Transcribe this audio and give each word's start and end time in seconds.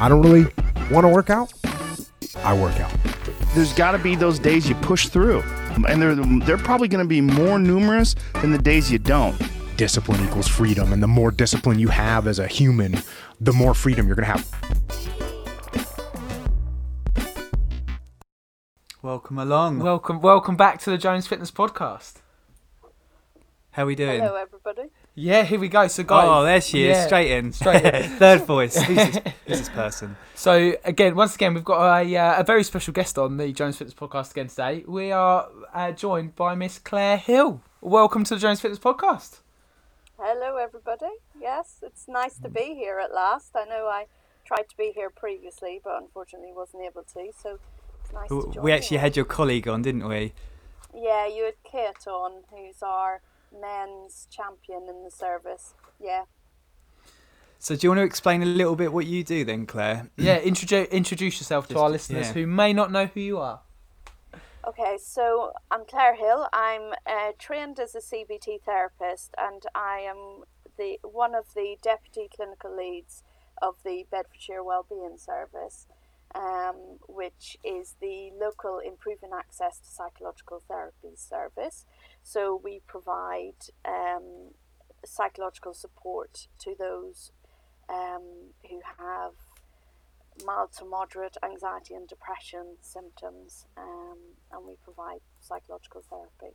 I 0.00 0.08
don't 0.08 0.22
really 0.22 0.44
want 0.92 1.04
to 1.04 1.08
work 1.08 1.28
out, 1.28 1.52
I 2.44 2.54
work 2.54 2.78
out. 2.78 2.92
There's 3.54 3.72
got 3.72 3.92
to 3.92 3.98
be 3.98 4.14
those 4.14 4.38
days 4.38 4.68
you 4.68 4.76
push 4.76 5.08
through, 5.08 5.40
and 5.88 6.00
they're 6.00 6.14
they're 6.46 6.56
probably 6.56 6.86
going 6.86 7.04
to 7.04 7.08
be 7.08 7.20
more 7.20 7.58
numerous 7.58 8.14
than 8.34 8.52
the 8.52 8.58
days 8.58 8.92
you 8.92 9.00
don't. 9.00 9.36
Discipline 9.76 10.24
equals 10.24 10.46
freedom, 10.46 10.92
and 10.92 11.02
the 11.02 11.08
more 11.08 11.32
discipline 11.32 11.80
you 11.80 11.88
have 11.88 12.28
as 12.28 12.38
a 12.38 12.46
human, 12.46 12.98
the 13.40 13.52
more 13.52 13.74
freedom 13.74 14.06
you're 14.06 14.14
going 14.14 14.26
to 14.26 14.32
have. 14.32 14.48
Welcome 19.02 19.38
along. 19.38 19.80
Welcome, 19.80 20.20
welcome 20.20 20.56
back 20.56 20.78
to 20.82 20.90
the 20.90 20.98
Jones 20.98 21.26
Fitness 21.26 21.50
Podcast. 21.50 22.16
How 23.72 23.84
we 23.86 23.96
doing? 23.96 24.20
Hello, 24.20 24.36
everybody. 24.36 24.90
Yeah, 25.20 25.42
here 25.42 25.58
we 25.58 25.68
go. 25.68 25.88
So, 25.88 26.04
guys, 26.04 26.28
Oh, 26.28 26.44
there 26.44 26.60
she 26.60 26.84
is, 26.84 26.96
yeah, 26.96 27.06
straight 27.06 27.32
in. 27.32 27.52
straight 27.52 27.84
in. 27.84 28.02
Third 28.18 28.44
voice. 28.44 28.76
Who's 28.80 28.96
this, 28.96 29.16
who's 29.48 29.58
this 29.58 29.68
person? 29.68 30.16
So, 30.36 30.74
again, 30.84 31.16
once 31.16 31.34
again, 31.34 31.54
we've 31.54 31.64
got 31.64 32.02
a, 32.04 32.16
uh, 32.16 32.40
a 32.40 32.44
very 32.44 32.62
special 32.62 32.92
guest 32.92 33.18
on 33.18 33.36
the 33.36 33.50
Jones 33.52 33.76
Fitness 33.76 33.94
Podcast 33.94 34.30
again 34.30 34.46
today. 34.46 34.84
We 34.86 35.10
are 35.10 35.48
uh, 35.74 35.90
joined 35.90 36.36
by 36.36 36.54
Miss 36.54 36.78
Claire 36.78 37.16
Hill. 37.16 37.60
Welcome 37.80 38.22
to 38.24 38.34
the 38.36 38.40
Jones 38.40 38.60
Fitness 38.60 38.78
Podcast. 38.78 39.40
Hello, 40.20 40.56
everybody. 40.56 41.10
Yes, 41.40 41.78
it's 41.82 42.06
nice 42.06 42.38
to 42.38 42.48
be 42.48 42.74
here 42.76 43.00
at 43.00 43.12
last. 43.12 43.50
I 43.56 43.64
know 43.64 43.86
I 43.88 44.06
tried 44.44 44.68
to 44.68 44.76
be 44.76 44.92
here 44.94 45.10
previously, 45.10 45.80
but 45.82 46.00
unfortunately 46.00 46.52
wasn't 46.54 46.84
able 46.84 47.02
to. 47.02 47.32
So 47.42 47.58
it's 48.04 48.12
nice 48.12 48.28
to 48.28 48.52
join 48.54 48.62
We 48.62 48.70
actually 48.70 48.98
you. 48.98 49.00
had 49.00 49.16
your 49.16 49.24
colleague 49.24 49.66
on, 49.66 49.82
didn't 49.82 50.06
we? 50.06 50.32
Yeah, 50.94 51.26
you 51.26 51.42
had 51.44 51.54
Kate 51.64 52.06
on, 52.06 52.44
who's 52.52 52.82
our 52.82 53.20
men's 53.52 54.26
champion 54.30 54.88
in 54.88 55.04
the 55.04 55.10
service. 55.10 55.74
Yeah. 56.00 56.24
So 57.58 57.74
do 57.74 57.86
you 57.86 57.90
want 57.90 57.98
to 57.98 58.04
explain 58.04 58.42
a 58.42 58.46
little 58.46 58.76
bit 58.76 58.92
what 58.92 59.06
you 59.06 59.24
do 59.24 59.44
then, 59.44 59.66
Claire? 59.66 60.08
Yeah, 60.16 60.38
introduce 60.38 60.88
introduce 60.88 61.40
yourself 61.40 61.66
to 61.68 61.74
Just- 61.74 61.82
our 61.82 61.90
listeners 61.90 62.28
yeah. 62.28 62.32
who 62.34 62.46
may 62.46 62.72
not 62.72 62.92
know 62.92 63.06
who 63.06 63.20
you 63.20 63.38
are. 63.38 63.60
Okay, 64.66 64.98
so 65.00 65.52
I'm 65.70 65.84
Claire 65.86 66.14
Hill. 66.14 66.46
I'm 66.52 66.92
uh, 67.06 67.32
trained 67.38 67.80
as 67.80 67.94
a 67.94 68.00
CBT 68.00 68.60
therapist, 68.66 69.34
and 69.38 69.62
I 69.74 70.00
am 70.00 70.44
the 70.76 70.98
one 71.02 71.34
of 71.34 71.54
the 71.54 71.76
deputy 71.82 72.28
clinical 72.34 72.76
leads 72.76 73.22
of 73.62 73.76
the 73.84 74.04
Bedfordshire 74.10 74.62
Wellbeing 74.62 75.16
Service, 75.16 75.86
um, 76.34 76.98
which 77.08 77.56
is 77.64 77.94
the 78.00 78.30
local 78.38 78.78
improving 78.78 79.30
access 79.36 79.78
to 79.78 79.86
psychological 79.88 80.62
therapy 80.68 81.16
service. 81.16 81.86
So 82.28 82.60
we 82.62 82.82
provide 82.86 83.56
um, 83.86 84.50
psychological 85.02 85.72
support 85.72 86.48
to 86.58 86.74
those 86.78 87.32
um, 87.88 88.52
who 88.68 88.82
have 88.98 89.32
mild 90.44 90.74
to 90.74 90.84
moderate 90.84 91.38
anxiety 91.42 91.94
and 91.94 92.06
depression 92.06 92.76
symptoms, 92.82 93.64
um, 93.78 94.18
and 94.52 94.66
we 94.66 94.74
provide 94.84 95.20
psychological 95.40 96.02
therapy. 96.10 96.54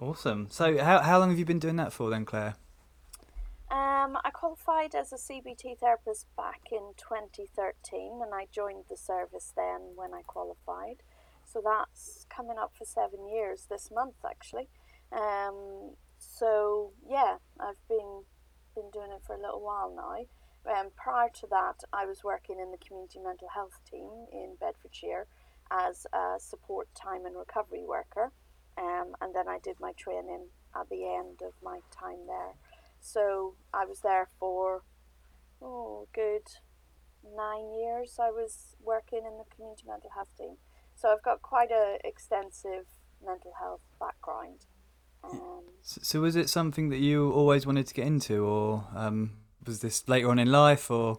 Awesome. 0.00 0.48
So 0.50 0.82
how, 0.82 0.98
how 1.02 1.20
long 1.20 1.30
have 1.30 1.38
you 1.38 1.44
been 1.44 1.60
doing 1.60 1.76
that 1.76 1.92
for 1.92 2.10
then, 2.10 2.24
Claire? 2.24 2.56
Um, 3.70 4.18
I 4.24 4.30
qualified 4.32 4.96
as 4.96 5.12
a 5.12 5.16
CBT 5.16 5.78
therapist 5.78 6.26
back 6.36 6.62
in 6.72 6.94
2013, 6.96 8.22
and 8.24 8.34
I 8.34 8.48
joined 8.50 8.86
the 8.90 8.96
service 8.96 9.52
then 9.56 9.92
when 9.94 10.12
I 10.14 10.22
qualified. 10.22 11.04
So 11.46 11.62
that's 11.64 12.26
coming 12.28 12.58
up 12.58 12.72
for 12.76 12.84
seven 12.84 13.28
years 13.28 13.66
this 13.70 13.90
month, 13.90 14.16
actually. 14.28 14.68
Um, 15.12 15.94
so 16.18 16.92
yeah, 17.08 17.36
I've 17.60 17.80
been 17.88 18.24
been 18.74 18.90
doing 18.92 19.10
it 19.10 19.22
for 19.26 19.34
a 19.34 19.40
little 19.40 19.62
while 19.62 19.94
now. 19.94 20.26
Um, 20.70 20.88
prior 20.96 21.28
to 21.40 21.46
that, 21.50 21.84
I 21.92 22.04
was 22.04 22.24
working 22.24 22.56
in 22.60 22.72
the 22.72 22.84
community 22.84 23.20
mental 23.20 23.48
health 23.48 23.80
team 23.88 24.10
in 24.32 24.56
Bedfordshire 24.60 25.26
as 25.70 26.06
a 26.12 26.38
support 26.38 26.88
time 26.94 27.24
and 27.24 27.36
recovery 27.36 27.84
worker, 27.86 28.32
um, 28.76 29.14
and 29.20 29.34
then 29.34 29.48
I 29.48 29.58
did 29.62 29.80
my 29.80 29.92
training 29.92 30.48
at 30.78 30.88
the 30.90 31.04
end 31.04 31.40
of 31.42 31.52
my 31.62 31.80
time 31.90 32.26
there. 32.26 32.54
So 33.00 33.54
I 33.72 33.84
was 33.84 34.00
there 34.00 34.28
for 34.38 34.82
oh, 35.62 36.08
good 36.12 36.42
nine 37.34 37.72
years. 37.72 38.18
I 38.20 38.30
was 38.30 38.76
working 38.82 39.20
in 39.24 39.38
the 39.38 39.44
community 39.54 39.84
mental 39.86 40.10
health 40.10 40.30
team, 40.36 40.56
so 41.06 41.12
I've 41.12 41.22
got 41.22 41.40
quite 41.42 41.70
a 41.70 41.98
extensive 42.04 42.86
mental 43.24 43.52
health 43.60 43.82
background. 44.00 44.66
Um, 45.22 45.62
So, 45.82 46.00
so 46.02 46.20
was 46.20 46.34
it 46.34 46.48
something 46.48 46.88
that 46.88 46.98
you 46.98 47.30
always 47.30 47.64
wanted 47.64 47.86
to 47.86 47.94
get 47.94 48.06
into, 48.06 48.44
or 48.44 48.84
um, 48.94 49.38
was 49.64 49.80
this 49.80 50.08
later 50.08 50.30
on 50.30 50.38
in 50.38 50.50
life, 50.50 50.90
or 50.90 51.18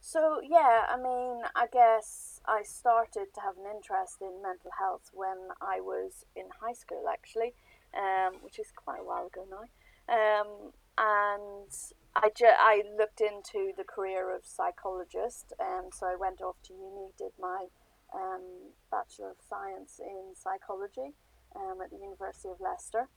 So 0.00 0.40
yeah, 0.42 0.86
I 0.88 0.96
mean, 0.96 1.42
I 1.54 1.66
guess 1.72 2.40
I 2.44 2.62
started 2.62 3.32
to 3.34 3.40
have 3.40 3.56
an 3.56 3.64
interest 3.74 4.16
in 4.20 4.42
mental 4.42 4.72
health 4.78 5.10
when 5.14 5.38
I 5.62 5.80
was 5.80 6.26
in 6.36 6.46
high 6.60 6.74
school, 6.74 7.04
actually, 7.10 7.54
um, 7.94 8.34
which 8.42 8.58
is 8.58 8.72
quite 8.74 9.00
a 9.00 9.04
while 9.04 9.26
ago 9.26 9.46
now. 9.48 9.66
Um, 10.12 10.72
and 10.98 11.72
I 12.22 12.28
ju- 12.36 12.46
I 12.58 12.82
looked 12.98 13.20
into 13.20 13.72
the 13.76 13.84
career 13.84 14.34
of 14.34 14.44
psychologist, 14.44 15.54
and 15.58 15.92
so 15.94 16.06
I 16.06 16.16
went 16.16 16.42
off 16.42 16.56
to 16.64 16.74
uni, 16.74 17.12
did 17.16 17.32
my 17.40 17.66
um, 18.14 18.72
bachelor 18.90 19.30
of 19.30 19.36
science 19.48 19.98
in 19.98 20.34
psychology 20.34 21.14
um, 21.56 21.80
at 21.82 21.90
the 21.90 21.96
University 21.96 22.48
of 22.50 22.60
Leicester, 22.60 23.08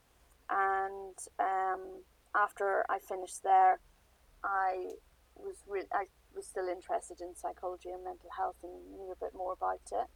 and 0.48 1.18
um, 1.38 2.04
after 2.34 2.84
I 2.88 2.98
finished 2.98 3.42
there, 3.42 3.80
I 4.42 4.92
was 5.36 5.56
re- 5.68 5.92
I 5.92 6.06
was 6.34 6.46
still 6.46 6.68
interested 6.68 7.20
in 7.20 7.36
psychology 7.36 7.90
and 7.90 8.04
mental 8.04 8.30
health 8.36 8.56
and 8.62 8.72
knew 8.96 9.12
a 9.12 9.22
bit 9.22 9.34
more 9.34 9.52
about 9.52 9.84
it. 9.92 10.08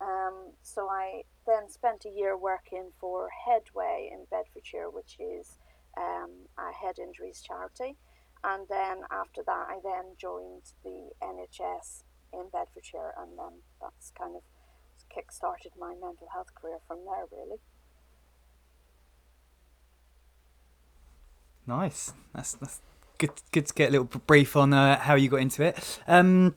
Um, 0.00 0.52
so 0.62 0.88
I 0.88 1.22
then 1.46 1.70
spent 1.70 2.04
a 2.04 2.10
year 2.10 2.36
working 2.36 2.90
for 2.98 3.28
Headway 3.46 4.10
in 4.12 4.26
Bedfordshire, 4.30 4.90
which 4.90 5.16
is 5.20 5.58
um, 5.96 6.48
a 6.58 6.72
head 6.74 6.98
injuries 6.98 7.40
charity. 7.40 7.96
And 8.44 8.66
then 8.68 9.02
after 9.10 9.42
that, 9.46 9.66
I 9.70 9.78
then 9.84 10.16
joined 10.18 10.72
the 10.82 11.10
NHS 11.22 12.02
in 12.32 12.48
Bedfordshire, 12.52 13.14
and 13.18 13.38
then 13.38 13.62
that's 13.80 14.12
kind 14.18 14.34
of 14.34 14.42
kick-started 15.14 15.72
my 15.78 15.90
mental 15.90 16.28
health 16.32 16.54
career 16.54 16.78
from 16.88 16.98
there, 17.04 17.26
really. 17.30 17.58
nice? 21.66 22.12
That's 22.34 22.54
that's 22.54 22.80
good. 23.18 23.30
Good 23.50 23.66
to 23.66 23.74
get 23.74 23.88
a 23.88 23.92
little 23.92 24.20
brief 24.26 24.56
on 24.56 24.72
uh, 24.72 24.98
how 24.98 25.14
you 25.14 25.28
got 25.28 25.40
into 25.40 25.62
it. 25.62 26.00
Um, 26.06 26.54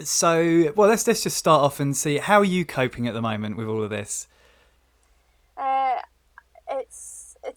so 0.00 0.72
well, 0.76 0.88
let's 0.88 1.06
let's 1.06 1.22
just 1.22 1.36
start 1.36 1.62
off 1.62 1.80
and 1.80 1.96
see 1.96 2.18
how 2.18 2.38
are 2.38 2.44
you 2.44 2.64
coping 2.64 3.06
at 3.06 3.14
the 3.14 3.22
moment 3.22 3.56
with 3.56 3.66
all 3.66 3.82
of 3.82 3.90
this. 3.90 4.28
Uh, 5.56 5.98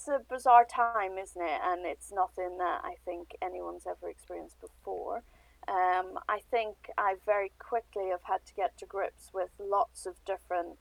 it's 0.08 0.24
a 0.30 0.34
bizarre 0.34 0.66
time, 0.66 1.18
isn't 1.18 1.42
it? 1.42 1.62
And 1.64 1.86
it's 1.86 2.12
nothing 2.12 2.58
that 2.58 2.82
I 2.84 2.96
think 3.06 3.36
anyone's 3.42 3.86
ever 3.86 4.10
experienced 4.10 4.60
before. 4.62 5.24
Um, 5.68 6.18
I 6.30 6.40
think 6.50 6.76
I 6.98 7.16
very 7.26 7.52
quickly 7.60 8.10
have 8.12 8.24
had 8.24 8.46
to 8.46 8.54
get 8.54 8.78
to 8.78 8.86
grips 8.86 9.32
with 9.34 9.50
lots 9.60 10.06
of 10.06 10.16
different 10.26 10.78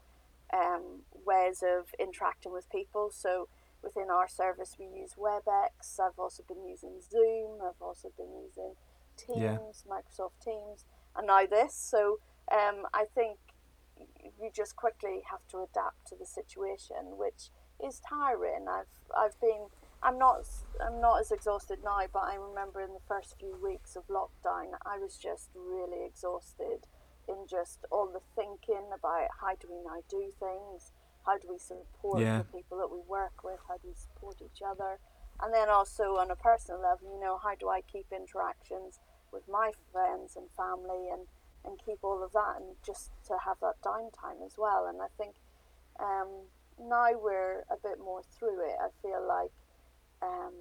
um, 0.53 1.03
ways 1.25 1.63
of 1.63 1.89
interacting 1.99 2.53
with 2.53 2.71
people. 2.71 3.11
So 3.13 3.49
within 3.83 4.11
our 4.11 4.29
service, 4.29 4.77
we 4.79 4.87
use 4.87 5.15
WebEx. 5.19 5.99
I've 6.01 6.19
also 6.19 6.45
been 6.47 6.65
using 6.65 7.01
Zoom. 7.01 7.59
I've 7.63 7.81
also 7.81 8.11
been 8.17 8.33
using 8.45 8.75
Teams, 9.17 9.41
Yeah. 9.41 9.59
Microsoft 9.89 10.45
Teams, 10.45 10.85
and 11.17 11.27
now 11.27 11.47
this. 11.47 11.75
So 11.75 12.21
um, 12.53 12.87
I 12.95 13.07
think 13.15 13.39
you 13.99 14.51
just 14.55 14.77
quickly 14.77 15.23
have 15.31 15.41
to 15.49 15.59
adapt 15.59 16.07
to 16.09 16.17
the 16.17 16.27
situation, 16.27 17.17
which 17.17 17.51
is 17.85 18.01
tiring. 18.01 18.67
I've 18.69 18.87
I've 19.17 19.41
been 19.41 19.67
I'm 20.03 20.19
not 20.19 20.47
I'm 20.85 21.01
not 21.01 21.21
as 21.21 21.31
exhausted 21.33 21.79
now, 21.85 22.01
but 22.13 22.25
I 22.25 22.37
remember 22.37 22.81
in 22.81 22.93
the 22.93 23.05
first 23.09 23.37
few 23.39 23.57
weeks 23.63 23.97
of 23.97 24.07
lockdown, 24.09 24.73
I 24.85 24.99
was 24.99 25.17
just 25.17 25.51
really 25.55 26.05
exhausted 26.05 26.87
in 27.29 27.47
just 27.49 27.81
all 27.91 28.07
the 28.07 28.21
thinking 28.37 28.87
about 28.95 29.29
how 29.41 29.55
do 29.57 29.67
we 29.69 29.83
now 29.85 30.01
do 30.09 30.33
things, 30.39 30.93
how 31.25 31.37
do 31.39 31.49
we 31.51 31.59
support 31.59 32.21
Yeah. 32.21 32.39
the 32.39 32.45
people 32.45 32.79
that 32.79 32.91
we 32.91 33.01
work 33.01 33.43
with, 33.43 33.59
how 33.67 33.77
do 33.79 33.89
we 33.89 33.95
support 33.95 34.37
each 34.41 34.63
other, 34.63 34.99
and 35.41 35.53
then 35.53 35.69
also 35.69 36.17
on 36.17 36.31
a 36.31 36.37
personal 36.37 36.81
level, 36.81 37.13
you 37.13 37.19
know, 37.21 37.37
how 37.39 37.55
do 37.57 37.69
I 37.69 37.81
keep 37.81 38.07
interactions 38.13 39.01
with 39.33 39.49
my 39.49 39.73
friends 39.93 40.37
and 40.37 40.49
family 40.57 41.09
and 41.11 41.27
and 41.65 41.81
keep 41.85 41.99
all 42.05 42.23
of 42.23 42.31
that 42.33 42.55
and 42.61 42.77
just 42.87 43.11
to 43.27 43.37
have 43.45 43.59
that 43.61 43.75
downtime 43.83 44.41
as 44.47 44.57
well. 44.57 44.87
And 44.87 45.03
I 45.03 45.09
think 45.19 45.35
um, 45.99 46.47
now 46.81 47.09
we're 47.21 47.61
a 47.71 47.77
bit 47.83 47.99
more 47.99 48.23
through 48.23 48.61
it. 48.69 48.77
I 48.81 48.89
feel 49.03 49.27
like 49.27 49.53
um, 50.23 50.53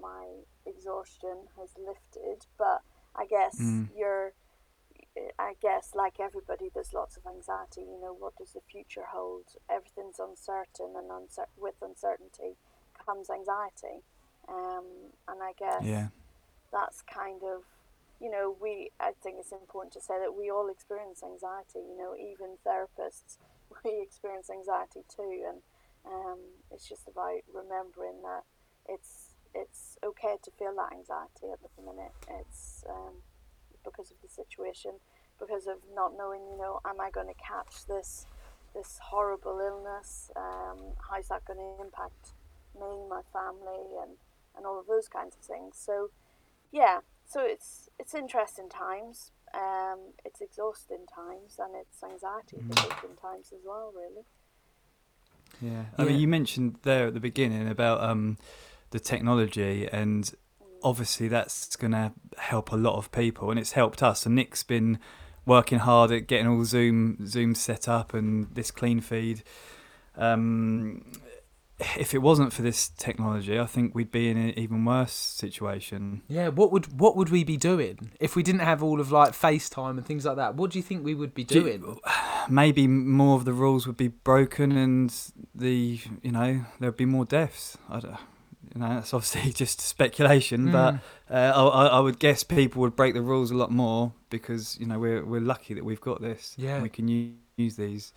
my 0.00 0.26
exhaustion 0.66 1.48
has 1.58 1.70
lifted, 1.78 2.46
but 2.58 2.82
I 3.14 3.26
guess 3.26 3.56
Mm. 3.58 3.88
you're. 3.96 4.32
I 5.38 5.54
guess, 5.60 5.94
like 5.96 6.20
everybody, 6.20 6.68
there's 6.72 6.92
lots 6.94 7.16
of 7.16 7.26
anxiety. 7.26 7.80
You 7.80 7.98
know, 8.00 8.14
what 8.16 8.36
does 8.36 8.52
the 8.52 8.60
future 8.60 9.06
hold? 9.10 9.46
Everything's 9.68 10.20
uncertain, 10.20 10.94
and 10.96 11.10
uncer- 11.10 11.50
with 11.56 11.74
uncertainty 11.82 12.56
comes 13.04 13.28
anxiety. 13.28 14.04
Um, 14.48 14.84
and 15.26 15.42
I 15.42 15.52
guess 15.58 15.82
Yeah. 15.84 16.08
that's 16.70 17.02
kind 17.02 17.42
of 17.42 17.64
you 18.20 18.30
know 18.30 18.50
we 18.60 18.90
I 19.00 19.12
think 19.12 19.38
it's 19.40 19.50
important 19.52 19.92
to 19.94 20.00
say 20.00 20.18
that 20.20 20.34
we 20.34 20.50
all 20.50 20.68
experience 20.68 21.22
anxiety. 21.22 21.80
You 21.80 21.96
know, 21.96 22.14
even 22.14 22.58
therapists 22.64 23.38
we 23.84 24.00
experience 24.02 24.50
anxiety 24.50 25.02
too, 25.08 25.44
and 25.48 25.62
um, 26.06 26.38
it's 26.70 26.88
just 26.88 27.08
about 27.08 27.40
remembering 27.52 28.22
that 28.22 28.44
it's 28.88 29.34
it's 29.54 29.98
okay 30.04 30.36
to 30.42 30.50
feel 30.58 30.74
that 30.76 30.92
anxiety 30.92 31.52
at 31.52 31.58
the 31.76 31.82
minute. 31.82 32.12
It's 32.40 32.84
um, 32.88 33.22
because 33.84 34.10
of 34.10 34.16
the 34.22 34.28
situation, 34.28 34.92
because 35.38 35.66
of 35.66 35.78
not 35.94 36.12
knowing, 36.16 36.42
you 36.50 36.58
know, 36.58 36.80
am 36.86 37.00
I 37.00 37.10
going 37.10 37.28
to 37.28 37.34
catch 37.34 37.86
this 37.86 38.26
this 38.74 38.98
horrible 39.02 39.58
illness? 39.60 40.30
Um, 40.36 40.94
how's 41.10 41.28
that 41.28 41.44
going 41.44 41.58
to 41.58 41.82
impact 41.82 42.34
me, 42.74 43.06
my 43.08 43.22
family, 43.32 43.96
and 44.02 44.16
and 44.56 44.66
all 44.66 44.78
of 44.78 44.86
those 44.86 45.08
kinds 45.08 45.36
of 45.36 45.42
things. 45.42 45.76
So, 45.78 46.10
yeah, 46.72 47.00
so 47.26 47.40
it's 47.44 47.88
it's 47.98 48.14
interesting 48.14 48.68
times. 48.68 49.32
Um, 49.54 50.12
it's 50.24 50.40
exhausting 50.40 51.06
times, 51.14 51.58
and 51.58 51.74
it's 51.74 52.02
anxiety 52.02 52.58
provoking 52.70 53.16
times 53.20 53.52
as 53.52 53.60
well. 53.64 53.92
Really. 53.94 54.24
Yeah. 55.60 55.86
I 55.96 56.04
mean, 56.04 56.20
you 56.20 56.28
mentioned 56.28 56.76
there 56.82 57.08
at 57.08 57.14
the 57.14 57.20
beginning 57.20 57.68
about 57.68 58.02
um, 58.02 58.38
the 58.90 59.00
technology, 59.00 59.88
and 59.90 60.30
obviously 60.82 61.28
that's 61.28 61.74
going 61.76 61.92
to 61.92 62.12
help 62.36 62.72
a 62.72 62.76
lot 62.76 62.96
of 62.96 63.10
people, 63.10 63.50
and 63.50 63.58
it's 63.58 63.72
helped 63.72 64.02
us. 64.02 64.26
And 64.26 64.34
Nick's 64.34 64.62
been 64.62 64.98
working 65.46 65.78
hard 65.78 66.12
at 66.12 66.26
getting 66.26 66.46
all 66.46 66.64
Zoom 66.64 67.26
Zoom 67.26 67.54
set 67.54 67.88
up 67.88 68.14
and 68.14 68.54
this 68.54 68.70
clean 68.70 69.00
feed. 69.00 69.42
Um, 70.16 71.12
if 71.96 72.12
it 72.12 72.18
wasn't 72.18 72.52
for 72.52 72.62
this 72.62 72.88
technology, 72.88 73.58
I 73.58 73.66
think 73.66 73.94
we'd 73.94 74.10
be 74.10 74.28
in 74.28 74.36
an 74.36 74.58
even 74.58 74.84
worse 74.84 75.12
situation. 75.12 76.22
Yeah, 76.28 76.48
what 76.48 76.72
would 76.72 76.98
what 77.00 77.16
would 77.16 77.28
we 77.30 77.44
be 77.44 77.56
doing 77.56 78.10
if 78.18 78.34
we 78.34 78.42
didn't 78.42 78.60
have 78.62 78.82
all 78.82 79.00
of 79.00 79.12
like 79.12 79.32
FaceTime 79.32 79.90
and 79.90 80.04
things 80.04 80.24
like 80.24 80.36
that? 80.36 80.56
What 80.56 80.70
do 80.72 80.78
you 80.78 80.82
think 80.82 81.04
we 81.04 81.14
would 81.14 81.34
be 81.34 81.44
Do- 81.44 81.62
doing? 81.62 81.98
Maybe 82.48 82.86
more 82.86 83.36
of 83.36 83.44
the 83.44 83.52
rules 83.52 83.86
would 83.86 83.96
be 83.96 84.08
broken, 84.08 84.72
and 84.72 85.14
the 85.54 86.00
you 86.22 86.32
know 86.32 86.64
there'd 86.80 86.96
be 86.96 87.04
more 87.06 87.24
deaths. 87.24 87.78
I 87.88 88.00
don't, 88.00 88.16
you 88.74 88.80
know, 88.80 88.88
that's 88.94 89.14
obviously 89.14 89.52
just 89.64 89.80
speculation, 89.80 90.72
but 90.72 90.94
Mm. 90.94 91.00
uh, 91.30 91.34
I, 91.34 91.62
I 91.62 91.86
I 91.98 92.00
would 92.00 92.18
guess 92.18 92.42
people 92.42 92.80
would 92.82 92.96
break 92.96 93.14
the 93.14 93.22
rules 93.22 93.50
a 93.50 93.54
lot 93.56 93.70
more 93.70 94.12
because 94.30 94.78
you 94.80 94.86
know 94.86 94.98
we're 94.98 95.24
we're 95.24 95.40
lucky 95.40 95.74
that 95.74 95.84
we've 95.84 96.00
got 96.00 96.20
this. 96.22 96.54
Yeah. 96.58 96.82
we 96.82 96.88
can 96.88 97.06
use, 97.06 97.34
use 97.56 97.76
these 97.76 98.12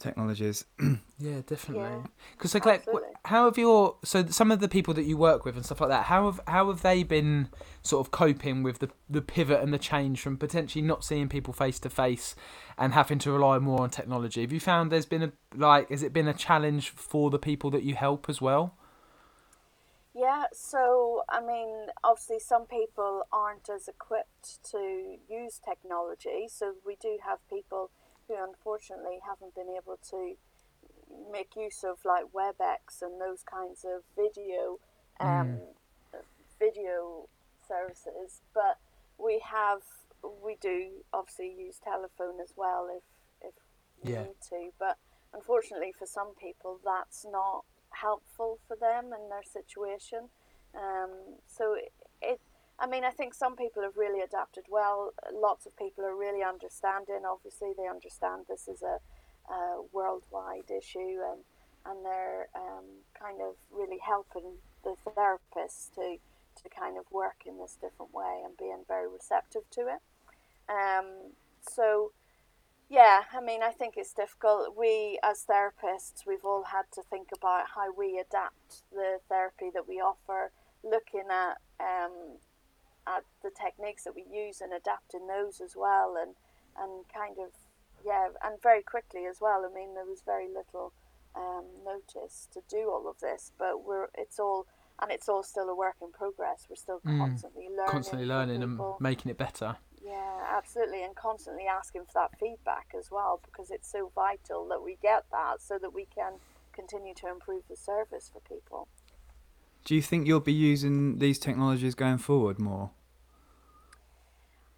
technologies. 0.00 0.64
Yeah, 1.22 1.42
definitely. 1.46 1.82
Yeah, 1.82 2.06
Because 2.32 2.54
like, 2.54 2.64
like, 2.64 2.80
absolutely. 2.80 3.10
how 3.26 3.44
have 3.44 3.58
your 3.58 3.96
so 4.02 4.24
some 4.28 4.50
of 4.50 4.60
the 4.60 4.68
people 4.68 4.94
that 4.94 5.02
you 5.02 5.18
work 5.18 5.44
with 5.44 5.54
and 5.54 5.66
stuff 5.66 5.82
like 5.82 5.90
that? 5.90 6.04
How 6.04 6.24
have 6.24 6.40
how 6.46 6.68
have 6.68 6.80
they 6.80 7.02
been 7.02 7.48
sort 7.82 8.06
of 8.06 8.10
coping 8.10 8.62
with 8.62 8.78
the 8.78 8.88
the 9.10 9.20
pivot 9.20 9.60
and 9.60 9.70
the 9.70 9.78
change 9.78 10.22
from 10.22 10.38
potentially 10.38 10.80
not 10.80 11.04
seeing 11.04 11.28
people 11.28 11.52
face 11.52 11.78
to 11.80 11.90
face 11.90 12.34
and 12.78 12.94
having 12.94 13.18
to 13.18 13.32
rely 13.32 13.58
more 13.58 13.82
on 13.82 13.90
technology? 13.90 14.40
Have 14.40 14.52
you 14.52 14.60
found 14.60 14.90
there's 14.90 15.04
been 15.04 15.22
a 15.22 15.32
like 15.54 15.90
has 15.90 16.02
it 16.02 16.14
been 16.14 16.26
a 16.26 16.32
challenge 16.32 16.88
for 16.88 17.28
the 17.28 17.38
people 17.38 17.70
that 17.72 17.82
you 17.82 17.94
help 17.94 18.30
as 18.30 18.40
well? 18.40 18.74
Yeah, 20.14 20.46
so 20.52 21.22
I 21.28 21.40
mean, 21.40 21.88
obviously, 22.02 22.40
some 22.40 22.66
people 22.66 23.22
aren't 23.32 23.68
as 23.68 23.86
equipped 23.88 24.62
to 24.72 25.18
use 25.28 25.60
technology. 25.64 26.48
So 26.48 26.74
we 26.84 26.96
do 27.00 27.18
have 27.24 27.38
people 27.48 27.90
who 28.30 28.36
unfortunately 28.42 29.18
haven't 29.26 29.54
been 29.54 29.68
able 29.76 29.98
to 30.10 30.34
make 31.32 31.56
use 31.56 31.82
of 31.82 31.98
like 32.04 32.26
WebEx 32.32 33.02
and 33.02 33.20
those 33.20 33.42
kinds 33.42 33.84
of 33.84 34.02
video 34.14 34.78
um, 35.18 35.58
video 36.58 37.28
services. 37.66 38.42
But 38.54 38.78
we 39.18 39.42
have 39.44 39.80
we 40.42 40.56
do 40.60 41.02
obviously 41.12 41.52
use 41.58 41.78
telephone 41.82 42.40
as 42.40 42.54
well 42.56 42.88
if 42.94 43.02
if 43.48 43.54
we 44.02 44.12
Yeah. 44.12 44.22
need 44.22 44.40
to. 44.50 44.70
But 44.78 44.96
unfortunately, 45.34 45.92
for 45.98 46.06
some 46.06 46.34
people, 46.40 46.78
that's 46.84 47.24
not 47.24 47.64
helpful 47.90 48.58
for 48.68 48.76
them 48.76 49.12
and 49.12 49.30
their 49.30 49.42
situation. 49.42 50.28
Um, 50.74 51.10
so 51.48 51.74
it, 51.74 51.92
it, 52.22 52.40
I 52.80 52.86
mean, 52.86 53.04
I 53.04 53.10
think 53.10 53.34
some 53.34 53.56
people 53.56 53.82
have 53.82 53.96
really 53.96 54.22
adapted 54.22 54.64
well. 54.70 55.12
Lots 55.32 55.66
of 55.66 55.76
people 55.76 56.04
are 56.04 56.16
really 56.16 56.42
understanding. 56.42 57.22
Obviously, 57.28 57.72
they 57.76 57.86
understand 57.86 58.46
this 58.48 58.68
is 58.68 58.82
a, 58.82 58.98
a 59.52 59.82
worldwide 59.92 60.70
issue, 60.70 61.20
and 61.30 61.44
and 61.86 62.04
they're 62.04 62.48
um, 62.54 62.84
kind 63.18 63.40
of 63.40 63.54
really 63.70 63.98
helping 63.98 64.58
the 64.84 64.94
therapists 65.06 65.92
to 65.94 66.16
to 66.62 66.68
kind 66.68 66.98
of 66.98 67.04
work 67.10 67.42
in 67.46 67.58
this 67.58 67.76
different 67.80 68.12
way 68.12 68.40
and 68.44 68.56
being 68.56 68.84
very 68.88 69.08
receptive 69.08 69.62
to 69.70 69.82
it. 69.82 70.00
Um, 70.68 71.32
so 71.60 72.12
yeah, 72.90 73.22
I 73.32 73.40
mean, 73.40 73.62
I 73.62 73.70
think 73.70 73.94
it's 73.96 74.12
difficult. 74.12 74.76
We, 74.76 75.20
as 75.22 75.46
therapists, 75.48 76.26
we've 76.26 76.44
all 76.44 76.64
had 76.64 76.86
to 76.94 77.02
think 77.02 77.28
about 77.32 77.66
how 77.76 77.94
we 77.94 78.18
adapt 78.18 78.82
the 78.90 79.18
therapy 79.28 79.70
that 79.72 79.86
we 79.86 80.00
offer, 80.00 80.50
looking 80.82 81.28
at 81.30 81.58
um, 81.78 82.38
at 83.16 83.24
the 83.42 83.50
techniques 83.50 84.04
that 84.04 84.14
we 84.14 84.24
use 84.30 84.60
and 84.60 84.72
adapting 84.72 85.26
those 85.26 85.60
as 85.60 85.74
well, 85.76 86.14
and 86.20 86.34
and 86.76 87.04
kind 87.12 87.36
of 87.38 87.50
yeah, 88.04 88.28
and 88.42 88.62
very 88.62 88.82
quickly 88.82 89.26
as 89.26 89.38
well. 89.40 89.66
I 89.68 89.74
mean, 89.74 89.94
there 89.94 90.06
was 90.06 90.22
very 90.24 90.48
little 90.48 90.92
um, 91.34 91.64
notice 91.84 92.48
to 92.52 92.60
do 92.68 92.90
all 92.90 93.08
of 93.08 93.20
this, 93.20 93.52
but 93.58 93.84
we're 93.84 94.08
it's 94.14 94.38
all 94.38 94.66
and 95.02 95.10
it's 95.10 95.28
all 95.28 95.42
still 95.42 95.68
a 95.68 95.74
work 95.74 95.96
in 96.02 96.12
progress. 96.12 96.66
We're 96.68 96.76
still 96.76 97.00
Mm. 97.00 97.18
constantly 97.18 97.68
learning, 97.68 97.86
Constantly 97.86 98.26
learning 98.26 98.62
and 98.62 98.80
making 99.00 99.30
it 99.30 99.38
better. 99.38 99.76
Yeah, 100.02 100.46
absolutely, 100.48 101.02
and 101.02 101.14
constantly 101.14 101.66
asking 101.66 102.04
for 102.06 102.12
that 102.14 102.38
feedback 102.38 102.88
as 102.96 103.10
well 103.10 103.40
because 103.44 103.70
it's 103.70 103.90
so 103.90 104.10
vital 104.14 104.66
that 104.68 104.82
we 104.82 104.96
get 105.00 105.24
that 105.30 105.62
so 105.62 105.78
that 105.78 105.92
we 105.92 106.06
can 106.06 106.34
continue 106.72 107.14
to 107.14 107.28
improve 107.28 107.62
the 107.68 107.76
service 107.76 108.30
for 108.32 108.40
people. 108.40 108.88
Do 109.84 109.94
you 109.94 110.02
think 110.02 110.26
you'll 110.26 110.40
be 110.40 110.52
using 110.52 111.18
these 111.18 111.38
technologies 111.38 111.94
going 111.94 112.18
forward 112.18 112.58
more? 112.58 112.90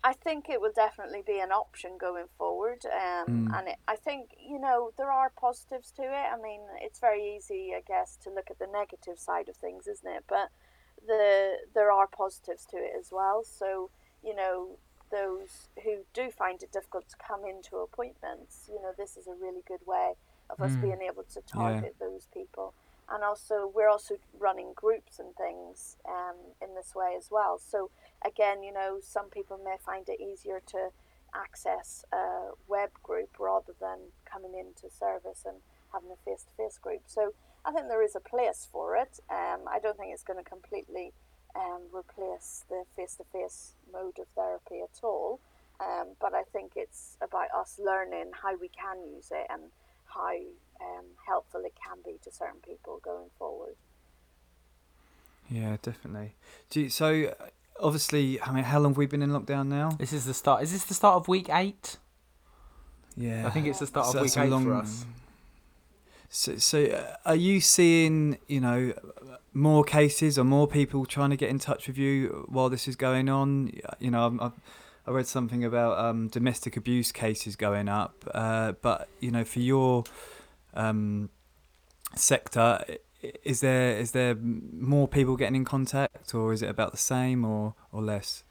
I 0.04 0.12
think 0.14 0.48
it 0.48 0.60
will 0.60 0.72
definitely 0.74 1.22
be 1.24 1.38
an 1.38 1.52
option 1.52 1.96
going 1.98 2.26
forward, 2.36 2.84
um, 2.86 3.46
Mm. 3.48 3.58
and 3.58 3.68
it, 3.68 3.76
I 3.86 3.96
think 3.96 4.30
you 4.38 4.58
know 4.58 4.90
there 4.96 5.10
are 5.12 5.30
positives 5.30 5.92
to 5.92 6.02
it. 6.02 6.26
I 6.32 6.36
mean, 6.36 6.60
it's 6.80 6.98
very 6.98 7.36
easy, 7.36 7.72
I 7.76 7.82
guess, 7.86 8.16
to 8.24 8.30
look 8.30 8.50
at 8.50 8.58
the 8.58 8.66
negative 8.66 9.18
side 9.18 9.48
of 9.48 9.56
things, 9.56 9.86
isn't 9.86 10.08
it? 10.10 10.24
But 10.28 10.50
the 11.06 11.58
there 11.74 11.90
are 11.92 12.06
positives 12.08 12.64
to 12.66 12.76
it 12.78 12.92
as 12.98 13.08
well. 13.12 13.44
So 13.44 13.90
you 14.22 14.34
know, 14.34 14.78
those 15.10 15.68
who 15.84 16.04
do 16.14 16.30
find 16.30 16.62
it 16.62 16.72
difficult 16.72 17.08
to 17.08 17.16
come 17.16 17.44
into 17.44 17.76
appointments, 17.76 18.68
you 18.68 18.80
know, 18.82 18.92
this 18.96 19.16
is 19.16 19.26
a 19.26 19.34
really 19.34 19.62
good 19.66 19.80
way 19.86 20.14
of 20.50 20.60
us 20.60 20.76
Mm. 20.76 20.80
being 20.82 21.02
able 21.02 21.24
to 21.24 21.40
target 21.42 21.96
those 22.00 22.26
people. 22.32 22.74
And 23.10 23.22
also, 23.22 23.70
we're 23.72 23.88
also 23.90 24.16
running 24.38 24.72
groups 24.74 25.18
and 25.18 25.34
things 25.36 25.96
um, 26.08 26.36
in 26.62 26.74
this 26.74 26.94
way 26.94 27.14
as 27.16 27.28
well. 27.30 27.58
So 27.58 27.90
again, 28.24 28.62
you 28.62 28.72
know, 28.72 28.98
some 29.02 29.28
people 29.28 29.58
may 29.62 29.76
find 29.84 30.08
it 30.08 30.20
easier 30.20 30.60
to 30.68 30.90
access 31.34 32.04
a 32.12 32.50
web 32.68 32.90
group 33.02 33.38
rather 33.38 33.74
than 33.80 33.98
coming 34.24 34.52
into 34.54 34.94
service 34.94 35.44
and 35.46 35.56
having 35.92 36.10
a 36.10 36.16
face 36.24 36.44
to 36.44 36.50
face 36.56 36.78
group. 36.78 37.02
So 37.06 37.34
I 37.64 37.72
think 37.72 37.88
there 37.88 38.02
is 38.02 38.16
a 38.16 38.20
place 38.20 38.68
for 38.70 38.96
it. 38.96 39.20
Um, 39.30 39.60
I 39.68 39.78
don't 39.78 39.96
think 39.96 40.12
it's 40.12 40.24
going 40.24 40.42
to 40.42 40.48
completely 40.48 41.12
um, 41.54 41.82
replace 41.92 42.64
the 42.68 42.84
face 42.96 43.16
to 43.16 43.24
face 43.32 43.74
mode 43.92 44.18
of 44.18 44.26
therapy 44.34 44.80
at 44.82 45.02
all. 45.02 45.40
Um, 45.80 46.08
but 46.20 46.34
I 46.34 46.42
think 46.44 46.72
it's 46.76 47.16
about 47.20 47.48
us 47.56 47.80
learning 47.82 48.32
how 48.40 48.56
we 48.56 48.68
can 48.68 49.02
use 49.02 49.30
it 49.30 49.46
and 49.50 49.62
how 50.04 50.32
um, 50.82 51.04
helpful 51.26 51.60
it 51.64 51.74
can 51.84 51.98
be 52.04 52.18
to 52.24 52.30
certain 52.32 52.60
people 52.66 53.00
going 53.04 53.30
forward. 53.38 53.74
Yeah, 55.50 55.76
definitely. 55.82 56.34
Do 56.70 56.82
you, 56.82 56.88
so 56.88 57.34
obviously, 57.80 58.40
I 58.40 58.52
mean, 58.52 58.64
how 58.64 58.78
long 58.78 58.92
have 58.92 58.96
we 58.96 59.06
been 59.06 59.22
in 59.22 59.30
lockdown 59.30 59.66
now? 59.68 59.90
This 59.90 60.12
is 60.12 60.24
the 60.24 60.34
start. 60.34 60.62
Is 60.62 60.72
this 60.72 60.84
the 60.84 60.94
start 60.94 61.16
of 61.16 61.28
week 61.28 61.48
eight? 61.50 61.98
Yeah, 63.16 63.46
I 63.46 63.50
think 63.50 63.66
it's 63.66 63.78
the 63.80 63.86
start 63.86 64.06
So 64.06 64.18
of 64.18 64.24
week 64.24 64.36
eight 64.38 64.48
long- 64.50 64.64
for 64.64 64.74
us. 64.74 65.04
So, 66.34 66.56
so 66.56 66.82
uh, 66.86 67.16
are 67.26 67.34
you 67.34 67.60
seeing, 67.60 68.38
you 68.48 68.58
know, 68.60 68.94
more 69.52 69.84
cases 69.84 70.38
or 70.38 70.44
more 70.44 70.66
people 70.66 71.04
trying 71.04 71.28
to 71.28 71.36
get 71.36 71.50
in 71.50 71.58
touch 71.58 71.86
with 71.86 71.98
you 71.98 72.46
while 72.48 72.70
this 72.70 72.88
is 72.88 72.96
going 72.96 73.28
on? 73.28 73.70
You 73.98 74.10
know, 74.12 74.22
I'm- 74.22 74.40
I've, 74.40 74.52
I 75.06 75.10
read 75.10 75.26
something 75.26 75.62
about 75.64 75.98
um, 75.98 76.28
domestic 76.28 76.76
abuse 76.76 77.10
cases 77.12 77.56
going 77.56 77.88
up, 77.88 78.24
uh, 78.32 78.72
but 78.80 79.08
you 79.20 79.30
know, 79.32 79.44
for 79.44 79.58
your 79.58 80.04
um, 80.74 81.30
sector, 82.14 82.84
is 83.44 83.60
there 83.60 83.96
is 83.96 84.12
there 84.12 84.34
more 84.34 85.08
people 85.08 85.36
getting 85.36 85.56
in 85.56 85.64
contact, 85.64 86.34
or 86.34 86.52
is 86.52 86.62
it 86.62 86.68
about 86.68 86.92
the 86.92 86.98
same, 86.98 87.44
or 87.44 87.74
or 87.92 88.02
less? 88.02 88.44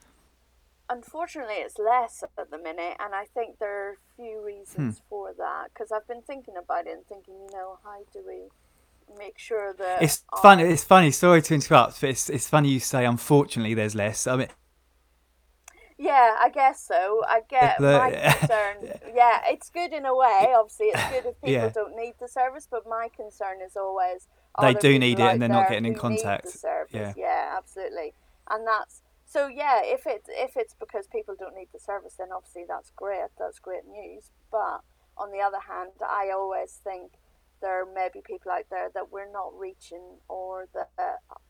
Unfortunately, 0.90 1.56
it's 1.56 1.80
less 1.80 2.24
at 2.38 2.52
the 2.52 2.58
minute, 2.58 2.98
and 3.00 3.16
I 3.16 3.26
think 3.34 3.60
there 3.60 3.88
are 3.88 3.92
a 3.92 4.16
few 4.18 4.44
reasons 4.46 5.02
for 5.10 5.34
that. 5.38 5.70
Because 5.74 5.92
I've 5.92 6.08
been 6.08 6.22
thinking 6.22 6.56
about 6.62 6.86
it 6.86 6.94
and 6.94 7.06
thinking, 7.06 7.36
you 7.36 7.50
know, 7.54 7.80
how 7.84 8.00
do 8.12 8.20
we 8.28 8.50
make 9.18 9.38
sure 9.38 9.74
that 9.74 10.02
It's 10.02 10.24
funny. 10.42 10.64
It's 10.64 10.84
funny. 10.84 11.12
Sorry 11.12 11.42
to 11.42 11.54
interrupt, 11.54 12.02
but 12.02 12.10
it's 12.10 12.30
it's 12.30 12.48
funny 12.48 12.70
you 12.70 12.80
say. 12.80 13.06
Unfortunately, 13.06 13.74
there's 13.74 13.96
less. 13.96 14.28
I 14.28 14.36
mean, 14.36 14.48
Yeah, 16.02 16.36
I 16.40 16.50
guess 16.50 16.82
so. 16.84 17.22
I 17.28 17.42
get 17.48 17.78
The- 17.78 18.00
my 18.00 18.12
concern. 18.40 19.00
Yeah, 19.16 19.42
it's 19.46 19.70
good 19.70 19.94
in 19.94 20.06
a 20.06 20.16
way. 20.16 20.52
Obviously, 20.58 20.88
it's 20.88 21.10
good 21.12 21.26
if 21.28 21.36
people 21.42 21.50
Yeah. 21.50 21.70
don't 21.70 21.96
need 21.96 22.16
the 22.20 22.28
service. 22.28 22.68
But 22.70 22.88
my 22.88 23.08
concern 23.16 23.62
is 23.62 23.78
always 23.78 24.28
They 24.60 24.74
do 24.74 24.98
need 24.98 25.20
it 25.20 25.24
and 25.32 25.40
they're 25.42 25.48
not 25.50 25.70
getting 25.70 25.86
in 25.86 25.96
contact. 25.96 26.48
service? 26.50 27.14
Yeah. 27.16 27.54
absolutely. 27.56 28.16
And 28.50 28.66
that's 28.68 29.04
so. 29.26 29.48
Yeah, 29.48 29.82
if 29.84 30.08
it's 30.08 30.28
if 30.30 30.58
it's 30.58 30.74
because 30.74 31.06
people 31.08 31.36
don't 31.40 31.56
need 31.56 31.70
the 31.72 31.80
service, 31.80 32.16
then 32.18 32.30
obviously 32.36 32.66
that's 32.68 32.90
great. 32.96 33.30
That's 33.38 33.60
great 33.60 33.86
news. 33.86 34.32
But 34.52 34.82
on 35.18 35.32
the 35.32 35.40
other 35.40 35.60
hand, 35.70 35.92
I 36.02 36.32
always 36.34 36.80
think 36.84 37.12
there 37.62 37.86
may 37.86 38.10
be 38.12 38.22
people 38.26 38.52
out 38.52 38.66
there 38.72 38.90
that 38.96 39.12
we're 39.12 39.32
not 39.32 39.56
reaching 39.58 40.18
or 40.28 40.68
that 40.74 40.90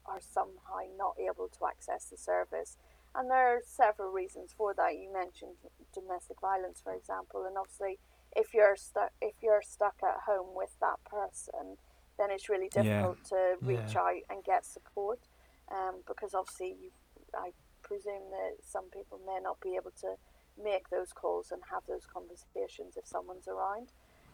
are 0.06 0.20
somehow 0.20 0.80
not 0.98 1.16
able 1.18 1.48
to 1.48 1.66
access 1.66 2.04
the 2.12 2.18
service. 2.18 2.76
And 3.14 3.30
there 3.30 3.56
are 3.56 3.62
several 3.66 4.12
reasons 4.12 4.54
for 4.56 4.74
that. 4.76 4.96
You 4.96 5.12
mentioned 5.12 5.56
domestic 5.94 6.40
violence, 6.40 6.82
for 6.82 6.94
example, 6.94 7.46
and 7.46 7.58
obviously, 7.58 8.00
if 8.36 8.54
you're 8.54 8.78
stuck 8.78 9.12
if 9.22 9.36
you're 9.42 9.62
stuck 9.62 9.96
at 10.04 10.22
home 10.26 10.56
with 10.56 10.74
that 10.80 11.04
person, 11.04 11.78
then 12.18 12.32
it's 12.32 12.48
really 12.50 12.70
Yeah. 12.74 12.84
difficult 12.84 13.24
to 13.26 13.58
reach 13.62 13.96
Yeah. 13.96 14.02
out 14.02 14.22
and 14.30 14.44
get 14.44 14.66
support, 14.66 15.20
um, 15.70 16.04
because 16.08 16.34
obviously, 16.34 16.78
you, 16.82 16.92
I 17.34 17.52
presume 17.82 18.30
that 18.32 18.64
some 18.64 18.86
people 18.90 19.20
may 19.26 19.40
not 19.42 19.60
be 19.60 19.76
able 19.76 19.92
to 20.02 20.16
make 20.58 20.90
those 20.90 21.12
calls 21.12 21.52
and 21.52 21.62
have 21.70 21.86
those 21.88 22.06
conversations 22.06 22.96
if 22.96 23.06
someone's 23.08 23.48
around. 23.48 23.92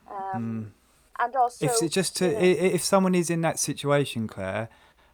Um, 0.07 0.73
And 1.19 1.35
also, 1.35 1.65
if 1.65 1.81
it's 1.81 1.93
just 1.95 2.15
to 2.17 2.27
you 2.27 2.33
know- 2.33 2.75
if 2.75 2.83
someone 2.83 3.15
is 3.15 3.31
in 3.31 3.41
that 3.41 3.57
situation, 3.57 4.27
Claire, 4.27 4.69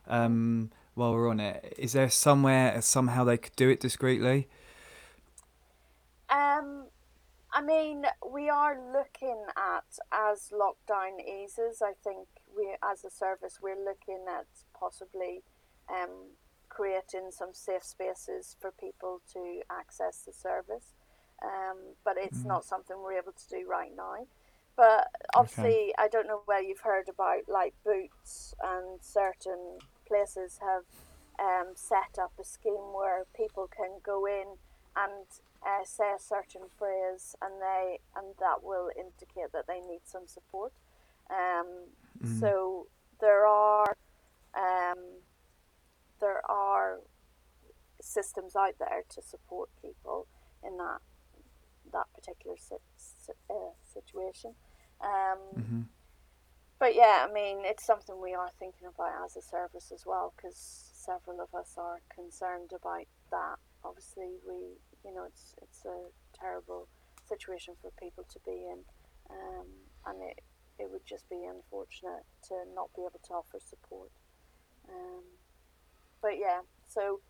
um, 0.07 0.71
while 0.95 1.13
we're 1.13 1.29
on 1.29 1.39
it, 1.39 1.73
is 1.77 1.93
there 1.93 2.09
somewhere 2.09 2.81
somehow 2.81 3.23
they 3.23 3.37
could 3.37 3.55
do 3.55 3.69
it 3.69 3.79
discreetly? 3.79 4.47
Um, 6.29 6.85
I 7.51 7.61
mean, 7.61 8.05
we 8.31 8.49
are 8.49 8.77
looking 8.93 9.45
at 9.55 9.85
as 10.11 10.51
lockdown 10.51 11.19
eases. 11.19 11.81
I 11.81 11.93
think 12.03 12.27
we, 12.55 12.75
as 12.83 13.03
a 13.05 13.09
service, 13.09 13.59
we're 13.61 13.83
looking 13.83 14.25
at 14.27 14.47
possibly 14.77 15.43
um, 15.89 16.31
creating 16.69 17.29
some 17.31 17.53
safe 17.53 17.83
spaces 17.83 18.55
for 18.59 18.71
people 18.71 19.21
to 19.33 19.61
access 19.71 20.23
the 20.25 20.33
service. 20.33 20.93
Um, 21.43 21.77
but 22.05 22.15
it's 22.17 22.45
not 22.45 22.63
something 22.63 22.95
we're 22.97 23.17
able 23.17 23.33
to 23.33 23.49
do 23.49 23.67
right 23.67 23.91
now. 23.95 24.25
But 24.75 25.09
obviously, 25.35 25.93
I 25.99 26.07
don't 26.07 26.27
know 26.27 26.41
where 26.45 26.63
you've 26.63 26.79
heard 26.79 27.09
about 27.09 27.41
like 27.47 27.73
Boots 27.85 28.55
and 28.63 28.99
certain 29.01 29.77
places 30.07 30.59
have 30.61 30.83
um, 31.39 31.73
set 31.75 32.17
up 32.21 32.33
a 32.39 32.43
scheme 32.43 32.93
where 32.93 33.25
people 33.35 33.67
can 33.75 33.99
go 34.03 34.25
in 34.25 34.57
and 34.95 35.25
uh, 35.65 35.83
say 35.85 36.11
a 36.15 36.19
certain 36.19 36.63
phrase, 36.77 37.35
and 37.41 37.61
they 37.61 37.99
and 38.15 38.35
that 38.39 38.63
will 38.63 38.89
indicate 38.97 39.51
that 39.53 39.65
they 39.67 39.79
need 39.79 40.01
some 40.05 40.27
support. 40.27 40.73
Um, 41.29 41.87
So 42.39 42.87
there 43.19 43.45
are 43.47 43.97
um, 44.55 45.21
there 46.19 46.41
are 46.49 46.99
systems 48.01 48.55
out 48.55 48.75
there 48.79 49.03
to 49.09 49.21
support 49.21 49.69
people 49.81 50.27
in 50.63 50.77
that 50.77 50.99
that 51.91 52.07
particular 52.13 52.57
si- 52.57 52.75
si- 52.97 53.33
uh, 53.49 53.73
situation. 53.93 54.55
Um, 55.01 55.39
But 56.83 56.95
yeah, 56.95 57.25
I 57.25 57.31
mean, 57.31 57.59
it's 57.63 57.85
something 57.85 58.19
we 58.21 58.33
are 58.33 58.51
thinking 58.59 58.89
about 58.93 59.23
as 59.23 59.37
a 59.37 59.41
service 59.41 59.89
as 59.95 60.03
well, 60.05 60.33
because 60.35 60.59
several 60.91 61.39
of 61.39 61.47
us 61.55 61.75
are 61.77 62.01
concerned 62.13 62.71
about 62.75 63.07
that. 63.31 63.55
Obviously, 63.85 64.35
we, 64.45 64.75
you 65.07 65.15
know, 65.15 65.23
it's 65.23 65.55
it's 65.61 65.85
a 65.85 66.11
terrible 66.37 66.89
situation 67.23 67.75
for 67.81 67.89
people 67.97 68.25
to 68.27 68.37
be 68.43 68.67
in, 68.67 68.83
um, 69.31 69.67
and 70.07 70.27
it 70.27 70.43
it 70.77 70.91
would 70.91 71.05
just 71.07 71.23
be 71.29 71.47
unfortunate 71.47 72.27
to 72.49 72.67
not 72.75 72.89
be 72.93 73.03
able 73.07 73.23
to 73.27 73.31
offer 73.31 73.63
support. 73.63 74.11
Um, 74.89 75.23
but 76.21 76.35
yeah, 76.37 76.67
so 76.85 77.21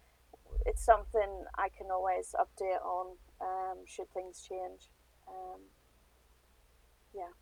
it's 0.66 0.84
something 0.84 1.46
I 1.60 1.70
can 1.70 1.92
always 1.94 2.34
update 2.34 2.82
on 2.82 3.18
um, 3.40 3.86
should 3.86 4.10
things 4.16 4.42
change. 4.50 4.90
Um, 5.28 5.70
yeah. 7.14 7.38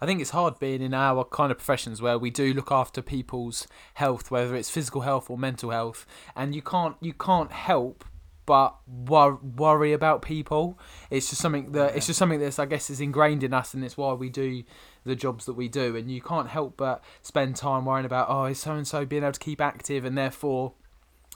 I 0.00 0.06
think 0.06 0.20
it's 0.20 0.30
hard 0.30 0.58
being 0.58 0.82
in 0.82 0.94
our 0.94 1.24
kind 1.24 1.50
of 1.50 1.58
professions 1.58 2.02
where 2.02 2.18
we 2.18 2.30
do 2.30 2.52
look 2.52 2.70
after 2.70 3.02
people's 3.02 3.66
health, 3.94 4.30
whether 4.30 4.54
it's 4.54 4.70
physical 4.70 5.02
health 5.02 5.30
or 5.30 5.38
mental 5.38 5.70
health, 5.70 6.06
and 6.34 6.54
you 6.54 6.62
can't 6.62 6.96
you 7.00 7.12
can't 7.12 7.52
help 7.52 8.04
but 8.46 8.76
wor- 8.86 9.40
worry 9.42 9.92
about 9.92 10.22
people. 10.22 10.78
It's 11.10 11.28
just 11.28 11.42
something 11.42 11.72
that 11.72 11.96
it's 11.96 12.06
just 12.06 12.18
something 12.18 12.38
that's 12.38 12.58
I 12.58 12.66
guess 12.66 12.88
is 12.90 13.00
ingrained 13.00 13.42
in 13.42 13.52
us, 13.52 13.74
and 13.74 13.84
it's 13.84 13.96
why 13.96 14.12
we 14.12 14.30
do 14.30 14.62
the 15.04 15.16
jobs 15.16 15.46
that 15.46 15.54
we 15.54 15.68
do. 15.68 15.96
And 15.96 16.10
you 16.10 16.22
can't 16.22 16.48
help 16.48 16.76
but 16.76 17.02
spend 17.22 17.56
time 17.56 17.84
worrying 17.84 18.06
about 18.06 18.28
oh, 18.30 18.44
is 18.44 18.60
so 18.60 18.72
and 18.72 18.86
so 18.86 19.04
being 19.04 19.22
able 19.22 19.32
to 19.32 19.40
keep 19.40 19.60
active, 19.60 20.04
and 20.04 20.16
therefore 20.16 20.72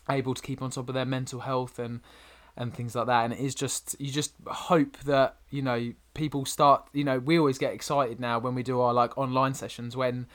able 0.08 0.34
to 0.34 0.42
keep 0.42 0.62
on 0.62 0.70
top 0.70 0.88
of 0.88 0.94
their 0.94 1.04
mental 1.04 1.40
health 1.40 1.78
and 1.78 2.00
and 2.56 2.74
things 2.74 2.94
like 2.94 3.06
that. 3.06 3.24
And 3.24 3.32
it 3.32 3.40
is 3.40 3.54
just 3.54 3.96
you 3.98 4.10
just 4.10 4.34
hope 4.46 4.98
that 5.00 5.36
you 5.50 5.62
know 5.62 5.92
people 6.14 6.44
start 6.44 6.86
you 6.92 7.04
know 7.04 7.18
we 7.18 7.38
always 7.38 7.56
get 7.56 7.72
excited 7.72 8.18
now 8.18 8.38
when 8.38 8.54
we 8.54 8.62
do 8.62 8.80
our 8.80 8.92
like 8.92 9.16
online 9.16 9.54
sessions 9.54 9.96
when 9.96 10.26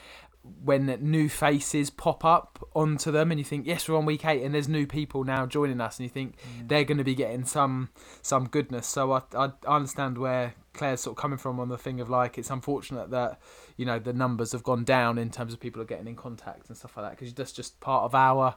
when 0.64 0.86
new 1.02 1.28
faces 1.28 1.90
pop 1.90 2.24
up 2.24 2.64
onto 2.74 3.12
them 3.12 3.32
and 3.32 3.40
you 3.40 3.44
think 3.44 3.66
yes 3.66 3.90
we're 3.90 3.98
on 3.98 4.06
week 4.06 4.24
8 4.24 4.44
and 4.44 4.54
there's 4.54 4.68
new 4.68 4.86
people 4.86 5.24
now 5.24 5.46
joining 5.46 5.82
us 5.82 5.98
and 5.98 6.06
you 6.06 6.10
think 6.10 6.38
mm. 6.38 6.68
they're 6.68 6.84
going 6.84 6.98
to 6.98 7.04
be 7.04 7.16
getting 7.16 7.46
some 7.46 7.90
some 8.22 8.48
goodness. 8.48 8.88
So 8.88 9.12
I, 9.12 9.22
I 9.36 9.52
I 9.68 9.76
understand 9.76 10.18
where 10.18 10.54
Claire's 10.74 11.02
sort 11.02 11.18
of 11.18 11.22
coming 11.22 11.38
from 11.38 11.60
on 11.60 11.70
the 11.70 11.78
thing 11.78 12.00
of 12.00 12.10
like 12.10 12.38
it's 12.38 12.50
unfortunate 12.50 13.10
that 13.10 13.40
you 13.76 13.86
know 13.86 13.98
the 14.00 14.14
numbers 14.14 14.52
have 14.52 14.64
gone 14.64 14.84
down 14.84 15.18
in 15.18 15.30
terms 15.30 15.54
of 15.54 15.60
people 15.60 15.82
are 15.82 15.86
getting 15.86 16.08
in 16.08 16.16
contact 16.16 16.68
and 16.68 16.78
stuff 16.78 16.96
like 16.96 17.08
that 17.08 17.18
because 17.18 17.34
that's 17.34 17.52
just 17.52 17.80
part 17.80 18.04
of 18.04 18.14
our 18.14 18.56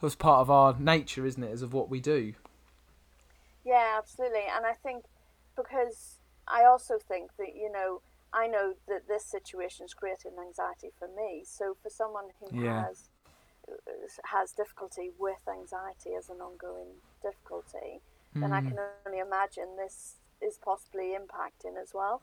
that's 0.00 0.14
part 0.14 0.40
of 0.40 0.50
our 0.50 0.78
nature 0.78 1.26
isn't 1.26 1.42
it 1.42 1.52
as 1.52 1.62
of 1.62 1.74
what 1.74 1.90
we 1.90 2.00
do 2.00 2.34
Yeah, 3.68 3.96
absolutely. 3.98 4.48
And 4.48 4.64
I 4.64 4.72
think 4.72 5.04
because 5.54 6.20
I 6.46 6.64
also 6.64 6.96
think 6.96 7.36
that, 7.36 7.54
you 7.54 7.70
know, 7.70 8.00
I 8.32 8.46
know 8.46 8.74
that 8.88 9.08
this 9.08 9.26
situation 9.26 9.84
is 9.84 9.92
creating 9.92 10.32
anxiety 10.40 10.88
for 10.98 11.08
me. 11.08 11.44
So 11.44 11.76
for 11.82 11.90
someone 11.90 12.32
who 12.40 12.48
Yeah. 12.64 12.80
has 12.88 13.10
has 14.32 14.52
difficulty 14.52 15.10
with 15.18 15.44
anxiety 15.46 16.16
as 16.16 16.30
an 16.30 16.40
ongoing 16.40 17.04
difficulty, 17.20 18.00
then 18.40 18.52
I 18.52 18.62
hmm. 18.62 18.68
can 18.68 18.78
only 19.04 19.18
imagine 19.18 19.76
this 19.76 20.16
is 20.40 20.58
possibly 20.64 21.12
impacting 21.12 21.76
as 21.76 21.92
well. 21.92 22.22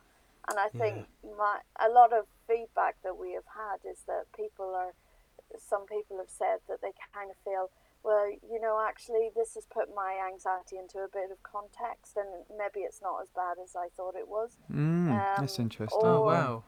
And 0.49 0.57
I 0.57 0.69
think 0.69 1.05
my 1.21 1.59
a 1.77 1.89
lot 1.89 2.13
of 2.13 2.25
feedback 2.47 2.97
that 3.03 3.17
we 3.17 3.33
have 3.33 3.49
had 3.53 3.85
is 3.85 4.01
that 4.07 4.33
people 4.35 4.73
are 4.73 4.93
some 5.59 5.85
people 5.85 6.17
have 6.17 6.29
said 6.29 6.65
that 6.67 6.81
they 6.81 6.93
kind 7.13 7.29
of 7.29 7.37
feel 7.45 7.69
well, 8.05 8.29
you 8.29 8.61
know, 8.61 8.79
actually, 8.87 9.31
this 9.35 9.55
has 9.55 9.65
put 9.65 9.89
my 9.95 10.13
anxiety 10.31 10.77
into 10.77 10.99
a 10.99 11.07
bit 11.11 11.31
of 11.31 11.41
context, 11.41 12.15
and 12.15 12.29
maybe 12.55 12.81
it's 12.85 13.01
not 13.01 13.19
as 13.19 13.29
bad 13.35 13.57
as 13.61 13.75
I 13.75 13.87
thought 13.97 14.15
it 14.15 14.27
was. 14.27 14.57
Mm, 14.71 15.09
that's 15.37 15.57
Um, 15.57 15.63
interesting. 15.65 15.99
or- 16.01 16.07
oh 16.07 16.21
wow 16.21 16.63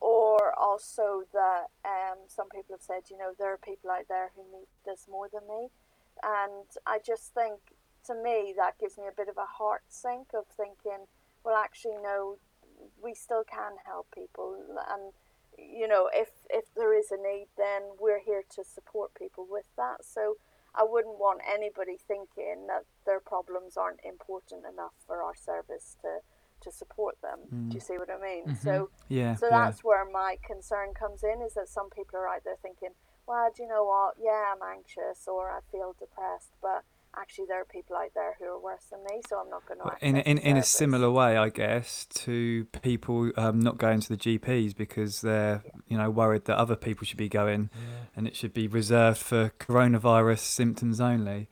Or 0.00 0.58
also 0.58 1.24
that 1.34 1.66
um, 1.84 2.18
some 2.26 2.48
people 2.48 2.74
have 2.74 2.80
said, 2.82 3.10
you 3.10 3.18
know, 3.18 3.34
there 3.38 3.52
are 3.52 3.58
people 3.58 3.90
out 3.90 4.08
there 4.08 4.32
who 4.34 4.42
need 4.50 4.68
this 4.86 5.06
more 5.06 5.28
than 5.28 5.46
me. 5.46 5.70
And 6.22 6.64
I 6.86 6.98
just 6.98 7.34
think, 7.34 7.60
to 8.04 8.14
me, 8.14 8.54
that 8.56 8.78
gives 8.78 8.96
me 8.96 9.06
a 9.06 9.12
bit 9.12 9.28
of 9.28 9.36
a 9.36 9.44
heart 9.44 9.82
sink 9.88 10.28
of 10.32 10.46
thinking, 10.46 11.06
well, 11.44 11.54
actually, 11.56 11.98
no, 11.98 12.38
we 13.02 13.12
still 13.12 13.44
can 13.44 13.76
help 13.84 14.10
people. 14.14 14.56
And, 14.88 15.12
you 15.58 15.86
know, 15.86 16.08
if, 16.14 16.30
if 16.48 16.72
there 16.74 16.94
is 16.94 17.10
a 17.12 17.18
need, 17.18 17.48
then 17.58 17.82
we're 17.98 18.20
here 18.20 18.42
to 18.56 18.64
support 18.64 19.12
people 19.14 19.46
with 19.46 19.66
that. 19.76 20.02
So 20.06 20.38
I 20.74 20.84
wouldn't 20.84 21.18
want 21.18 21.40
anybody 21.48 21.96
thinking 22.06 22.66
that 22.68 22.84
their 23.04 23.20
problems 23.20 23.76
aren't 23.76 24.00
important 24.04 24.64
enough 24.72 24.92
for 25.06 25.22
our 25.22 25.34
service 25.34 25.96
to, 26.02 26.18
to 26.62 26.72
support 26.72 27.16
them. 27.22 27.40
Do 27.50 27.56
mm. 27.56 27.74
you 27.74 27.80
see 27.80 27.94
what 27.94 28.10
I 28.10 28.20
mean? 28.20 28.44
Mm-hmm. 28.44 28.64
So 28.64 28.90
Yeah, 29.08 29.34
so 29.34 29.46
yeah. 29.46 29.64
that's 29.64 29.82
where 29.82 30.04
my 30.08 30.36
concern 30.46 30.94
comes 30.94 31.24
in 31.24 31.42
is 31.42 31.54
that 31.54 31.68
some 31.68 31.90
people 31.90 32.18
are 32.18 32.28
out 32.28 32.44
there 32.44 32.58
thinking, 32.62 32.90
well, 33.26 33.50
do 33.54 33.62
you 33.62 33.68
know 33.68 33.84
what? 33.84 34.14
Yeah, 34.20 34.54
I'm 34.54 34.62
anxious 34.62 35.26
or 35.26 35.50
I 35.50 35.60
feel 35.70 35.94
depressed, 35.98 36.52
but 36.62 36.84
actually 37.16 37.46
there 37.48 37.60
are 37.60 37.64
people 37.64 37.96
out 37.96 38.10
there 38.14 38.34
who 38.38 38.46
are 38.46 38.58
worse 38.60 38.84
than 38.90 39.00
me, 39.04 39.20
so 39.28 39.38
I'm 39.38 39.50
not 39.50 39.66
going 39.66 39.78
to. 39.78 39.84
Well, 39.86 39.96
in 40.00 40.16
in 40.16 40.38
in 40.38 40.56
a 40.56 40.62
similar 40.62 41.10
way, 41.10 41.36
I 41.36 41.48
guess, 41.48 42.06
to 42.24 42.64
people 42.82 43.32
um, 43.36 43.60
not 43.60 43.78
going 43.78 44.00
to 44.00 44.08
the 44.08 44.16
GPs 44.16 44.76
because 44.76 45.20
they're 45.20 45.62
you 45.88 45.96
know 45.98 46.10
worried 46.10 46.44
that 46.46 46.56
other 46.56 46.76
people 46.76 47.04
should 47.06 47.18
be 47.18 47.28
going, 47.28 47.70
and 48.16 48.26
it 48.26 48.36
should 48.36 48.52
be 48.54 48.66
reserved 48.68 49.18
for 49.18 49.50
coronavirus 49.58 50.38
symptoms 50.40 51.00
only. 51.00 51.48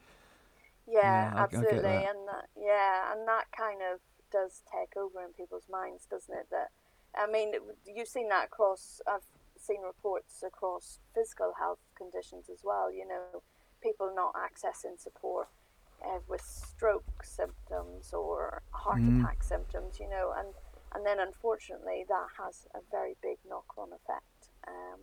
Yeah, 0.87 1.01
Yeah, 1.01 1.31
I- 1.35 1.39
I 1.39 1.43
absolutely, 1.43 1.81
that. 1.81 2.15
and 2.15 2.27
that, 2.27 2.45
yeah, 2.57 3.11
and 3.13 3.27
that 3.27 3.45
kind 3.55 3.81
of 3.93 3.99
does 4.31 4.63
take 4.71 4.95
over 4.97 5.21
in 5.23 5.33
people's 5.33 5.67
minds, 5.69 6.05
doesn't 6.09 6.33
it? 6.35 6.47
That 6.51 6.69
I 7.15 7.27
mean, 7.29 7.53
you've 7.85 8.07
seen 8.07 8.29
that 8.29 8.45
across. 8.45 9.01
I've 9.07 9.25
seen 9.57 9.81
reports 9.81 10.41
across 10.45 10.99
physical 11.13 11.53
health 11.59 11.79
conditions 11.95 12.49
as 12.49 12.59
well. 12.63 12.91
You 12.91 13.07
know, 13.07 13.43
people 13.81 14.11
not 14.15 14.33
accessing 14.35 14.99
support 14.99 15.47
uh, 16.05 16.19
with 16.27 16.41
stroke 16.41 17.23
symptoms 17.23 18.13
or 18.13 18.61
heart 18.71 19.01
Mm. 19.01 19.19
attack 19.21 19.43
symptoms. 19.43 19.99
You 19.99 20.09
know, 20.09 20.33
and 20.37 20.53
and 20.93 21.05
then 21.05 21.19
unfortunately 21.19 22.05
that 22.07 22.27
has 22.37 22.67
a 22.73 22.79
very 22.91 23.15
big 23.21 23.37
knock-on 23.47 23.89
effect. 23.93 24.49
Um, 24.67 24.99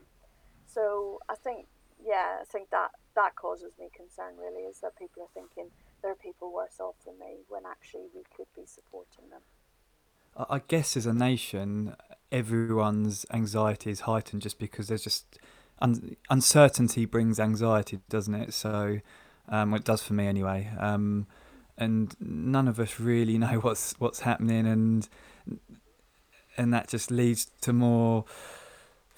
so 0.67 1.21
I 1.29 1.35
think, 1.37 1.67
yeah, 2.05 2.39
I 2.41 2.45
think 2.45 2.71
that 2.71 2.91
that 3.15 3.37
causes 3.37 3.73
me 3.79 3.89
concern. 3.95 4.37
Really, 4.37 4.63
is 4.63 4.81
that 4.81 4.99
people 4.99 5.23
are 5.23 5.33
thinking 5.35 5.71
there 6.03 6.11
are 6.11 6.17
people 6.17 6.53
worse 6.53 6.79
off 6.81 6.97
than 7.05 7.19
me 7.19 7.39
when 7.49 7.63
actually 7.67 8.09
we 8.15 8.23
could 8.37 8.47
be 8.55 8.67
supporting 8.67 9.31
them. 9.31 9.41
I 10.37 10.61
guess 10.69 10.99
as 10.99 11.07
a 11.07 11.15
nation, 11.15 11.97
everyone's 12.31 13.25
anxiety 13.33 13.91
is 13.91 14.01
heightened 14.01 14.43
just 14.43 14.59
because 14.59 14.89
there's 14.89 15.03
just 15.03 15.39
un- 15.81 16.17
uncertainty 16.31 17.05
brings 17.05 17.39
anxiety, 17.39 18.01
doesn't 18.09 18.35
it? 18.35 18.55
So, 18.55 19.01
um, 19.49 19.75
it 19.75 19.85
does 19.85 20.03
for 20.03 20.15
me 20.15 20.27
anyway. 20.27 20.71
Um, 20.79 21.27
and 21.79 22.15
none 22.21 22.69
of 22.69 22.81
us 22.81 22.99
really 22.99 23.39
know 23.45 23.59
what's 23.61 23.95
what's 23.99 24.21
happening, 24.21 24.67
and 24.67 25.09
and 26.57 26.73
that 26.73 26.89
just 26.89 27.11
leads 27.11 27.51
to 27.63 27.73
more 27.73 28.25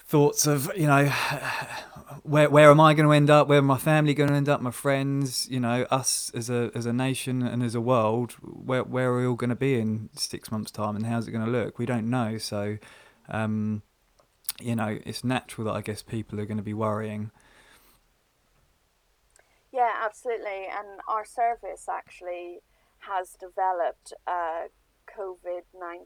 thoughts 0.09 0.47
of 0.47 0.71
you 0.75 0.87
know 0.87 1.05
where 2.23 2.49
where 2.49 2.71
am 2.71 2.79
I 2.79 2.93
going 2.93 3.07
to 3.07 3.13
end 3.13 3.29
up? 3.29 3.47
Where 3.47 3.61
my 3.61 3.77
family 3.77 4.13
going 4.13 4.29
to 4.29 4.35
end 4.35 4.49
up? 4.49 4.61
My 4.61 4.71
friends, 4.71 5.47
you 5.49 5.59
know, 5.59 5.85
us 5.89 6.31
as 6.33 6.49
a 6.49 6.71
as 6.75 6.85
a 6.85 6.93
nation 6.93 7.41
and 7.41 7.63
as 7.63 7.75
a 7.75 7.81
world, 7.81 8.33
where 8.41 8.83
where 8.83 9.11
are 9.11 9.19
we 9.19 9.25
all 9.25 9.35
going 9.35 9.49
to 9.49 9.55
be 9.55 9.79
in 9.79 10.09
six 10.13 10.51
months' 10.51 10.71
time, 10.71 10.95
and 10.95 11.05
how's 11.05 11.27
it 11.27 11.31
going 11.31 11.45
to 11.45 11.51
look? 11.51 11.79
We 11.79 11.85
don't 11.85 12.09
know. 12.09 12.37
So, 12.37 12.77
um, 13.29 13.83
you 14.61 14.75
know, 14.75 14.99
it's 15.05 15.23
natural 15.23 15.65
that 15.65 15.75
I 15.75 15.81
guess 15.81 16.01
people 16.01 16.39
are 16.39 16.45
going 16.45 16.57
to 16.57 16.63
be 16.63 16.73
worrying. 16.73 17.31
Yeah, 19.71 19.91
absolutely. 20.03 20.67
And 20.67 20.99
our 21.07 21.25
service 21.25 21.87
actually 21.89 22.59
has 22.99 23.37
developed 23.39 24.13
a 24.27 24.67
COVID 25.07 25.63
19 25.79 26.05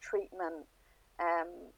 treatment 0.00 0.66
um, 1.18 1.72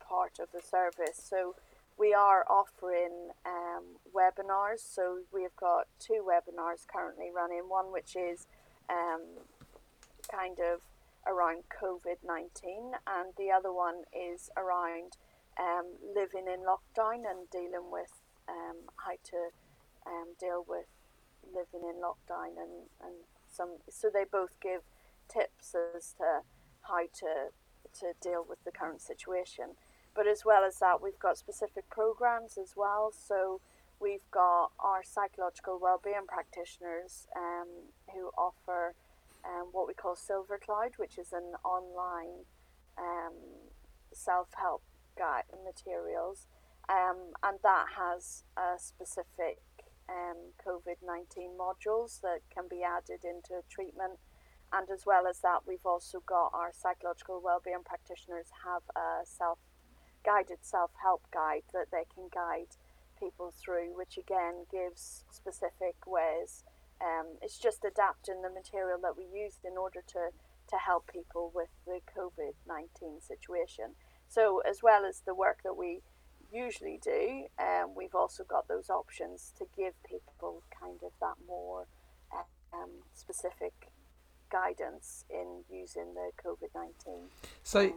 part 0.00 0.38
of 0.40 0.48
the 0.52 0.62
service. 0.62 1.22
So 1.22 1.54
we 1.98 2.12
are 2.12 2.44
offering 2.48 3.30
um, 3.44 3.96
webinars. 4.14 4.80
So 4.80 5.20
we've 5.32 5.54
got 5.56 5.86
two 5.98 6.24
webinars 6.26 6.86
currently 6.86 7.30
running 7.34 7.64
one 7.68 7.92
which 7.92 8.16
is 8.16 8.46
um, 8.88 9.22
kind 10.30 10.58
of 10.58 10.80
around 11.26 11.64
COVID 11.68 12.18
19, 12.24 12.92
and 13.06 13.32
the 13.36 13.50
other 13.50 13.72
one 13.72 14.02
is 14.12 14.50
around 14.56 15.16
um, 15.58 15.86
living 16.14 16.46
in 16.46 16.60
lockdown 16.60 17.28
and 17.28 17.48
dealing 17.50 17.90
with 17.90 18.12
um, 18.48 18.76
how 18.96 19.16
to 19.24 19.50
um, 20.06 20.34
deal 20.38 20.64
with 20.66 20.86
living 21.46 21.88
in 21.88 22.00
lockdown 22.02 22.58
and, 22.58 22.90
and 23.02 23.14
some 23.50 23.76
so 23.88 24.10
they 24.12 24.24
both 24.30 24.58
give 24.60 24.82
tips 25.28 25.74
as 25.96 26.12
to 26.12 26.40
how 26.82 27.02
to 27.02 27.50
to 27.98 28.12
deal 28.20 28.44
with 28.46 28.62
the 28.64 28.70
current 28.70 29.00
situation. 29.00 29.76
But 30.14 30.26
as 30.26 30.44
well 30.44 30.64
as 30.64 30.78
that 30.78 31.02
we've 31.02 31.18
got 31.18 31.38
specific 31.38 31.88
programs 31.90 32.58
as 32.58 32.74
well. 32.76 33.12
So 33.12 33.60
we've 34.00 34.28
got 34.30 34.72
our 34.78 35.02
psychological 35.02 35.78
well-being 35.80 36.26
practitioners 36.28 37.26
um, 37.34 37.68
who 38.12 38.30
offer 38.36 38.94
um, 39.44 39.68
what 39.72 39.86
we 39.86 39.94
call 39.94 40.16
SilverCloud 40.16 40.98
which 40.98 41.18
is 41.18 41.32
an 41.32 41.54
online 41.64 42.44
um, 42.98 43.34
self-help 44.12 44.82
guide 45.16 45.44
materials 45.64 46.46
um, 46.88 47.34
and 47.42 47.58
that 47.62 47.86
has 47.96 48.44
a 48.56 48.78
specific 48.78 49.58
um, 50.08 50.54
COVID 50.64 51.02
19 51.04 51.50
modules 51.58 52.20
that 52.20 52.40
can 52.54 52.68
be 52.68 52.82
added 52.82 53.24
into 53.24 53.62
treatment. 53.68 54.18
And 54.72 54.88
as 54.90 55.06
well 55.06 55.26
as 55.26 55.40
that, 55.40 55.62
we've 55.66 55.86
also 55.86 56.22
got 56.26 56.50
our 56.52 56.72
psychological 56.72 57.40
wellbeing 57.42 57.84
practitioners 57.84 58.46
have 58.64 58.82
a 58.94 59.24
self 59.24 59.58
guided 60.24 60.58
self 60.62 60.90
help 61.02 61.22
guide 61.32 61.62
that 61.72 61.90
they 61.90 62.04
can 62.12 62.28
guide 62.32 62.74
people 63.18 63.52
through, 63.52 63.96
which 63.96 64.16
again 64.16 64.66
gives 64.70 65.24
specific 65.30 66.06
ways. 66.06 66.62
Um, 67.00 67.36
it's 67.42 67.58
just 67.58 67.84
adapting 67.84 68.42
the 68.42 68.50
material 68.50 68.98
that 69.02 69.16
we 69.16 69.24
used 69.24 69.64
in 69.64 69.76
order 69.76 70.02
to, 70.08 70.30
to 70.70 70.76
help 70.76 71.10
people 71.12 71.52
with 71.54 71.68
the 71.86 72.00
COVID 72.16 72.54
19 72.66 73.20
situation. 73.20 73.94
So, 74.28 74.60
as 74.68 74.82
well 74.82 75.04
as 75.04 75.20
the 75.20 75.34
work 75.34 75.60
that 75.64 75.76
we 75.76 76.00
usually 76.52 76.98
do, 77.02 77.46
um, 77.58 77.94
we've 77.96 78.14
also 78.14 78.44
got 78.44 78.68
those 78.68 78.90
options 78.90 79.52
to 79.58 79.66
give 79.76 79.94
people 80.04 80.62
kind 80.80 80.98
of 81.02 81.12
that 81.20 81.34
more 81.46 81.86
um, 82.72 82.90
specific 83.14 83.72
guidance 84.50 85.24
in 85.30 85.64
using 85.70 86.14
the 86.14 86.30
COVID 86.42 86.74
19. 86.74 86.92
So, 87.62 87.80
Um, 87.80 87.92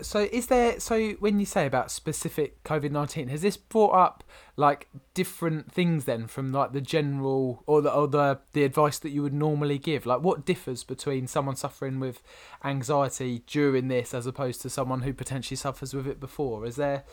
so 0.00 0.20
is 0.32 0.46
there? 0.46 0.80
So 0.80 1.10
when 1.20 1.38
you 1.40 1.46
say 1.46 1.66
about 1.66 1.90
specific 1.90 2.62
COVID 2.64 2.90
nineteen, 2.90 3.28
has 3.28 3.42
this 3.42 3.56
brought 3.56 3.92
up 3.92 4.24
like 4.56 4.88
different 5.14 5.70
things 5.72 6.04
then 6.04 6.26
from 6.26 6.52
like 6.52 6.72
the 6.72 6.80
general 6.80 7.62
or 7.66 7.82
the 7.82 7.92
or 7.92 8.08
the 8.08 8.38
the 8.52 8.64
advice 8.64 8.98
that 9.00 9.10
you 9.10 9.22
would 9.22 9.34
normally 9.34 9.78
give? 9.78 10.06
Like 10.06 10.22
what 10.22 10.46
differs 10.46 10.84
between 10.84 11.26
someone 11.26 11.56
suffering 11.56 12.00
with 12.00 12.22
anxiety 12.64 13.42
during 13.46 13.88
this 13.88 14.14
as 14.14 14.26
opposed 14.26 14.62
to 14.62 14.70
someone 14.70 15.02
who 15.02 15.12
potentially 15.12 15.56
suffers 15.56 15.92
with 15.92 16.06
it 16.06 16.20
before? 16.20 16.64
Is 16.66 16.76
there 16.76 17.04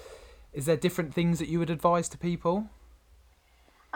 is 0.54 0.66
there 0.66 0.78
different 0.78 1.14
things 1.14 1.40
that 1.40 1.50
you 1.50 1.60
would 1.60 1.70
advise 1.70 2.08
to 2.10 2.18
people? 2.18 2.70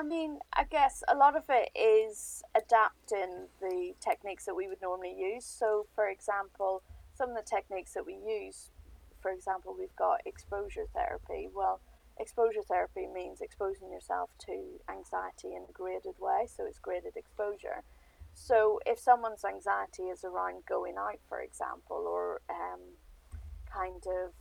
I 0.02 0.04
mean, 0.04 0.40
I 0.56 0.64
guess 0.64 1.04
a 1.08 1.16
lot 1.16 1.38
of 1.38 1.44
it 1.50 1.70
is 1.78 2.42
adapting 2.56 3.46
the 3.62 3.94
techniques 4.00 4.46
that 4.46 4.56
we 4.56 4.68
would 4.68 4.82
normally 4.82 5.14
use. 5.16 5.46
So, 5.46 5.86
for 5.94 6.08
example, 6.10 6.82
some 7.14 7.30
of 7.30 7.36
the 7.36 7.44
techniques 7.44 7.94
that 7.94 8.04
we 8.04 8.16
use, 8.16 8.72
for 9.22 9.30
example, 9.30 9.76
we've 9.78 9.96
got 9.96 10.22
exposure 10.26 10.86
therapy. 10.96 11.50
Well, 11.54 11.82
exposure 12.20 12.64
therapy 12.68 13.06
means 13.14 13.42
exposing 13.42 13.92
yourself 13.92 14.32
to 14.48 14.80
anxiety 14.90 15.54
in 15.56 15.66
a 15.70 15.72
graded 15.72 16.16
way, 16.20 16.48
so 16.48 16.66
it's 16.66 16.80
graded 16.80 17.16
exposure. 17.16 17.84
So, 18.34 18.80
if 18.88 18.98
someone's 18.98 19.46
anxiety 19.46 20.10
is 20.10 20.24
around 20.24 20.64
going 20.68 20.96
out, 20.98 21.20
for 21.30 21.42
example, 21.42 22.08
or 22.10 22.42
um, 22.50 22.80
kind 23.72 24.02
of 24.08 24.34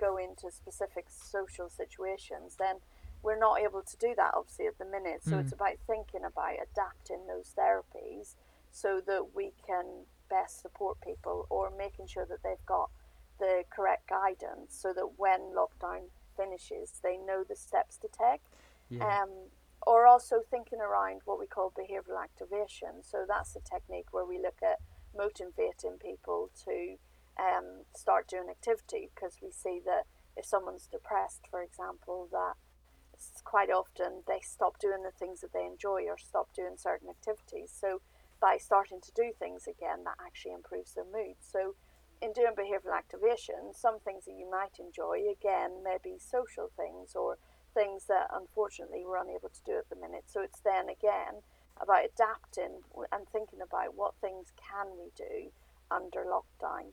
go 0.00 0.16
into 0.16 0.50
specific 0.50 1.06
social 1.08 1.68
situations, 1.68 2.56
then 2.58 2.78
we're 3.22 3.38
not 3.38 3.60
able 3.60 3.82
to 3.82 3.96
do 3.96 4.14
that 4.16 4.32
obviously 4.34 4.66
at 4.66 4.78
the 4.78 4.84
minute. 4.84 5.22
So 5.22 5.38
it's 5.38 5.52
about 5.52 5.76
thinking 5.86 6.24
about 6.24 6.54
adapting 6.72 7.26
those 7.26 7.54
therapies 7.58 8.34
so 8.70 9.00
that 9.06 9.34
we 9.34 9.52
can 9.66 9.84
best 10.28 10.62
support 10.62 11.00
people 11.00 11.46
or 11.50 11.70
making 11.76 12.06
sure 12.06 12.26
that 12.26 12.42
they've 12.42 12.66
got 12.66 12.90
the 13.38 13.64
correct 13.70 14.08
guidance 14.08 14.76
so 14.76 14.92
that 14.92 15.18
when 15.18 15.52
lockdown 15.54 16.08
finishes, 16.36 16.92
they 17.02 17.16
know 17.16 17.44
the 17.46 17.56
steps 17.56 17.96
to 17.98 18.08
take. 18.08 18.42
Um, 19.22 19.30
or 19.86 20.06
also 20.06 20.42
thinking 20.50 20.80
around 20.80 21.20
what 21.24 21.38
we 21.38 21.46
call 21.46 21.70
behavioral 21.70 22.22
activation. 22.22 23.02
So 23.02 23.24
that's 23.26 23.56
a 23.56 23.60
technique 23.60 24.12
where 24.12 24.24
we 24.24 24.38
look 24.38 24.58
at 24.62 24.78
motivating 25.16 25.98
people 26.00 26.50
to 26.64 26.96
um, 27.38 27.84
start 27.94 28.28
doing 28.28 28.48
activity 28.50 29.10
because 29.14 29.38
we 29.42 29.50
see 29.50 29.80
that 29.84 30.04
if 30.36 30.44
someone's 30.44 30.86
depressed, 30.86 31.42
for 31.50 31.62
example, 31.62 32.28
that 32.32 32.54
quite 33.46 33.70
often 33.70 34.26
they 34.26 34.40
stop 34.42 34.78
doing 34.80 35.04
the 35.04 35.14
things 35.16 35.40
that 35.40 35.52
they 35.52 35.64
enjoy 35.64 36.02
or 36.10 36.18
stop 36.18 36.52
doing 36.52 36.74
certain 36.76 37.08
activities. 37.08 37.70
So 37.72 38.02
by 38.40 38.58
starting 38.58 39.00
to 39.00 39.12
do 39.14 39.30
things 39.38 39.68
again, 39.68 40.02
that 40.04 40.18
actually 40.20 40.52
improves 40.52 40.92
their 40.92 41.06
mood. 41.06 41.36
So 41.40 41.76
in 42.20 42.32
doing 42.32 42.58
behavioral 42.58 42.98
activation, 42.98 43.72
some 43.72 44.00
things 44.00 44.24
that 44.24 44.34
you 44.36 44.50
might 44.50 44.80
enjoy, 44.80 45.30
again, 45.30 45.84
maybe 45.84 46.18
social 46.18 46.70
things 46.76 47.14
or 47.14 47.38
things 47.72 48.06
that 48.06 48.26
unfortunately 48.34 49.04
we're 49.06 49.22
unable 49.22 49.48
to 49.48 49.64
do 49.64 49.78
at 49.78 49.88
the 49.90 49.96
minute. 49.96 50.24
So 50.26 50.40
it's 50.42 50.60
then 50.60 50.88
again 50.90 51.46
about 51.80 52.04
adapting 52.04 52.82
and 53.12 53.28
thinking 53.30 53.60
about 53.62 53.94
what 53.94 54.18
things 54.20 54.52
can 54.58 54.98
we 54.98 55.14
do 55.14 55.52
under 55.88 56.26
lockdown. 56.26 56.90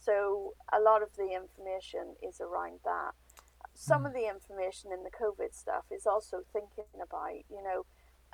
So 0.00 0.54
a 0.72 0.80
lot 0.80 1.02
of 1.02 1.14
the 1.16 1.30
information 1.30 2.16
is 2.26 2.40
around 2.40 2.80
that. 2.84 3.14
Some 3.82 4.06
of 4.06 4.12
the 4.12 4.28
information 4.28 4.92
in 4.92 5.02
the 5.02 5.10
COVID 5.10 5.52
stuff 5.52 5.86
is 5.90 6.06
also 6.06 6.44
thinking 6.52 7.02
about, 7.02 7.34
you 7.50 7.64
know, 7.64 7.84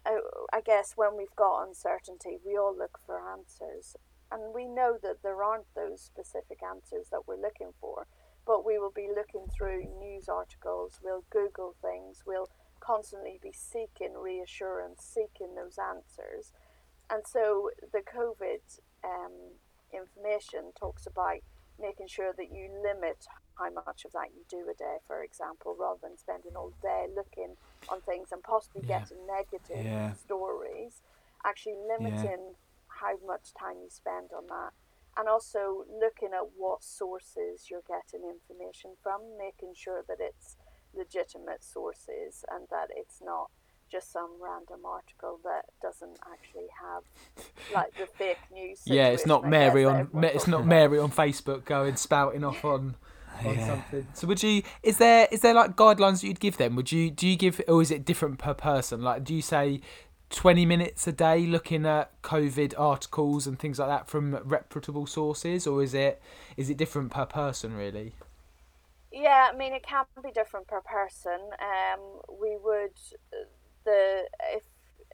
I, 0.05 0.21
I 0.53 0.61
guess 0.61 0.93
when 0.95 1.17
we've 1.17 1.35
got 1.37 1.67
uncertainty, 1.67 2.37
we 2.45 2.59
all 2.59 2.77
look 2.77 3.01
for 3.07 3.19
answers. 3.19 3.97
And 4.31 4.53
we 4.55 4.67
know 4.67 4.99
that 5.03 5.23
there 5.23 5.43
aren't 5.43 5.75
those 5.75 6.03
specific 6.03 6.59
answers 6.63 7.09
that 7.11 7.23
we're 7.27 7.41
looking 7.41 7.73
for, 7.81 8.07
but 8.47 8.63
we 8.63 8.79
will 8.79 8.93
be 8.95 9.09
looking 9.09 9.47
through 9.49 9.89
news 9.99 10.29
articles, 10.29 11.01
we'll 11.03 11.25
Google 11.31 11.75
things, 11.81 12.25
we'll 12.27 12.51
constantly 12.79 13.41
be 13.43 13.55
seeking 13.55 14.19
reassurance, 14.21 15.03
seeking 15.03 15.55
those 15.55 15.79
answers. 15.79 16.53
And 17.09 17.23
so 17.27 17.71
the 17.91 18.03
COVID 18.05 18.81
um, 19.03 19.57
information 19.95 20.73
talks 20.79 21.07
about 21.07 21.41
making 21.81 22.09
sure 22.09 22.35
that 22.37 22.53
you 22.53 22.69
limit 22.85 23.25
how 23.59 23.71
much 23.71 24.05
of 24.05 24.12
that 24.12 24.31
you 24.35 24.44
do 24.49 24.68
a 24.71 24.75
day, 24.75 24.99
for 25.07 25.23
example, 25.23 25.77
rather 25.79 26.01
than 26.03 26.16
spending 26.16 26.53
all 26.57 26.73
day 26.81 27.07
looking 27.14 27.57
on 27.88 28.01
things 28.03 28.31
and 28.33 28.42
possibly 28.42 28.83
Yeah. 28.88 29.01
getting 29.01 29.27
negative 29.27 29.85
Yeah. 29.85 30.12
stories. 30.14 31.03
Actually 31.44 31.77
limiting 31.77 32.55
how 33.01 33.16
much 33.27 33.53
time 33.55 33.79
you 33.83 33.90
spend 33.90 34.31
on 34.33 34.47
that. 34.49 34.73
And 35.16 35.29
also 35.29 35.85
looking 35.90 36.31
at 36.33 36.53
what 36.57 36.85
sources 36.85 37.66
you're 37.71 37.83
getting 37.87 38.29
information 38.29 38.97
from, 39.03 39.37
making 39.37 39.75
sure 39.75 40.03
that 40.07 40.18
it's 40.21 40.57
legitimate 40.94 41.64
sources 41.64 42.44
and 42.51 42.68
that 42.71 42.88
it's 42.94 43.21
not 43.21 43.51
just 43.90 44.12
some 44.12 44.40
random 44.40 44.85
article 44.87 45.40
that 45.44 45.64
doesn't 45.83 46.18
actually 46.31 46.68
have 46.81 47.03
like 47.75 47.97
the 47.97 48.07
fake 48.07 48.38
news. 48.51 48.83
Yeah, 48.87 49.09
it's 49.09 49.27
not 49.27 49.42
situation, 49.42 49.49
I 49.49 49.51
guess, 49.51 49.51
Mary 49.51 49.85
on 49.85 50.25
it's 50.25 50.49
not 50.49 50.61
about. 50.61 50.68
Mary 50.68 50.99
on 50.99 51.11
Facebook 51.11 51.64
going 51.64 51.97
spouting 51.97 52.44
off 52.44 52.64
on 52.64 52.97
on 53.44 53.57
Yeah. 53.57 53.66
something. 53.66 54.07
So 54.12 54.27
would 54.27 54.42
you 54.42 54.62
is 54.83 54.98
there 54.98 55.29
is 55.31 55.40
there 55.40 55.55
like 55.55 55.77
guidelines 55.77 56.20
that 56.20 56.29
you'd 56.29 56.40
give 56.40 56.57
them? 56.57 56.77
Would 56.77 56.92
you 56.92 57.11
do 57.11 57.27
you 57.27 57.37
give 57.37 57.61
or 57.68 57.83
is 57.83 57.90
it 57.90 58.05
different 58.05 58.38
per 58.38 58.55
person? 58.55 59.03
Like 59.03 59.24
do 59.24 59.35
you 59.35 59.42
say 59.42 59.81
20 60.31 60.66
minutes 60.66 61.07
a 61.07 61.12
day 61.12 61.46
looking 61.46 61.87
at 61.87 62.20
covid 62.22 62.74
articles 62.79 63.46
and 63.46 63.59
things 63.59 63.79
like 63.79 63.88
that 63.88 64.09
from 64.11 64.35
reputable 64.44 65.07
sources 65.07 65.66
or 65.66 65.83
is 65.83 65.94
it 65.94 66.20
is 66.57 66.68
it 66.68 66.77
different 66.77 67.11
per 67.11 67.24
person 67.27 67.74
really? 67.74 68.12
Yeah, 69.11 69.48
I 69.53 69.57
mean 69.57 69.72
it 69.72 69.83
can 69.83 70.05
be 70.22 70.31
different 70.33 70.66
per 70.68 70.83
person. 70.83 71.40
Um, 71.61 72.01
we 72.40 72.57
would 72.62 72.92
the 73.85 74.24
if 74.55 74.64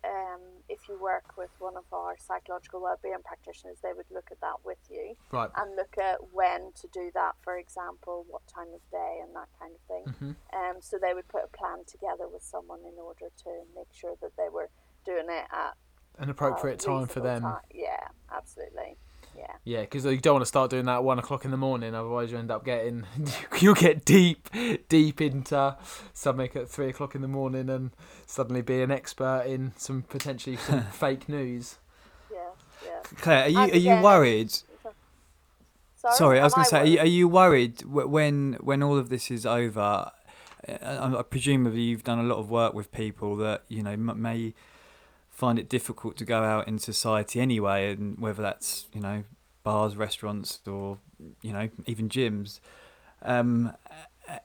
um, 0.04 0.40
if 0.68 0.88
you 0.88 0.98
work 1.00 1.36
with 1.36 1.50
one 1.58 1.76
of 1.76 1.84
our 1.92 2.16
psychological 2.18 2.80
wellbeing 2.82 3.22
practitioners, 3.24 3.78
they 3.82 3.92
would 3.92 4.06
look 4.10 4.28
at 4.30 4.40
that 4.40 4.56
with 4.64 4.78
you 4.90 5.16
Right. 5.32 5.50
and 5.56 5.74
look 5.76 5.96
at 5.98 6.18
when 6.32 6.72
to 6.80 6.88
do 6.92 7.10
that. 7.14 7.36
For 7.42 7.56
example, 7.58 8.24
what 8.28 8.46
time 8.46 8.68
of 8.74 8.80
day 8.90 9.20
and 9.22 9.34
that 9.34 9.48
kind 9.58 9.74
of 9.74 9.80
thing. 9.82 10.04
Mhm. 10.14 10.36
Um, 10.52 10.82
so 10.82 10.98
they 10.98 11.14
would 11.14 11.28
put 11.28 11.44
a 11.44 11.48
plan 11.48 11.84
together 11.86 12.28
with 12.28 12.42
someone 12.42 12.84
in 12.84 12.98
order 12.98 13.28
to 13.44 13.64
make 13.74 13.92
sure 13.92 14.16
that 14.20 14.36
they 14.36 14.48
were 14.48 14.68
doing 15.04 15.28
it 15.30 15.46
at 15.50 15.76
An 16.18 16.30
appropriate 16.30 16.80
time 16.80 17.06
for 17.06 17.20
them. 17.20 17.42
ti- 17.42 17.80
Yeah, 17.82 18.08
absolutely. 18.30 18.96
Yeah. 19.36 19.46
Yeah, 19.64 19.80
because 19.80 20.04
you 20.04 20.18
don't 20.18 20.34
want 20.34 20.42
to 20.42 20.46
start 20.48 20.70
doing 20.70 20.84
that 20.86 20.96
at 20.96 21.04
one 21.04 21.18
o'clock 21.18 21.44
in 21.44 21.50
the 21.50 21.56
morning. 21.56 21.94
Otherwise, 21.94 22.30
you 22.30 22.38
end 22.38 22.50
up 22.50 22.64
getting 22.64 23.06
you'll 23.60 23.74
get 23.74 24.04
deep, 24.04 24.48
deep 24.88 25.20
into 25.20 25.76
something 26.12 26.50
at 26.54 26.68
three 26.68 26.88
o'clock 26.88 27.14
in 27.14 27.22
the 27.22 27.28
morning, 27.28 27.68
and 27.70 27.90
suddenly 28.26 28.62
be 28.62 28.82
an 28.82 28.90
expert 28.90 29.44
in 29.46 29.72
some 29.76 30.02
potentially 30.02 30.56
some 30.56 30.82
fake 30.92 31.28
news. 31.28 31.78
Yeah. 32.30 32.38
Yeah. 32.84 33.00
Claire, 33.16 33.44
are 33.44 33.48
you 33.48 33.58
And 33.58 33.72
are 33.72 33.78
you 33.78 33.80
again, 33.92 34.02
worried? 34.02 34.50
Sorry, 35.96 36.16
Sorry, 36.16 36.40
I 36.40 36.44
was 36.44 36.54
going 36.54 36.64
to 36.64 36.68
say, 36.70 36.80
are 36.80 36.84
you, 36.86 36.96
worried? 36.96 37.00
are 37.00 37.06
you 37.06 37.28
worried 37.28 37.82
when 37.84 38.52
when 38.60 38.82
all 38.82 38.98
of 38.98 39.08
this 39.08 39.30
is 39.30 39.46
over? 39.46 40.10
uh, 40.68 40.72
I, 40.82 41.18
I 41.18 41.22
presumably 41.22 41.82
you've 41.82 42.04
done 42.04 42.18
a 42.18 42.22
lot 42.22 42.38
of 42.38 42.50
work 42.50 42.74
with 42.74 42.92
people 42.92 43.36
that 43.36 43.64
you 43.68 43.82
know 43.82 43.96
may 43.96 44.54
find 45.34 45.58
it 45.58 45.68
difficult 45.68 46.16
to 46.16 46.24
go 46.24 46.42
out 46.42 46.66
in 46.66 46.78
society 46.78 47.40
anyway, 47.40 47.92
and 47.92 48.18
whether 48.18 48.40
that's 48.40 48.86
you 48.94 49.00
know 49.00 49.24
bars, 49.64 49.96
restaurants, 49.96 50.60
or 50.66 50.98
you 51.42 51.52
know 51.52 51.68
even 51.86 52.08
gyms. 52.08 52.60
Um, 53.22 53.72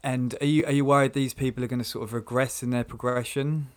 and 0.04 0.36
are 0.42 0.46
you 0.46 0.66
are 0.66 0.72
you 0.72 0.84
worried 0.84 1.14
these 1.14 1.34
people 1.34 1.64
are 1.64 1.68
going 1.68 1.80
to 1.80 1.86
sort 1.86 2.04
of 2.04 2.14
regress 2.14 2.64
in 2.64 2.72
their 2.72 2.84
progression? 2.84 3.68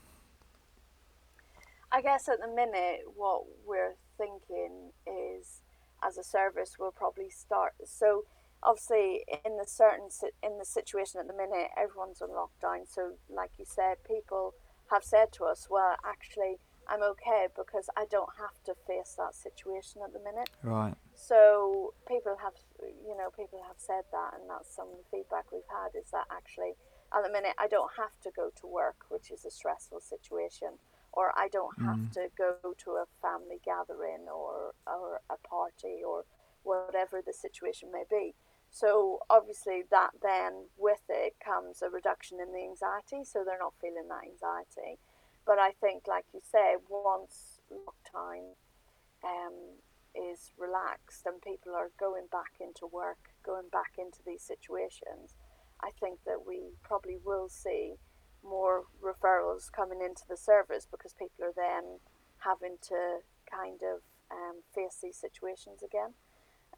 I 1.92 2.00
guess 2.00 2.28
at 2.28 2.40
the 2.40 2.48
minute, 2.48 3.02
what 3.14 3.42
we're 3.66 3.96
thinking 4.16 4.92
is, 5.06 5.60
as 6.02 6.16
a 6.16 6.24
service, 6.24 6.76
we'll 6.78 6.90
probably 6.90 7.28
start. 7.28 7.74
So, 7.84 8.24
obviously, 8.62 9.24
in 9.44 9.58
the 9.58 9.66
certain 9.66 10.08
in 10.42 10.58
the 10.58 10.64
situation 10.64 11.20
at 11.20 11.26
the 11.26 11.34
minute, 11.34 11.68
everyone's 11.76 12.22
on 12.22 12.30
lockdown. 12.30 12.88
So, 12.88 13.12
like 13.28 13.50
you 13.58 13.66
said, 13.68 13.96
people 14.04 14.54
have 14.90 15.04
said 15.04 15.32
to 15.32 15.44
us, 15.44 15.68
"Well, 15.68 15.96
actually, 16.04 16.58
I'm 16.88 17.02
okay 17.02 17.48
because 17.56 17.88
I 17.96 18.06
don't 18.10 18.30
have 18.38 18.62
to 18.64 18.74
face 18.86 19.14
that 19.18 19.34
situation 19.34 20.02
at 20.04 20.12
the 20.12 20.20
minute." 20.20 20.50
Right. 20.62 20.94
So 21.14 21.94
people 22.06 22.36
have, 22.42 22.54
you 22.80 23.16
know, 23.16 23.30
people 23.30 23.62
have 23.66 23.78
said 23.78 24.04
that, 24.12 24.34
and 24.34 24.48
that's 24.48 24.74
some 24.74 24.88
of 24.88 24.96
the 24.98 25.08
feedback 25.10 25.52
we've 25.52 25.62
had 25.68 25.98
is 25.98 26.10
that 26.10 26.26
actually, 26.30 26.74
at 27.14 27.22
the 27.24 27.30
minute, 27.30 27.54
I 27.58 27.68
don't 27.68 27.92
have 27.96 28.18
to 28.22 28.30
go 28.30 28.50
to 28.60 28.66
work, 28.66 29.06
which 29.08 29.30
is 29.30 29.44
a 29.44 29.50
stressful 29.50 30.00
situation, 30.00 30.78
or 31.12 31.32
I 31.36 31.48
don't 31.48 31.78
have 31.82 31.96
mm. 31.96 32.12
to 32.12 32.28
go 32.36 32.56
to 32.84 32.90
a 32.92 33.06
family 33.20 33.60
gathering 33.64 34.28
or 34.28 34.74
or 34.86 35.20
a 35.30 35.36
party 35.36 36.02
or 36.06 36.24
whatever 36.62 37.20
the 37.24 37.32
situation 37.32 37.90
may 37.92 38.04
be. 38.08 38.34
So 38.70 39.20
obviously, 39.28 39.82
that 39.90 40.12
then 40.22 40.68
with 40.78 41.02
it 41.10 41.34
comes 41.44 41.82
a 41.82 41.90
reduction 41.90 42.40
in 42.40 42.52
the 42.52 42.64
anxiety, 42.64 43.22
so 43.22 43.44
they're 43.44 43.58
not 43.58 43.74
feeling 43.80 44.08
that 44.08 44.24
anxiety. 44.24 44.98
But 45.46 45.58
I 45.58 45.72
think, 45.72 46.06
like 46.06 46.26
you 46.32 46.40
say, 46.40 46.76
once 46.88 47.58
lockdown 47.70 48.54
um, 49.24 49.54
is 50.14 50.52
relaxed 50.58 51.26
and 51.26 51.40
people 51.42 51.72
are 51.74 51.90
going 51.98 52.26
back 52.30 52.52
into 52.60 52.86
work, 52.86 53.34
going 53.44 53.68
back 53.70 53.92
into 53.98 54.18
these 54.24 54.42
situations, 54.42 55.34
I 55.82 55.90
think 56.00 56.20
that 56.26 56.46
we 56.46 56.74
probably 56.82 57.18
will 57.24 57.48
see 57.48 57.94
more 58.44 58.84
referrals 59.02 59.70
coming 59.70 60.00
into 60.00 60.22
the 60.28 60.36
service 60.36 60.86
because 60.90 61.12
people 61.12 61.44
are 61.44 61.54
then 61.54 61.98
having 62.38 62.76
to 62.88 63.18
kind 63.50 63.80
of 63.82 64.00
um, 64.30 64.62
face 64.74 64.98
these 65.02 65.16
situations 65.16 65.82
again. 65.82 66.14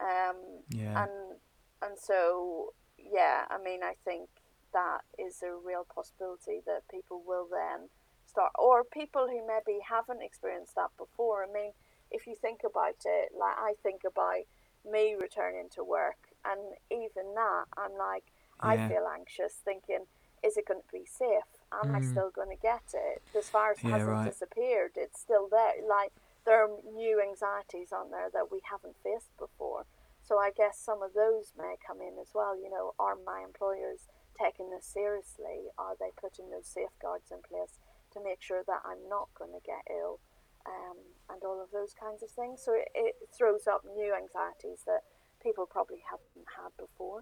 Um, 0.01 0.65
Yeah. 0.69 1.05
and 1.05 1.39
and 1.83 1.99
so 1.99 2.75
yeah, 2.99 3.45
I 3.51 3.59
mean, 3.59 3.83
I 3.83 3.95
think 4.05 4.29
that 4.73 5.03
is 5.19 5.43
a 5.43 5.55
real 5.55 5.85
possibility 5.85 6.61
that 6.67 6.89
people 6.91 7.23
will 7.25 7.47
then 7.51 7.89
start, 8.35 8.53
or 8.59 8.83
people 8.85 9.29
who 9.31 9.47
maybe 9.47 9.79
haven't 9.89 10.23
experienced 10.23 10.75
that 10.75 10.91
before. 10.99 11.45
I 11.47 11.53
mean, 11.53 11.73
if 12.11 12.27
you 12.27 12.35
think 12.35 12.61
about 12.67 12.99
it, 13.07 13.31
like 13.39 13.57
I 13.57 13.75
think 13.83 14.03
about 14.07 14.43
me 14.85 15.15
returning 15.15 15.69
to 15.75 15.85
work, 15.85 16.35
and 16.45 16.75
even 16.91 17.35
that, 17.35 17.65
I'm 17.79 17.97
like, 17.97 18.25
I 18.61 18.77
feel 18.77 19.07
anxious, 19.07 19.55
thinking, 19.65 20.07
is 20.45 20.57
it 20.57 20.67
going 20.69 20.83
to 20.83 20.93
be 20.93 21.07
safe? 21.07 21.49
Am 21.73 21.89
I 21.95 22.01
Mm. 22.01 22.05
still 22.05 22.31
going 22.35 22.51
to 22.51 22.61
get 22.61 22.93
it? 22.93 23.23
This 23.33 23.51
virus 23.51 23.81
Yeah, 23.83 23.91
hasn't 23.91 24.07
right. 24.07 24.29
disappeared; 24.29 24.93
it's 24.97 25.21
still 25.21 25.49
there. 25.51 25.81
Like 25.89 26.13
there 26.45 26.63
are 26.65 26.71
new 26.95 27.21
anxieties 27.23 27.93
on 27.93 28.11
there 28.11 28.29
that 28.33 28.51
we 28.53 28.61
haven't 28.71 28.97
faced 29.03 29.33
before. 29.39 29.87
So 30.23 30.39
I 30.39 30.51
guess 30.51 30.79
some 30.79 31.03
of 31.03 31.15
those 31.15 31.53
may 31.57 31.77
come 31.87 32.01
in 32.01 32.19
as 32.21 32.31
well. 32.35 32.57
You 32.57 32.71
know, 32.71 32.93
are 32.99 33.17
my 33.17 33.41
employers 33.45 34.09
taking 34.41 34.71
this 34.71 34.87
seriously? 34.87 35.71
Are 35.79 35.97
they 35.99 36.11
putting 36.21 36.51
those 36.51 36.67
safeguards 36.69 37.31
in 37.31 37.41
place 37.43 37.79
to 38.15 38.23
make 38.23 38.41
sure 38.41 38.63
that 38.67 38.83
I'm 38.87 39.03
not 39.09 39.29
going 39.39 39.53
to 39.53 39.63
get 39.67 39.83
ill? 39.91 40.21
Um, 40.65 40.97
and 41.29 41.45
all 41.45 41.61
of 41.61 41.69
those 41.77 41.93
kinds 41.93 42.23
of 42.23 42.31
things. 42.31 42.63
So 42.65 42.73
it, 42.73 42.89
it 42.95 43.15
throws 43.37 43.67
up 43.69 43.85
new 43.85 44.17
anxieties 44.17 44.81
that 44.89 45.05
people 45.43 45.67
probably 45.69 46.01
haven't 46.09 46.49
had 46.49 46.73
before. 46.81 47.21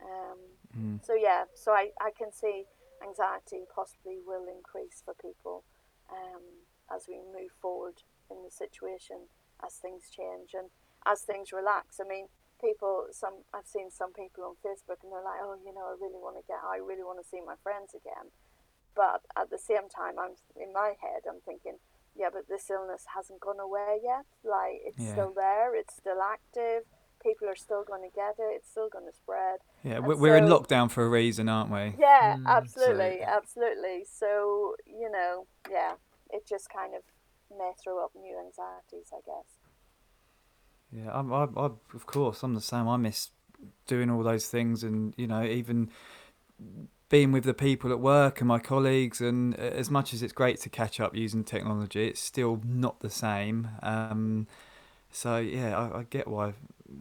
Um, 0.00 0.40
Mm. 0.76 1.04
So 1.04 1.14
yeah, 1.14 1.44
so 1.54 1.72
I, 1.72 1.90
I 2.00 2.10
can 2.16 2.32
see 2.32 2.64
anxiety 3.04 3.64
possibly 3.74 4.18
will 4.24 4.46
increase 4.48 5.02
for 5.04 5.14
people 5.20 5.64
um, 6.10 6.64
as 6.94 7.06
we 7.08 7.20
move 7.20 7.52
forward 7.60 8.00
in 8.30 8.38
the 8.44 8.50
situation 8.50 9.28
as 9.64 9.76
things 9.76 10.08
change 10.08 10.54
and 10.54 10.70
as 11.06 11.22
things 11.22 11.52
relax. 11.52 12.00
I 12.00 12.08
mean, 12.08 12.26
people, 12.60 13.06
some 13.12 13.44
I've 13.52 13.66
seen 13.66 13.90
some 13.90 14.12
people 14.12 14.44
on 14.44 14.56
Facebook 14.64 15.02
and 15.04 15.12
they're 15.12 15.24
like, 15.24 15.42
oh, 15.44 15.58
you 15.60 15.74
know, 15.74 15.92
I 15.92 15.94
really 16.00 16.20
want 16.20 16.40
to 16.40 16.44
get, 16.46 16.62
I 16.64 16.80
really 16.80 17.04
want 17.04 17.20
to 17.20 17.28
see 17.28 17.40
my 17.44 17.58
friends 17.62 17.92
again. 17.92 18.32
But 18.94 19.22
at 19.36 19.50
the 19.50 19.58
same 19.58 19.88
time, 19.88 20.18
I'm 20.18 20.34
in 20.60 20.72
my 20.72 20.92
head, 21.00 21.22
I'm 21.28 21.40
thinking, 21.44 21.76
yeah, 22.14 22.28
but 22.32 22.48
this 22.48 22.68
illness 22.70 23.04
hasn't 23.16 23.40
gone 23.40 23.58
away 23.60 24.00
yet. 24.02 24.24
Like 24.44 24.80
it's 24.84 24.98
Yeah. 24.98 25.12
still 25.12 25.32
there, 25.34 25.74
it's 25.74 25.94
still 25.96 26.20
active. 26.20 26.84
People 27.22 27.48
are 27.48 27.56
still 27.56 27.84
going 27.84 28.02
to 28.02 28.14
get 28.14 28.34
it. 28.38 28.50
It's 28.56 28.68
still 28.68 28.88
going 28.90 29.06
to 29.06 29.16
spread. 29.16 29.60
Yeah, 29.84 29.96
And 29.98 30.06
we're, 30.06 30.16
we're 30.16 30.36
in 30.36 30.44
lockdown 30.46 30.90
for 30.90 31.04
a 31.06 31.08
reason, 31.08 31.48
aren't 31.48 31.70
we? 31.70 31.94
Yeah, 31.98 32.36
Mm, 32.36 32.46
absolutely, 32.46 33.20
so- 33.20 33.26
absolutely. 33.28 34.04
So 34.04 34.74
you 34.86 35.08
know, 35.10 35.46
yeah, 35.70 35.94
it 36.30 36.46
just 36.46 36.68
kind 36.68 36.94
of 36.94 37.02
may 37.56 37.72
throw 37.82 38.04
up 38.04 38.10
new 38.14 38.36
anxieties, 38.38 39.10
I 39.12 39.20
guess. 39.24 39.58
Yeah, 40.90 41.10
I'm, 41.18 41.32
I, 41.32 41.44
I, 41.56 41.70
of 41.94 42.06
course, 42.06 42.42
I'm 42.42 42.54
the 42.54 42.60
same. 42.60 42.86
I 42.88 42.96
miss 42.98 43.30
doing 43.86 44.10
all 44.10 44.22
those 44.22 44.48
things, 44.48 44.82
and 44.84 45.14
you 45.16 45.26
know, 45.26 45.42
even 45.44 45.90
being 47.12 47.30
with 47.30 47.44
the 47.44 47.54
people 47.54 47.92
at 47.92 48.00
work 48.00 48.40
and 48.40 48.48
my 48.48 48.58
colleagues. 48.58 49.20
And 49.20 49.54
uh, 49.54 49.58
as 49.58 49.90
much 49.90 50.14
as 50.14 50.22
it's 50.22 50.32
great 50.32 50.58
to 50.62 50.70
catch 50.70 50.98
up 50.98 51.14
using 51.14 51.44
technology, 51.44 52.08
it's 52.08 52.20
still 52.20 52.60
not 52.64 53.00
the 53.00 53.10
same. 53.10 53.68
Um, 53.82 54.48
so 55.10 55.36
yeah, 55.36 55.78
I, 55.78 55.98
I 55.98 56.02
get 56.08 56.26
why 56.26 56.54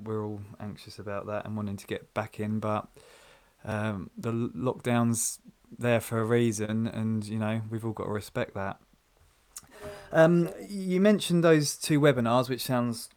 we're 0.04 0.24
all 0.24 0.42
anxious 0.60 1.00
about 1.00 1.28
that 1.28 1.46
and 1.46 1.56
wanting 1.56 1.78
to 1.78 1.88
get 1.88 2.14
back 2.14 2.40
in, 2.40 2.60
but 2.60 2.88
um, 3.64 4.10
the 4.18 4.32
lockdown's 4.32 5.40
there 5.80 6.02
for 6.02 6.20
a 6.20 6.26
reason, 6.26 6.88
and 6.88 7.26
you 7.26 7.40
know, 7.40 7.62
we've 7.70 7.86
all 7.86 7.94
got 7.94 8.04
to 8.04 8.12
respect 8.12 8.54
that. 8.56 8.80
Um, 10.12 10.50
you 10.68 11.00
mentioned 11.00 11.42
those 11.42 11.78
two 11.78 12.02
webinars, 12.02 12.50
which 12.50 12.64
sounds 12.64 13.10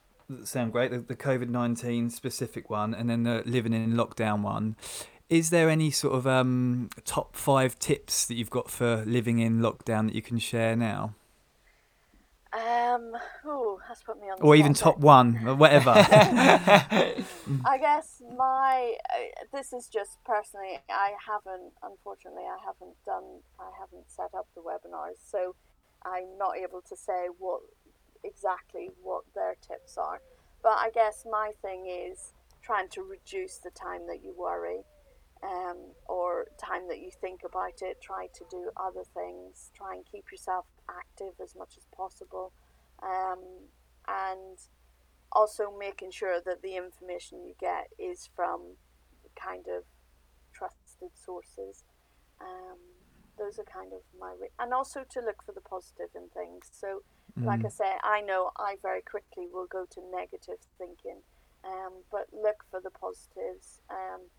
sound 0.45 0.73
great. 0.73 0.93
The, 0.93 1.01
the 1.01 1.17
COVID 1.17 1.49
nineteen 1.49 2.11
specific 2.11 2.71
one, 2.71 2.95
and 2.95 3.11
then 3.11 3.25
the 3.25 3.43
living 3.45 3.73
in 3.73 3.95
lockdown 3.95 4.43
one. 4.43 4.77
Is 5.35 5.51
there 5.51 5.69
any 5.69 5.91
sort 5.91 6.15
of 6.15 6.29
um, 6.29 6.89
top 7.05 7.35
five 7.35 7.77
tips 7.81 8.25
that 8.27 8.35
you've 8.35 8.51
got 8.51 8.71
for 8.71 9.05
living 9.05 9.41
in 9.41 9.59
lockdown 9.59 10.07
that 10.07 10.15
you 10.15 10.23
can 10.23 10.39
share 10.39 10.77
now? 10.77 11.17
Um, 12.53 13.17
oh, 13.45 13.81
that's 13.89 14.05
put 14.05 14.21
me 14.21 14.29
on. 14.29 14.39
The 14.39 14.45
Or 14.45 14.55
even 14.55 14.75
top 14.75 15.01
one, 15.01 15.41
or 15.45 15.57
whatever. 15.57 15.91
I 15.97 17.79
guess 17.81 18.23
my 18.39 18.95
uh, 19.11 19.45
this 19.53 19.73
is 19.73 19.89
just 19.89 20.23
personally. 20.25 20.79
I 20.89 21.15
haven't, 21.27 21.73
unfortunately, 21.83 22.45
I 22.45 22.59
haven't 22.65 22.95
done. 23.05 23.41
I 23.59 23.71
haven't 23.81 24.09
set 24.09 24.33
up 24.39 24.47
the 24.55 24.61
webinars, 24.61 25.19
so 25.29 25.57
I'm 26.05 26.39
not 26.39 26.57
able 26.57 26.81
to 26.83 26.97
say 26.97 27.27
what 27.41 27.63
exactly 28.23 28.91
what 29.03 29.25
their 29.35 29.57
tips 29.67 29.99
are. 29.99 30.21
But 30.63 30.79
I 30.79 30.91
guess 30.95 31.27
my 31.29 31.51
thing 31.61 31.89
is 31.89 32.35
trying 32.63 32.89
to 32.91 33.03
reduce 33.03 33.57
the 33.57 33.71
time 33.71 34.07
that 34.07 34.23
you 34.23 34.33
worry 34.39 34.85
um, 35.45 35.77
or 36.07 36.47
time 36.59 36.89
that 36.89 37.01
you 37.01 37.11
think 37.21 37.41
about 37.45 37.83
it. 37.83 38.01
Try 38.01 38.29
to 38.35 38.45
do 38.51 38.71
other 38.77 39.05
things. 39.15 39.71
Try 39.77 39.95
and 39.95 40.05
keep 40.11 40.31
yourself 40.33 40.65
active 40.89 41.35
as 41.43 41.55
much 41.55 41.75
as 41.77 41.87
possible. 41.95 42.53
Um, 43.03 43.69
and 44.09 44.59
also 45.33 45.73
making 45.77 46.13
sure 46.13 46.41
that 46.45 46.63
the 46.63 46.77
information 46.77 47.45
you 47.45 47.55
get 47.61 47.89
is 47.99 48.31
from 48.35 48.77
kind 49.37 49.67
of 49.69 49.85
trusted 50.53 51.11
sources. 51.15 51.85
Um, 52.41 52.79
those 53.37 53.59
are 53.59 53.65
kind 53.65 53.93
of 53.93 54.01
my 54.19 54.33
re- 54.41 54.55
and 54.61 54.73
also 54.73 55.05
to 55.11 55.21
look 55.21 55.43
for 55.45 55.53
the 55.53 55.61
positive 55.61 56.09
in 56.15 56.29
things. 56.29 56.71
So, 56.71 57.03
like 57.37 57.65
I 57.65 57.69
say, 57.69 57.95
I 58.05 58.21
know 58.21 58.53
I 58.57 58.77
very 58.81 59.03
quickly 59.03 59.49
will 59.53 59.67
go 59.67 59.87
to 59.91 60.01
negative 60.15 60.63
thinking, 60.79 61.19
um, 61.65 62.05
but 62.13 62.29
look 62.33 62.65
for 62.71 62.81
the 62.81 62.91
positives. 62.91 63.81
Um, 63.91 64.31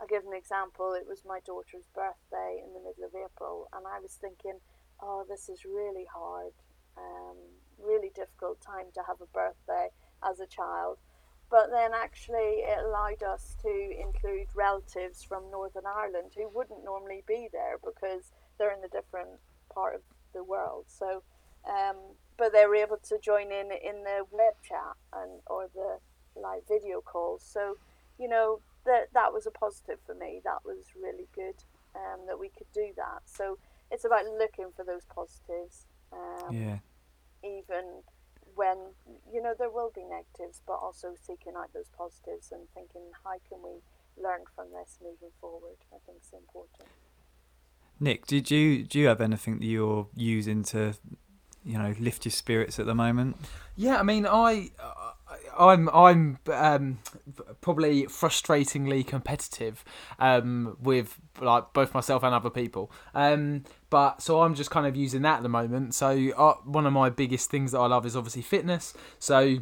I'll 0.00 0.06
give 0.06 0.24
an 0.24 0.34
example. 0.36 0.94
It 0.94 1.06
was 1.06 1.22
my 1.24 1.40
daughter's 1.46 1.86
birthday 1.94 2.62
in 2.64 2.72
the 2.74 2.80
middle 2.80 3.04
of 3.04 3.14
April, 3.14 3.68
and 3.72 3.86
I 3.86 4.00
was 4.00 4.18
thinking, 4.20 4.58
oh, 5.00 5.24
this 5.28 5.48
is 5.48 5.64
really 5.64 6.06
hard, 6.12 6.52
um, 6.96 7.36
really 7.78 8.10
difficult 8.14 8.60
time 8.60 8.86
to 8.94 9.02
have 9.06 9.20
a 9.20 9.26
birthday 9.26 9.88
as 10.22 10.40
a 10.40 10.46
child. 10.46 10.98
But 11.50 11.70
then 11.70 11.92
actually, 11.94 12.64
it 12.66 12.78
allowed 12.84 13.22
us 13.22 13.56
to 13.62 13.68
include 13.68 14.48
relatives 14.54 15.22
from 15.22 15.50
Northern 15.50 15.86
Ireland 15.86 16.32
who 16.36 16.48
wouldn't 16.48 16.84
normally 16.84 17.22
be 17.28 17.48
there 17.52 17.78
because 17.84 18.32
they're 18.58 18.72
in 18.72 18.84
a 18.84 18.88
different 18.88 19.38
part 19.72 19.94
of 19.94 20.00
the 20.32 20.42
world. 20.42 20.86
So, 20.88 21.22
um, 21.68 21.96
but 22.36 22.52
they 22.52 22.66
were 22.66 22.74
able 22.76 22.96
to 22.96 23.18
join 23.18 23.52
in 23.52 23.70
in 23.70 24.02
the 24.02 24.24
web 24.30 24.54
chat 24.62 24.96
and 25.12 25.40
or 25.46 25.68
the 25.74 25.98
live 26.40 26.62
video 26.66 27.00
calls. 27.00 27.44
So, 27.44 27.76
you 28.18 28.28
know, 28.28 28.60
that 28.84 29.08
that 29.14 29.32
was 29.32 29.46
a 29.46 29.50
positive 29.50 29.98
for 30.06 30.14
me. 30.14 30.40
That 30.44 30.64
was 30.64 30.92
really 31.00 31.28
good 31.34 31.62
um, 31.94 32.26
that 32.26 32.38
we 32.38 32.48
could 32.48 32.70
do 32.72 32.92
that. 32.96 33.22
So 33.26 33.58
it's 33.90 34.04
about 34.04 34.24
looking 34.26 34.68
for 34.74 34.84
those 34.84 35.04
positives. 35.04 35.86
Um, 36.12 36.54
yeah. 36.54 36.78
even 37.42 38.02
when 38.54 38.76
you 39.32 39.42
know 39.42 39.54
there 39.58 39.70
will 39.70 39.90
be 39.94 40.04
negatives, 40.04 40.62
but 40.66 40.74
also 40.74 41.14
seeking 41.20 41.54
out 41.56 41.72
those 41.74 41.90
positives 41.96 42.52
and 42.52 42.62
thinking 42.74 43.02
how 43.24 43.34
can 43.48 43.58
we 43.62 43.82
learn 44.22 44.40
from 44.54 44.66
this 44.70 44.98
moving 45.02 45.34
forward. 45.40 45.78
I 45.92 45.96
think 46.06 46.18
is 46.22 46.32
important. 46.32 46.88
Nick, 48.00 48.26
did 48.26 48.50
you 48.50 48.84
do 48.84 48.98
you 48.98 49.06
have 49.08 49.20
anything 49.20 49.58
that 49.58 49.66
you're 49.66 50.08
using 50.14 50.62
to, 50.64 50.94
you 51.64 51.78
know, 51.78 51.94
lift 51.98 52.24
your 52.24 52.32
spirits 52.32 52.78
at 52.78 52.86
the 52.86 52.94
moment? 52.94 53.36
Yeah, 53.76 53.98
I 53.98 54.02
mean, 54.02 54.26
I, 54.26 54.70
I'm, 55.58 55.88
I'm 55.90 56.38
um, 56.52 56.98
probably 57.60 58.04
frustratingly 58.04 59.06
competitive 59.06 59.84
um, 60.18 60.76
with 60.80 61.18
like 61.40 61.72
both 61.72 61.94
myself 61.94 62.22
and 62.22 62.34
other 62.34 62.50
people. 62.50 62.90
Um, 63.14 63.64
but 63.90 64.22
so 64.22 64.42
I'm 64.42 64.54
just 64.54 64.70
kind 64.70 64.86
of 64.86 64.96
using 64.96 65.22
that 65.22 65.38
at 65.38 65.42
the 65.42 65.48
moment. 65.48 65.94
So 65.94 66.30
uh, 66.36 66.54
one 66.64 66.86
of 66.86 66.92
my 66.92 67.10
biggest 67.10 67.50
things 67.50 67.72
that 67.72 67.78
I 67.78 67.86
love 67.86 68.06
is 68.06 68.16
obviously 68.16 68.42
fitness. 68.42 68.94
So 69.18 69.58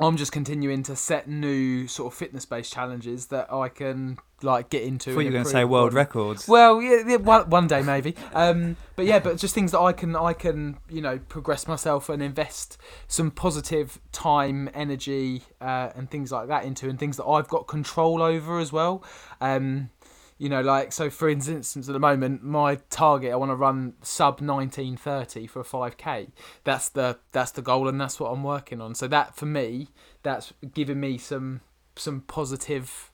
I'm 0.00 0.16
just 0.16 0.30
continuing 0.30 0.84
to 0.84 0.94
set 0.94 1.28
new 1.28 1.88
sort 1.88 2.12
of 2.12 2.18
fitness 2.18 2.44
based 2.44 2.72
challenges 2.72 3.26
that 3.26 3.52
I 3.52 3.68
can 3.68 4.18
like 4.42 4.70
get 4.70 4.82
into. 4.84 5.10
I 5.10 5.14
thought 5.14 5.20
you 5.20 5.26
were 5.26 5.32
going 5.32 5.44
to 5.44 5.50
say 5.50 5.64
world 5.64 5.92
records. 5.92 6.46
Well, 6.46 6.80
yeah, 6.80 7.02
yeah 7.06 7.16
one, 7.16 7.50
one 7.50 7.66
day 7.66 7.82
maybe. 7.82 8.14
Um, 8.32 8.76
but 8.94 9.06
yeah, 9.06 9.18
but 9.18 9.36
just 9.38 9.54
things 9.54 9.72
that 9.72 9.80
I 9.80 9.92
can, 9.92 10.14
I 10.14 10.32
can, 10.32 10.78
you 10.88 11.02
know, 11.02 11.18
progress 11.18 11.66
myself 11.66 12.08
and 12.08 12.22
invest 12.22 12.78
some 13.08 13.32
positive 13.32 14.00
time, 14.12 14.70
energy, 14.72 15.42
uh, 15.60 15.90
and 15.96 16.08
things 16.08 16.30
like 16.30 16.46
that 16.48 16.64
into, 16.64 16.88
and 16.88 16.98
things 16.98 17.16
that 17.16 17.26
I've 17.26 17.48
got 17.48 17.66
control 17.66 18.22
over 18.22 18.60
as 18.60 18.72
well. 18.72 19.02
Um, 19.40 19.90
you 20.38 20.48
know, 20.48 20.60
like 20.60 20.92
so. 20.92 21.10
For 21.10 21.28
instance, 21.28 21.76
at 21.76 21.84
the 21.92 21.98
moment, 21.98 22.42
my 22.42 22.76
target 22.90 23.32
I 23.32 23.36
want 23.36 23.50
to 23.50 23.56
run 23.56 23.94
sub 24.02 24.40
nineteen 24.40 24.96
thirty 24.96 25.46
for 25.46 25.60
a 25.60 25.64
five 25.64 25.96
k. 25.96 26.28
That's 26.64 26.88
the 26.88 27.18
that's 27.32 27.50
the 27.50 27.62
goal, 27.62 27.88
and 27.88 28.00
that's 28.00 28.18
what 28.20 28.30
I'm 28.30 28.42
working 28.42 28.80
on. 28.80 28.94
So 28.94 29.08
that 29.08 29.36
for 29.36 29.46
me, 29.46 29.88
that's 30.22 30.52
giving 30.74 31.00
me 31.00 31.18
some 31.18 31.60
some 31.96 32.20
positive 32.22 33.10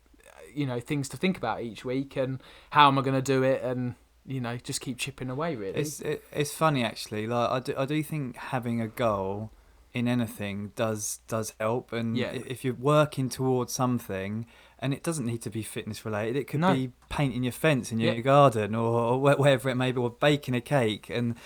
you 0.54 0.66
know 0.66 0.78
things 0.78 1.08
to 1.08 1.16
think 1.16 1.36
about 1.36 1.62
each 1.62 1.84
week 1.84 2.16
and 2.16 2.40
how 2.70 2.86
am 2.88 2.98
I 2.98 3.02
going 3.02 3.16
to 3.16 3.22
do 3.22 3.42
it 3.42 3.62
and 3.64 3.96
you 4.24 4.40
know 4.40 4.56
just 4.56 4.80
keep 4.80 4.98
chipping 4.98 5.28
away 5.30 5.56
really. 5.56 5.80
It's 5.80 6.00
it, 6.00 6.22
it's 6.32 6.52
funny 6.52 6.84
actually. 6.84 7.26
Like 7.26 7.50
I 7.50 7.60
do, 7.60 7.74
I 7.76 7.86
do 7.86 8.02
think 8.02 8.36
having 8.36 8.80
a 8.80 8.86
goal 8.88 9.50
in 9.92 10.06
anything 10.06 10.72
does 10.76 11.20
does 11.28 11.54
help. 11.58 11.92
And 11.92 12.16
Yeah. 12.16 12.32
if 12.32 12.64
you're 12.64 12.74
working 12.74 13.28
towards 13.28 13.72
something, 13.72 14.46
and 14.78 14.92
it 14.92 15.02
doesn't 15.02 15.26
need 15.26 15.42
to 15.42 15.50
be 15.50 15.62
fitness 15.62 16.04
related, 16.04 16.36
it 16.36 16.44
could 16.48 16.60
No. 16.60 16.74
be 16.74 16.92
painting 17.08 17.42
your 17.42 17.52
fence 17.52 17.92
in 17.92 17.98
your 18.00 18.20
garden 18.22 18.74
or, 18.74 19.00
or 19.00 19.20
wherever 19.20 19.68
it 19.68 19.76
may 19.76 19.92
be, 19.92 19.98
or 20.00 20.10
baking 20.10 20.54
a 20.54 20.60
cake. 20.60 21.08
And 21.10 21.36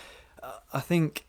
uh, 0.43 0.53
I 0.73 0.81
think 0.81 1.27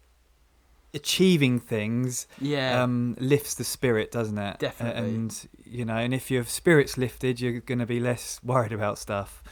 achieving 0.94 1.60
things 1.60 2.26
yeah, 2.42 2.82
um, 2.82 3.16
lifts 3.20 3.54
the 3.56 3.64
spirit, 3.64 4.12
doesn't 4.12 4.38
it? 4.38 4.60
Definitely. 4.60 5.10
And 5.14 5.48
you 5.64 5.86
know, 5.86 5.98
and 5.98 6.14
if 6.14 6.32
your 6.32 6.44
spirit's 6.46 6.98
lifted, 6.98 7.40
you're 7.40 7.60
going 7.60 7.80
to 7.80 7.86
be 7.86 8.00
less 8.00 8.40
worried 8.44 8.72
about 8.72 8.98
stuff. 8.98 9.44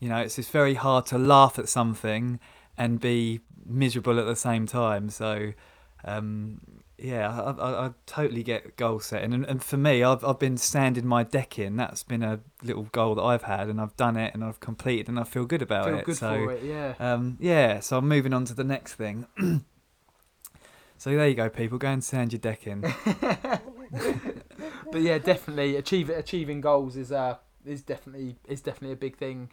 You 0.00 0.08
know, 0.08 0.18
it's 0.18 0.38
it's 0.38 0.48
very 0.48 0.74
hard 0.74 1.06
to 1.06 1.18
laugh 1.18 1.58
at 1.58 1.68
something 1.68 2.40
and 2.76 3.00
be 3.00 3.40
miserable 3.64 4.18
at 4.18 4.26
the 4.26 4.36
same 4.36 4.66
time. 4.66 5.10
So, 5.10 5.52
um, 6.04 6.60
yeah, 6.98 7.30
I, 7.30 7.50
I, 7.52 7.86
I 7.86 7.90
totally 8.06 8.42
get 8.42 8.76
goal 8.76 8.98
setting, 8.98 9.32
and, 9.32 9.46
and 9.46 9.62
for 9.62 9.76
me, 9.76 10.02
I've 10.02 10.24
I've 10.24 10.40
been 10.40 10.56
sanding 10.56 11.06
my 11.06 11.22
deck 11.22 11.58
in. 11.58 11.76
That's 11.76 12.02
been 12.02 12.24
a 12.24 12.40
little 12.62 12.84
goal 12.84 13.14
that 13.14 13.22
I've 13.22 13.44
had, 13.44 13.68
and 13.68 13.80
I've 13.80 13.96
done 13.96 14.16
it, 14.16 14.34
and 14.34 14.42
I've 14.42 14.58
completed, 14.58 15.08
and 15.08 15.18
I 15.18 15.22
feel 15.22 15.44
good 15.44 15.62
about 15.62 15.86
feel 15.86 15.98
it. 15.98 16.04
good 16.04 16.16
so, 16.16 16.34
for 16.34 16.52
it. 16.52 16.64
Yeah. 16.64 16.94
um, 16.98 17.36
yeah, 17.40 17.78
so 17.78 17.98
I'm 17.98 18.08
moving 18.08 18.32
on 18.32 18.44
to 18.46 18.54
the 18.54 18.64
next 18.64 18.94
thing. 18.94 19.28
so 20.98 21.10
there 21.10 21.28
you 21.28 21.36
go, 21.36 21.48
people. 21.48 21.78
Go 21.78 21.88
and 21.88 22.02
sand 22.02 22.32
your 22.32 22.40
deck 22.40 22.66
in. 22.66 22.80
but 24.90 25.00
yeah, 25.00 25.18
definitely 25.18 25.76
achieve 25.76 26.10
achieving 26.10 26.60
goals 26.60 26.96
is 26.96 27.12
uh 27.12 27.36
is 27.64 27.82
definitely 27.82 28.38
is 28.48 28.60
definitely 28.60 28.94
a 28.94 28.96
big 28.96 29.16
thing. 29.16 29.52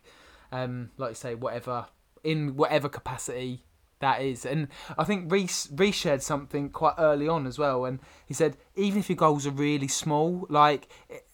Um, 0.51 0.89
like 0.97 1.12
you 1.12 1.15
say, 1.15 1.36
whatever 1.36 1.86
in 2.23 2.55
whatever 2.55 2.89
capacity 2.89 3.65
that 4.06 4.22
is, 4.22 4.46
and 4.46 4.68
I 4.98 5.04
think 5.04 5.32
Reese 5.32 5.68
Reese 5.76 5.96
shared 5.96 6.22
something 6.22 6.70
quite 6.70 6.94
early 6.98 7.28
on 7.28 7.48
as 7.48 7.58
well, 7.58 7.86
and 7.86 8.00
he 8.26 8.34
said 8.41 8.56
even 8.76 9.00
if 9.00 9.10
your 9.10 9.15
goals 9.15 9.48
are 9.48 9.56
really 9.68 9.88
small, 9.88 10.46
like 10.50 10.84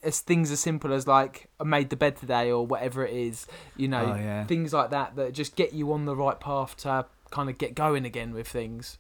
as 0.04 0.22
things 0.22 0.52
as 0.52 0.60
simple 0.60 0.94
as 0.94 1.06
like 1.08 1.36
I 1.60 1.66
made 1.66 1.90
the 1.90 1.96
bed 1.98 2.16
today 2.16 2.50
or 2.52 2.66
whatever 2.66 3.06
it 3.06 3.14
is, 3.14 3.46
you 3.76 3.88
know, 3.88 4.14
Oh, 4.14 4.16
yeah. 4.16 4.46
things 4.46 4.72
like 4.74 4.90
that 4.92 5.16
that 5.18 5.34
just 5.34 5.56
get 5.56 5.74
you 5.74 5.92
on 5.92 6.06
the 6.06 6.16
right 6.16 6.40
path 6.40 6.78
to 6.78 7.06
kind 7.30 7.50
of 7.50 7.58
get 7.58 7.76
going 7.76 8.06
again 8.06 8.34
with 8.34 8.48
things. 8.48 8.98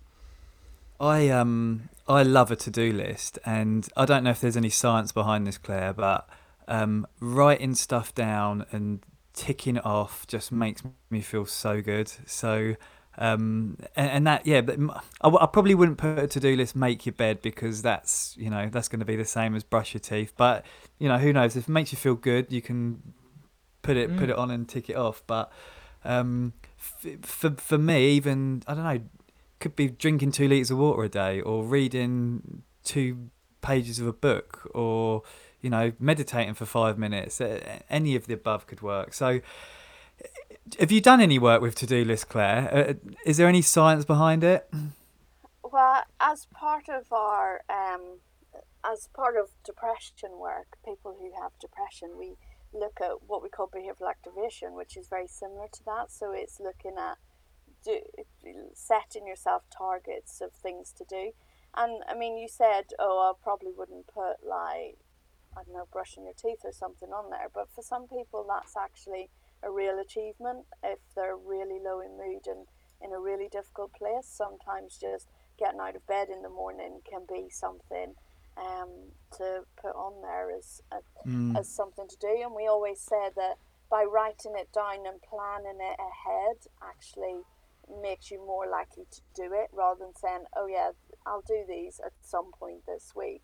I 0.99 1.29
um 1.29 1.89
I 2.07 2.23
love 2.23 2.51
a 2.51 2.55
to 2.57 2.69
do 2.69 2.91
list, 2.91 3.39
and 3.45 3.87
I 3.95 4.03
don't 4.05 4.23
know 4.25 4.31
if 4.31 4.41
there's 4.41 4.57
any 4.57 4.69
science 4.69 5.11
behind 5.13 5.47
this, 5.47 5.57
Claire, 5.57 5.93
but 5.93 6.27
um, 6.67 7.07
writing 7.19 7.73
stuff 7.75 8.13
down 8.13 8.65
and 8.71 8.99
ticking 9.33 9.77
it 9.77 9.85
off 9.85 10.27
just 10.27 10.51
makes 10.51 10.83
me 11.09 11.21
feel 11.21 11.45
so 11.45 11.81
good. 11.81 12.11
So. 12.25 12.75
Um, 13.21 13.77
and, 13.95 14.09
and 14.15 14.27
that, 14.27 14.47
yeah, 14.47 14.61
but 14.61 14.79
I, 15.21 15.27
w- 15.27 15.39
I 15.39 15.45
probably 15.45 15.75
wouldn't 15.75 15.99
put 15.99 16.17
a 16.17 16.27
to-do 16.27 16.55
list 16.55 16.75
make 16.75 17.05
your 17.05 17.13
bed 17.13 17.41
because 17.43 17.83
that's, 17.83 18.35
you 18.35 18.49
know, 18.49 18.67
that's 18.71 18.87
going 18.87 18.99
to 18.99 19.05
be 19.05 19.15
the 19.15 19.25
same 19.25 19.55
as 19.55 19.63
brush 19.63 19.93
your 19.93 20.01
teeth. 20.01 20.33
But 20.35 20.65
you 20.97 21.07
know, 21.07 21.19
who 21.19 21.31
knows? 21.31 21.55
If 21.55 21.65
it 21.69 21.71
makes 21.71 21.91
you 21.91 21.97
feel 21.99 22.15
good, 22.15 22.51
you 22.51 22.61
can 22.63 23.13
put 23.83 23.95
it 23.95 24.09
put 24.17 24.27
Mm. 24.27 24.31
it 24.31 24.35
on 24.37 24.49
and 24.51 24.67
tick 24.67 24.89
it 24.89 24.95
off. 24.95 25.21
But 25.27 25.51
um, 26.03 26.53
f- 26.79 27.19
for 27.21 27.51
for 27.51 27.77
me, 27.77 28.09
even 28.11 28.63
I 28.65 28.73
don't 28.73 28.83
know, 28.83 29.01
could 29.59 29.75
be 29.75 29.89
drinking 29.89 30.31
two 30.31 30.47
liters 30.47 30.71
of 30.71 30.79
water 30.79 31.03
a 31.03 31.09
day, 31.09 31.41
or 31.41 31.63
reading 31.63 32.63
two 32.83 33.29
pages 33.61 33.99
of 33.99 34.07
a 34.07 34.13
book, 34.13 34.67
or 34.73 35.21
you 35.61 35.69
know, 35.69 35.91
meditating 35.99 36.55
for 36.55 36.65
five 36.65 36.97
minutes. 36.97 37.39
Any 37.87 38.15
of 38.15 38.25
the 38.25 38.33
above 38.33 38.65
could 38.65 38.81
work. 38.81 39.13
So, 39.13 39.41
have 40.79 40.91
you 40.91 41.01
done 41.01 41.21
any 41.21 41.39
work 41.39 41.61
with 41.61 41.75
to 41.75 41.85
do 41.85 42.03
list, 42.05 42.29
Claire? 42.29 42.69
Uh, 42.73 42.93
is 43.25 43.37
there 43.37 43.47
any 43.47 43.61
science 43.61 44.05
behind 44.05 44.43
it? 44.43 44.69
Well, 45.63 46.03
as 46.19 46.47
part 46.53 46.89
of 46.89 47.11
our 47.11 47.61
um, 47.69 48.19
as 48.83 49.09
part 49.13 49.35
of 49.37 49.49
depression 49.63 50.37
work, 50.39 50.77
people 50.83 51.15
who 51.19 51.31
have 51.41 51.51
depression, 51.59 52.17
we 52.17 52.35
look 52.73 52.99
at 53.01 53.23
what 53.27 53.43
we 53.43 53.49
call 53.49 53.67
behavioral 53.67 54.09
activation, 54.09 54.73
which 54.73 54.97
is 54.97 55.07
very 55.07 55.27
similar 55.27 55.67
to 55.71 55.83
that. 55.85 56.11
So 56.11 56.31
it's 56.31 56.59
looking 56.59 56.97
at 56.97 57.17
do, 57.83 57.99
setting 58.73 59.27
yourself 59.27 59.63
targets 59.75 60.41
of 60.41 60.51
things 60.53 60.93
to 60.97 61.05
do. 61.07 61.31
And 61.75 62.03
I 62.07 62.15
mean, 62.15 62.37
you 62.37 62.47
said, 62.47 62.85
oh, 62.99 63.33
I 63.33 63.43
probably 63.43 63.71
wouldn't 63.75 64.07
put 64.07 64.43
like, 64.47 64.97
I 65.55 65.63
don't 65.65 65.73
know, 65.73 65.87
brushing 65.91 66.25
your 66.25 66.33
teeth 66.33 66.59
or 66.63 66.71
something 66.71 67.09
on 67.09 67.29
there. 67.29 67.47
But 67.53 67.69
for 67.73 67.81
some 67.81 68.07
people, 68.07 68.45
that's 68.47 68.75
actually 68.75 69.29
a 69.63 69.71
real 69.71 69.99
achievement 69.99 70.65
if 70.83 70.99
they're 71.15 71.37
really 71.37 71.79
low 71.79 71.99
in 71.99 72.17
mood 72.17 72.47
and 72.47 72.67
in 73.01 73.11
a 73.13 73.19
really 73.19 73.47
difficult 73.49 73.93
place. 73.93 74.27
Sometimes 74.27 74.97
just 74.97 75.27
getting 75.57 75.79
out 75.79 75.95
of 75.95 76.05
bed 76.07 76.29
in 76.29 76.41
the 76.41 76.49
morning 76.49 77.01
can 77.09 77.21
be 77.27 77.49
something 77.49 78.15
um, 78.57 79.11
to 79.37 79.63
put 79.81 79.95
on 79.95 80.21
there 80.21 80.51
as 80.51 80.81
a, 80.91 80.97
Mm. 81.27 81.55
as 81.55 81.69
something 81.69 82.07
to 82.07 82.17
do. 82.17 82.41
And 82.41 82.55
we 82.55 82.65
always 82.67 82.99
say 82.99 83.29
that 83.35 83.57
by 83.89 84.03
writing 84.03 84.53
it 84.57 84.71
down 84.73 85.05
and 85.05 85.21
planning 85.21 85.79
it 85.79 85.99
ahead 85.99 86.57
actually 86.81 87.41
makes 88.01 88.31
you 88.31 88.39
more 88.39 88.67
likely 88.67 89.05
to 89.11 89.21
do 89.35 89.53
it 89.53 89.69
rather 89.71 89.99
than 90.05 90.15
saying, 90.15 90.45
"Oh 90.55 90.65
yeah, 90.65 90.91
I'll 91.25 91.41
do 91.41 91.63
these 91.67 91.99
at 91.99 92.13
some 92.21 92.51
point 92.51 92.85
this 92.87 93.13
week." 93.15 93.43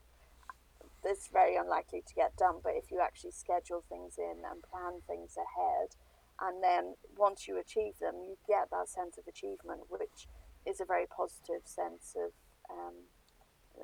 It's 1.04 1.28
very 1.28 1.56
unlikely 1.56 2.02
to 2.08 2.14
get 2.16 2.36
done. 2.36 2.60
But 2.64 2.74
if 2.76 2.92
you 2.92 3.00
actually 3.00 3.32
schedule 3.32 3.82
things 3.88 4.18
in 4.18 4.44
and 4.44 4.64
plan 4.64 5.02
things 5.06 5.38
ahead, 5.38 5.96
and 6.42 6.64
then 6.64 6.96
once 7.18 7.48
you 7.48 7.58
achieve 7.60 7.94
them, 8.00 8.16
you 8.24 8.38
get 8.48 8.70
that 8.72 8.90
sense 8.90 9.18
of 9.18 9.26
achievement, 9.28 9.82
which 9.90 10.28
is 10.66 10.80
a 10.82 10.86
very 10.86 11.06
positive 11.08 11.62
sense 11.66 12.16
of 12.16 12.32
um, 12.70 12.94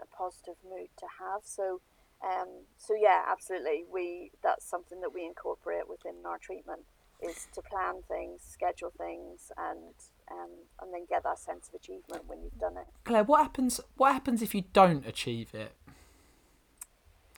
a 0.01 0.05
positive 0.15 0.55
mood 0.63 0.89
to 0.99 1.05
have. 1.19 1.41
So, 1.43 1.81
um, 2.23 2.65
so 2.77 2.93
yeah, 2.99 3.23
absolutely. 3.29 3.83
We 3.91 4.31
that's 4.43 4.65
something 4.65 5.01
that 5.01 5.13
we 5.13 5.25
incorporate 5.25 5.87
within 5.89 6.15
our 6.25 6.37
treatment 6.37 6.81
is 7.21 7.47
to 7.53 7.61
plan 7.61 8.01
things, 8.07 8.41
schedule 8.47 8.91
things, 8.97 9.51
and 9.57 9.93
um, 10.31 10.49
and 10.81 10.93
then 10.93 11.05
get 11.09 11.23
that 11.23 11.39
sense 11.39 11.69
of 11.69 11.75
achievement 11.75 12.23
when 12.27 12.41
you've 12.43 12.59
done 12.59 12.77
it. 12.77 12.87
Claire, 13.03 13.23
what 13.23 13.41
happens? 13.41 13.79
What 13.95 14.13
happens 14.13 14.41
if 14.41 14.53
you 14.53 14.63
don't 14.73 15.05
achieve 15.05 15.53
it? 15.53 15.73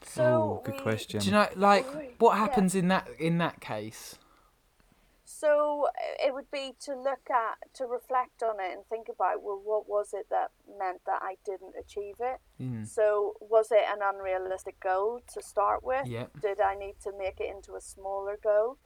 So 0.03 0.23
oh, 0.23 0.61
good 0.63 0.75
we- 0.75 0.81
question. 0.81 1.19
Do 1.19 1.25
you 1.25 1.31
know, 1.31 1.47
like, 1.55 1.93
Right, 1.93 2.15
what 2.19 2.33
yeah. 2.33 2.39
happens 2.39 2.75
in 2.75 2.87
that 2.89 3.07
in 3.19 3.37
that 3.39 3.59
case? 3.59 4.17
So 5.45 5.85
uh, 5.85 6.27
it 6.27 6.33
would 6.33 6.49
be 6.49 6.73
to 6.85 6.95
look 6.95 7.29
at, 7.29 7.73
to 7.75 7.85
reflect 7.85 8.41
on 8.41 8.55
it 8.59 8.73
and 8.73 8.85
think 8.89 9.09
about, 9.09 9.43
well, 9.43 9.61
what 9.63 9.87
was 9.87 10.13
it 10.13 10.25
that 10.31 10.49
meant 10.79 11.01
that 11.05 11.21
I 11.21 11.35
didn't 11.45 11.75
achieve 11.79 12.15
it? 12.19 12.39
Mm. 12.59 12.87
So 12.87 13.33
was 13.39 13.71
it 13.71 13.83
an 13.87 13.99
unrealistic 14.01 14.79
goal 14.79 15.21
to 15.33 15.43
start 15.43 15.83
with? 15.83 16.07
Did 16.41 16.61
I 16.61 16.73
need 16.75 16.95
to 17.03 17.11
make 17.17 17.39
it 17.39 17.53
into 17.55 17.75
a 17.75 17.81
smaller 17.81 18.37
goal? 18.41 18.77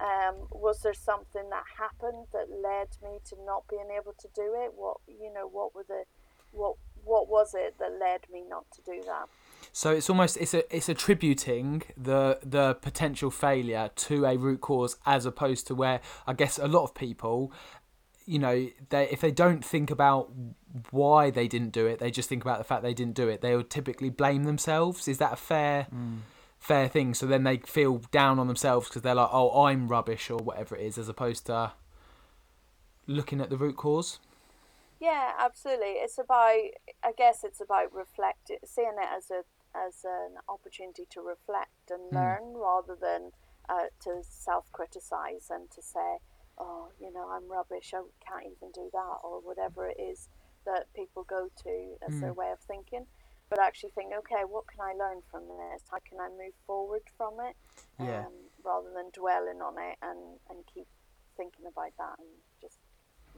Um, 0.00 0.48
was 0.50 0.80
there 0.82 0.94
something 0.94 1.48
that 1.50 1.64
happened 1.78 2.26
that 2.32 2.50
led 2.50 2.88
me 3.02 3.18
to 3.28 3.36
not 3.44 3.68
being 3.68 3.90
able 3.94 4.14
to 4.18 4.28
do 4.34 4.54
it? 4.56 4.72
What 4.74 4.96
you 5.06 5.30
know, 5.32 5.46
what 5.46 5.74
were 5.74 5.84
the, 5.86 6.04
what 6.52 6.76
what 7.04 7.28
was 7.28 7.54
it 7.54 7.76
that 7.78 7.92
led 8.00 8.22
me 8.32 8.42
not 8.48 8.64
to 8.72 8.82
do 8.82 9.02
that? 9.06 9.28
So 9.72 9.90
it's 9.92 10.10
almost 10.10 10.36
it's 10.36 10.54
a 10.54 10.74
it's 10.74 10.88
attributing 10.88 11.82
the 11.96 12.38
the 12.42 12.74
potential 12.74 13.30
failure 13.30 13.90
to 13.94 14.26
a 14.26 14.36
root 14.36 14.60
cause 14.60 14.96
as 15.06 15.26
opposed 15.26 15.66
to 15.68 15.74
where 15.74 16.00
I 16.26 16.32
guess 16.32 16.58
a 16.58 16.66
lot 16.66 16.84
of 16.84 16.94
people, 16.94 17.52
you 18.26 18.38
know, 18.38 18.68
they 18.88 19.08
if 19.10 19.20
they 19.20 19.30
don't 19.30 19.64
think 19.64 19.90
about 19.90 20.30
why 20.90 21.30
they 21.30 21.48
didn't 21.48 21.72
do 21.72 21.86
it, 21.86 21.98
they 21.98 22.10
just 22.10 22.28
think 22.28 22.42
about 22.42 22.58
the 22.58 22.64
fact 22.64 22.82
they 22.82 22.94
didn't 22.94 23.14
do 23.14 23.28
it. 23.28 23.40
They 23.40 23.56
would 23.56 23.70
typically 23.70 24.10
blame 24.10 24.44
themselves. 24.44 25.08
Is 25.08 25.18
that 25.18 25.32
a 25.32 25.36
fair 25.36 25.86
mm. 25.94 26.18
fair 26.58 26.88
thing? 26.88 27.14
So 27.14 27.26
then 27.26 27.44
they 27.44 27.58
feel 27.58 27.98
down 28.10 28.38
on 28.38 28.48
themselves 28.48 28.88
because 28.88 29.02
they're 29.02 29.14
like, 29.14 29.30
oh, 29.32 29.66
I'm 29.66 29.88
rubbish 29.88 30.30
or 30.30 30.38
whatever 30.38 30.76
it 30.76 30.82
is, 30.82 30.98
as 30.98 31.08
opposed 31.08 31.46
to 31.46 31.72
looking 33.06 33.40
at 33.40 33.50
the 33.50 33.56
root 33.56 33.76
cause. 33.76 34.18
Yeah, 35.00 35.32
absolutely. 35.38 35.96
It's 36.04 36.18
about, 36.18 36.60
I 37.02 37.12
guess, 37.16 37.42
it's 37.42 37.60
about 37.60 37.92
reflect, 37.92 38.50
seeing 38.64 38.96
it 39.00 39.08
as 39.16 39.30
a 39.30 39.42
as 39.72 40.04
an 40.04 40.34
opportunity 40.48 41.06
to 41.10 41.20
reflect 41.20 41.90
and 41.90 42.12
learn, 42.12 42.54
rather 42.56 42.96
than 43.00 43.30
uh, 43.68 43.86
to 44.02 44.22
self 44.22 44.70
criticize 44.72 45.48
and 45.48 45.70
to 45.70 45.80
say, 45.80 46.18
oh, 46.58 46.88
you 47.00 47.12
know, 47.12 47.28
I'm 47.30 47.50
rubbish. 47.50 47.94
I 47.94 48.02
can't 48.26 48.44
even 48.44 48.72
do 48.74 48.90
that, 48.92 49.16
or 49.24 49.40
whatever 49.40 49.88
it 49.88 49.98
is 49.98 50.28
that 50.66 50.92
people 50.94 51.24
go 51.24 51.48
to 51.64 51.96
as 52.06 52.20
their 52.20 52.34
way 52.34 52.50
of 52.52 52.60
thinking. 52.60 53.06
But 53.48 53.58
actually 53.58 53.90
think, 53.90 54.12
okay, 54.18 54.44
what 54.46 54.68
can 54.68 54.80
I 54.80 54.92
learn 54.92 55.22
from 55.30 55.42
this? 55.48 55.82
How 55.90 55.98
can 56.06 56.20
I 56.20 56.28
move 56.28 56.54
forward 56.66 57.02
from 57.16 57.34
it? 57.40 57.56
Yeah. 57.98 58.26
Um, 58.26 58.32
rather 58.62 58.90
than 58.94 59.10
dwelling 59.12 59.62
on 59.62 59.74
it 59.78 59.96
and, 60.02 60.38
and 60.50 60.58
keep 60.72 60.86
thinking 61.36 61.66
about 61.66 61.92
that 61.98 62.18
and 62.18 62.28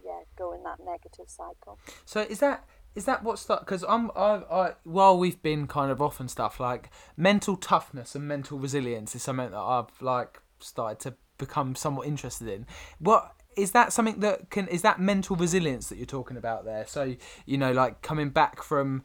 yeah 0.05 0.21
go 0.37 0.53
in 0.53 0.63
that 0.65 0.79
negative 0.85 1.27
cycle. 1.29 1.79
So 2.05 2.21
is 2.23 2.39
that 2.41 2.65
is 2.95 3.05
that 3.07 3.23
what's 3.23 3.45
that? 3.47 3.61
Because 3.61 3.85
I'm 3.89 4.11
I, 4.17 4.43
I 4.51 4.73
while 4.85 5.19
we've 5.19 5.43
been 5.43 5.67
kind 5.67 5.91
of 5.91 6.03
off 6.03 6.21
and 6.21 6.31
stuff 6.31 6.61
like 6.61 6.91
mental 7.17 7.57
toughness 7.57 8.15
and 8.15 8.27
mental 8.27 8.59
resilience 8.59 9.15
is 9.15 9.23
something 9.23 9.51
that 9.51 9.57
I've 9.57 10.01
like 10.01 10.41
started 10.61 11.01
to 11.01 11.15
become 11.39 11.75
somewhat 11.75 12.07
interested 12.07 12.49
in. 12.49 12.67
What 12.99 13.35
is 13.57 13.73
that 13.73 13.93
something 13.93 14.21
that 14.21 14.51
can 14.51 14.69
is 14.69 14.83
that 14.83 15.01
mental 15.01 15.37
resilience 15.37 15.89
that 15.89 15.97
you're 15.97 16.07
talking 16.07 16.37
about 16.37 16.65
there? 16.65 16.87
So 16.87 17.17
you 17.47 17.59
know 17.59 17.73
like 17.73 18.03
coming 18.03 18.31
back 18.31 18.63
from 18.63 19.03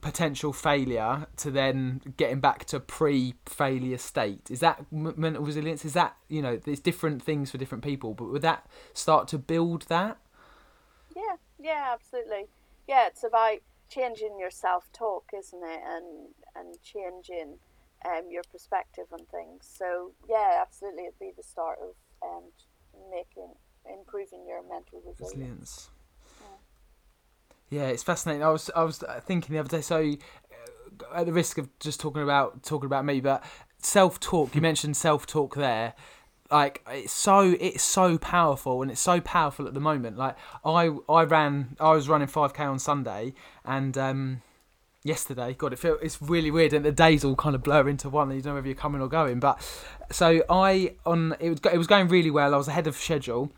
potential 0.00 0.52
failure 0.52 1.26
to 1.36 1.50
then 1.50 2.00
getting 2.16 2.40
back 2.40 2.64
to 2.64 2.80
pre-failure 2.80 3.98
state 3.98 4.50
is 4.50 4.60
that 4.60 4.84
m- 4.92 5.14
mental 5.16 5.42
resilience 5.42 5.84
is 5.84 5.92
that 5.92 6.16
you 6.28 6.42
know 6.42 6.56
there's 6.56 6.80
different 6.80 7.22
things 7.22 7.50
for 7.50 7.58
different 7.58 7.84
people 7.84 8.14
but 8.14 8.28
would 8.28 8.42
that 8.42 8.66
start 8.92 9.28
to 9.28 9.38
build 9.38 9.82
that 9.82 10.18
Yeah, 11.18 11.36
yeah, 11.58 11.90
absolutely. 11.92 12.46
Yeah, 12.86 13.08
it's 13.08 13.24
about 13.24 13.58
changing 13.90 14.38
your 14.38 14.50
self 14.50 14.88
talk, 14.92 15.24
isn't 15.36 15.62
it? 15.62 15.80
And 15.84 16.28
and 16.54 16.80
changing 16.82 17.58
um, 18.06 18.30
your 18.30 18.44
perspective 18.52 19.06
on 19.12 19.26
things. 19.26 19.66
So 19.66 20.12
yeah, 20.28 20.62
absolutely, 20.62 21.04
it'd 21.04 21.18
be 21.18 21.32
the 21.36 21.42
start 21.42 21.78
of 21.82 21.94
um, 22.22 22.44
making 23.10 23.52
improving 23.84 24.44
your 24.46 24.62
mental 24.62 25.02
resilience. 25.04 25.32
resilience. 25.32 25.90
Yeah, 27.70 27.88
it's 27.88 28.02
fascinating. 28.02 28.42
I 28.42 28.50
was 28.50 28.70
I 28.74 28.84
was 28.84 29.02
thinking 29.26 29.54
the 29.54 29.60
other 29.60 29.68
day. 29.68 29.82
So, 29.82 29.98
uh, 30.00 31.14
at 31.14 31.26
the 31.26 31.32
risk 31.32 31.58
of 31.58 31.68
just 31.80 32.00
talking 32.00 32.22
about 32.22 32.62
talking 32.62 32.86
about 32.86 33.04
me, 33.04 33.20
but 33.20 33.44
self 33.78 34.20
talk. 34.20 34.54
You 34.54 34.60
mentioned 34.70 34.96
self 34.96 35.26
talk 35.26 35.54
there. 35.54 35.94
Like 36.50 36.82
it's 36.88 37.12
so 37.12 37.56
it's 37.60 37.82
so 37.82 38.16
powerful 38.16 38.80
and 38.82 38.90
it's 38.90 39.00
so 39.00 39.20
powerful 39.20 39.66
at 39.66 39.74
the 39.74 39.80
moment. 39.80 40.16
Like 40.16 40.36
I 40.64 40.90
I 41.08 41.24
ran 41.24 41.76
I 41.78 41.92
was 41.92 42.08
running 42.08 42.28
five 42.28 42.54
k 42.54 42.64
on 42.64 42.78
Sunday 42.78 43.34
and 43.64 43.98
um 43.98 44.42
yesterday. 45.04 45.54
God, 45.54 45.72
it 45.72 45.78
feel 45.78 45.98
it's 46.00 46.20
really 46.22 46.50
weird, 46.50 46.72
and 46.72 46.84
the 46.84 46.92
days 46.92 47.24
all 47.24 47.36
kind 47.36 47.54
of 47.54 47.62
blur 47.62 47.88
into 47.88 48.08
one. 48.08 48.28
And 48.28 48.36
you 48.36 48.42
don't 48.42 48.52
know 48.52 48.56
whether 48.56 48.68
you're 48.68 48.76
coming 48.76 49.02
or 49.02 49.08
going. 49.08 49.40
But 49.40 49.60
so 50.10 50.42
I 50.48 50.94
on 51.04 51.36
it 51.38 51.50
was 51.50 51.60
it 51.72 51.78
was 51.78 51.86
going 51.86 52.08
really 52.08 52.30
well. 52.30 52.54
I 52.54 52.56
was 52.56 52.68
ahead 52.68 52.86
of 52.86 52.96
schedule, 52.96 53.52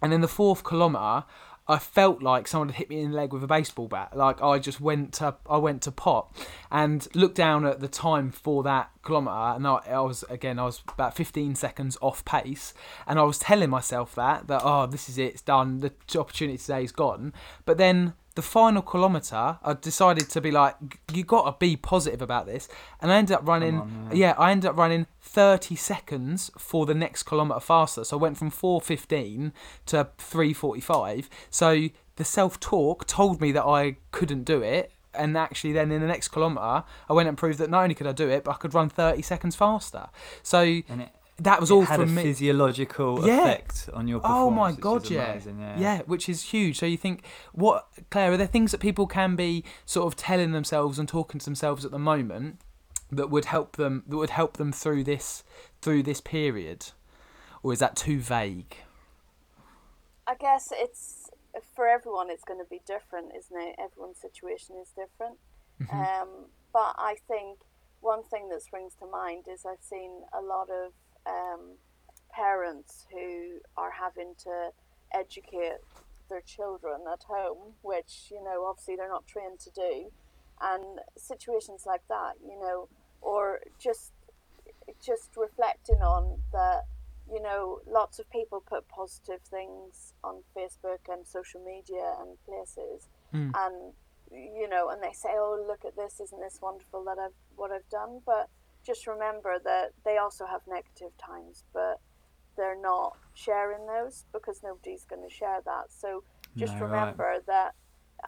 and 0.00 0.12
in 0.12 0.20
the 0.20 0.28
fourth 0.28 0.62
kilometre, 0.62 1.26
I 1.70 1.78
felt 1.78 2.20
like 2.20 2.48
someone 2.48 2.70
had 2.70 2.76
hit 2.76 2.90
me 2.90 3.00
in 3.00 3.12
the 3.12 3.16
leg 3.16 3.32
with 3.32 3.44
a 3.44 3.46
baseball 3.46 3.86
bat. 3.86 4.16
Like 4.16 4.42
I 4.42 4.58
just 4.58 4.80
went 4.80 5.12
to 5.14 5.36
I 5.48 5.56
went 5.56 5.82
to 5.82 5.92
pot, 5.92 6.34
and 6.68 7.06
looked 7.14 7.36
down 7.36 7.64
at 7.64 7.78
the 7.78 7.86
time 7.86 8.32
for 8.32 8.64
that 8.64 8.90
kilometre, 9.04 9.56
and 9.56 9.66
I, 9.66 9.78
I 9.88 10.00
was 10.00 10.24
again 10.28 10.58
I 10.58 10.64
was 10.64 10.82
about 10.88 11.14
15 11.14 11.54
seconds 11.54 11.96
off 12.00 12.24
pace, 12.24 12.74
and 13.06 13.20
I 13.20 13.22
was 13.22 13.38
telling 13.38 13.70
myself 13.70 14.16
that 14.16 14.48
that 14.48 14.62
oh 14.64 14.86
this 14.86 15.08
is 15.08 15.16
it, 15.16 15.26
it's 15.26 15.42
done, 15.42 15.78
the 15.78 15.92
opportunity 16.18 16.58
today 16.58 16.82
is 16.82 16.90
gone. 16.90 17.32
But 17.64 17.78
then 17.78 18.14
the 18.40 18.46
final 18.46 18.80
kilometre, 18.80 19.58
I 19.62 19.74
decided 19.74 20.30
to 20.30 20.40
be 20.40 20.50
like, 20.50 20.74
you 21.12 21.24
got 21.24 21.44
to 21.44 21.54
be 21.58 21.76
positive 21.76 22.22
about 22.22 22.46
this, 22.46 22.68
and 22.98 23.12
I 23.12 23.16
ended 23.16 23.36
up 23.36 23.46
running. 23.46 24.08
yeah, 24.14 24.34
I 24.38 24.50
ended 24.50 24.70
up 24.70 24.78
running 24.78 25.06
30 25.20 25.76
seconds 25.76 26.50
for 26.56 26.86
the 26.86 26.94
next 26.94 27.24
kilometre 27.24 27.60
faster. 27.60 28.02
So 28.02 28.16
I 28.16 28.20
went 28.20 28.38
from 28.38 28.50
4:15 28.50 29.52
to 29.86 30.08
3:45. 30.16 31.28
So 31.50 31.88
the 32.16 32.24
self-talk 32.24 33.06
told 33.06 33.42
me 33.42 33.52
that 33.52 33.66
I 33.66 33.96
couldn't 34.10 34.44
do 34.44 34.62
it. 34.62 34.92
And 35.12 35.36
actually, 35.36 35.72
then 35.72 35.90
in 35.90 36.00
the 36.00 36.06
next 36.06 36.28
kilometre, 36.28 36.84
I 37.10 37.12
went 37.12 37.28
and 37.28 37.36
proved 37.36 37.58
that 37.58 37.68
not 37.68 37.82
only 37.82 37.94
could 37.94 38.06
I 38.06 38.12
do 38.12 38.30
it, 38.30 38.44
but 38.44 38.52
I 38.52 38.54
could 38.54 38.72
run 38.72 38.88
30 38.88 39.20
seconds 39.22 39.54
faster. 39.54 40.06
So 40.42 40.60
And 40.60 41.02
it, 41.02 41.10
that 41.40 41.60
was 41.60 41.70
it 41.70 41.74
all 41.74 41.82
had 41.82 42.00
from 42.00 42.10
a 42.10 42.12
me. 42.12 42.22
physiological 42.22 43.26
Yeah. 43.26 43.40
effect 43.42 43.88
on 43.92 44.08
your 44.08 44.20
performance. 44.20 44.46
Oh 44.46 44.50
my 44.50 44.70
which 44.72 44.80
god, 44.80 45.04
is 45.04 45.10
yeah. 45.10 45.30
amazing, 45.32 45.60
yeah. 45.60 45.78
yeah, 45.78 46.02
which 46.02 46.28
is 46.28 46.42
huge. 46.44 46.78
So 46.78 46.86
you 46.86 46.96
think, 46.96 47.24
what, 47.52 47.86
Claire? 48.10 48.32
Are 48.32 48.36
there 48.36 48.46
things 48.46 48.70
that 48.72 48.80
people 48.80 49.06
can 49.06 49.36
be 49.36 49.64
sort 49.86 50.06
of 50.06 50.16
telling 50.16 50.52
themselves 50.52 50.98
and 50.98 51.08
talking 51.08 51.38
to 51.38 51.44
themselves 51.44 51.84
at 51.84 51.90
the 51.90 51.98
moment 51.98 52.60
that 53.10 53.30
would 53.30 53.46
help 53.46 53.76
them 53.76 54.04
that 54.06 54.16
would 54.16 54.30
help 54.30 54.56
them 54.56 54.72
through 54.72 55.04
this 55.04 55.42
through 55.82 56.02
this 56.02 56.20
period, 56.20 56.86
or 57.62 57.72
is 57.72 57.78
that 57.78 57.96
too 57.96 58.20
vague? 58.20 58.76
I 60.26 60.34
guess 60.34 60.72
it's 60.72 61.30
for 61.74 61.88
everyone. 61.88 62.30
It's 62.30 62.44
going 62.44 62.60
to 62.60 62.68
be 62.70 62.80
different, 62.86 63.32
isn't 63.36 63.56
it? 63.60 63.76
Everyone's 63.82 64.18
situation 64.18 64.76
is 64.80 64.88
different. 64.90 65.38
Um, 65.90 66.28
but 66.72 66.94
I 66.98 67.16
think 67.26 67.58
one 68.00 68.22
thing 68.22 68.48
that 68.50 68.62
springs 68.62 68.92
to 69.00 69.06
mind 69.06 69.46
is 69.50 69.64
I've 69.66 69.82
seen 69.82 70.10
a 70.32 70.40
lot 70.42 70.68
of 70.70 70.92
um, 71.26 71.76
parents 72.32 73.06
who 73.12 73.58
are 73.76 73.90
having 73.92 74.34
to 74.44 74.70
educate 75.12 75.78
their 76.28 76.40
children 76.40 77.00
at 77.12 77.24
home, 77.24 77.74
which 77.82 78.28
you 78.30 78.42
know 78.42 78.64
obviously 78.66 78.96
they're 78.96 79.08
not 79.08 79.26
trained 79.26 79.58
to 79.60 79.70
do, 79.70 80.10
and 80.60 81.00
situations 81.16 81.84
like 81.86 82.02
that, 82.08 82.34
you 82.42 82.58
know, 82.58 82.88
or 83.20 83.60
just 83.78 84.12
just 85.04 85.36
reflecting 85.36 86.00
on 86.02 86.38
that 86.52 86.84
you 87.32 87.40
know, 87.40 87.78
lots 87.86 88.18
of 88.18 88.28
people 88.30 88.60
put 88.60 88.88
positive 88.88 89.38
things 89.42 90.14
on 90.24 90.42
Facebook 90.56 90.98
and 91.08 91.24
social 91.24 91.60
media 91.64 92.14
and 92.20 92.36
places, 92.44 93.08
Mm. 93.32 93.52
and 93.54 93.94
you 94.32 94.68
know, 94.68 94.88
and 94.88 95.00
they 95.02 95.12
say, 95.12 95.30
"Oh, 95.34 95.64
look 95.64 95.84
at 95.84 95.94
this! 95.96 96.18
Isn't 96.20 96.40
this 96.40 96.60
wonderful 96.60 97.04
that 97.04 97.18
I've 97.20 97.34
what 97.54 97.70
I've 97.70 97.88
done?" 97.88 98.20
But 98.26 98.48
just 98.84 99.06
remember 99.06 99.58
that 99.62 99.92
they 100.04 100.16
also 100.18 100.46
have 100.46 100.62
negative 100.66 101.16
times, 101.18 101.64
but 101.72 102.00
they're 102.56 102.80
not 102.80 103.16
sharing 103.34 103.86
those 103.86 104.24
because 104.32 104.60
nobody's 104.62 105.04
going 105.04 105.22
to 105.26 105.34
share 105.34 105.60
that. 105.64 105.84
So 105.90 106.24
just 106.56 106.74
No, 106.74 106.80
right. 106.86 106.90
remember 106.90 107.36
that. 107.46 107.74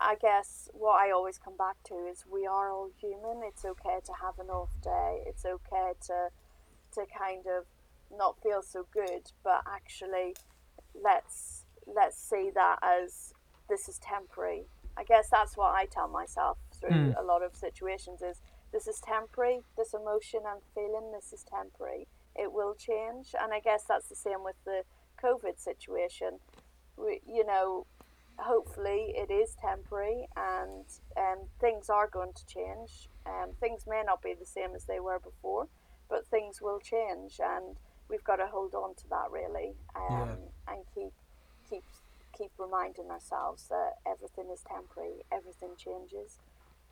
I 0.01 0.15
guess 0.15 0.71
what 0.73 0.95
I 1.03 1.11
always 1.11 1.37
come 1.39 1.57
back 1.57 1.77
to 1.85 1.95
is 2.11 2.25
we 2.31 2.47
are 2.47 2.71
all 2.73 2.91
human. 2.99 3.43
It's 3.45 3.65
okay 3.65 3.99
to 4.07 4.13
have 4.23 4.39
an 4.39 4.49
off 4.49 4.71
day. 4.83 5.23
It's 5.27 5.45
okay 5.45 5.93
to 6.07 6.29
to 6.95 7.07
kind 7.19 7.47
of 7.47 7.67
not 8.11 8.37
feel 8.43 8.63
so 8.63 8.87
good, 8.93 9.33
but 9.45 9.63
actually 9.67 10.35
let's 10.95 11.65
let's 11.87 12.17
see 12.17 12.51
that 12.55 12.79
as 12.83 13.35
this 13.69 13.89
is 13.89 13.99
temporary. 13.99 14.65
I 14.97 15.05
guess 15.05 15.29
that's 15.31 15.57
what 15.57 15.75
I 15.75 15.87
tell 15.87 16.09
myself 16.09 16.59
through 16.81 16.91
Mm. 16.91 17.21
a 17.21 17.23
lot 17.23 17.43
of 17.43 17.55
situations 17.55 18.23
is 18.23 18.41
this 18.73 18.87
is 18.87 19.01
temporary, 19.01 19.61
this 19.77 19.95
emotion 19.95 20.41
I'm 20.47 20.63
feeling, 20.75 21.13
this 21.13 21.33
is 21.33 21.45
temporary. 21.45 22.07
It 22.35 22.53
will 22.53 22.75
change. 22.75 23.35
And 23.41 23.53
I 23.53 23.61
guess 23.61 23.85
that's 23.87 24.09
the 24.09 24.17
same 24.17 24.43
with 24.43 24.57
the 24.65 24.83
COVID 25.23 25.59
situation. 25.61 26.39
We, 26.97 27.21
you 27.27 27.45
know, 27.45 27.87
hopefully 28.39 29.15
it 29.15 29.31
is 29.31 29.55
temporary 29.61 30.27
and 30.37 30.85
um, 31.17 31.47
things 31.61 31.91
are 31.91 32.09
going 32.09 32.33
to 32.33 32.47
change. 32.47 33.09
Um, 33.27 33.51
things 33.61 33.85
may 33.87 34.03
not 34.05 34.23
be 34.23 34.35
the 34.39 34.47
same 34.47 34.75
as 34.75 34.85
they 34.85 35.01
were 35.01 35.19
before, 35.19 35.69
but 36.09 36.27
things 36.27 36.61
will 36.61 36.81
change 36.81 37.39
and 37.43 37.77
we've 38.09 38.25
got 38.25 38.37
to 38.37 38.47
hold 38.47 38.75
on 38.75 38.95
to 38.95 39.09
that 39.09 39.31
really 39.31 39.73
um, 39.97 40.37
and 40.69 40.85
keep 40.95 41.13
keep 41.69 41.85
keep 42.37 42.51
reminding 42.59 43.11
ourselves 43.11 43.69
that 43.69 43.95
everything 44.07 44.51
is 44.53 44.63
temporary, 44.67 45.23
everything 45.31 45.71
changes. 45.77 46.39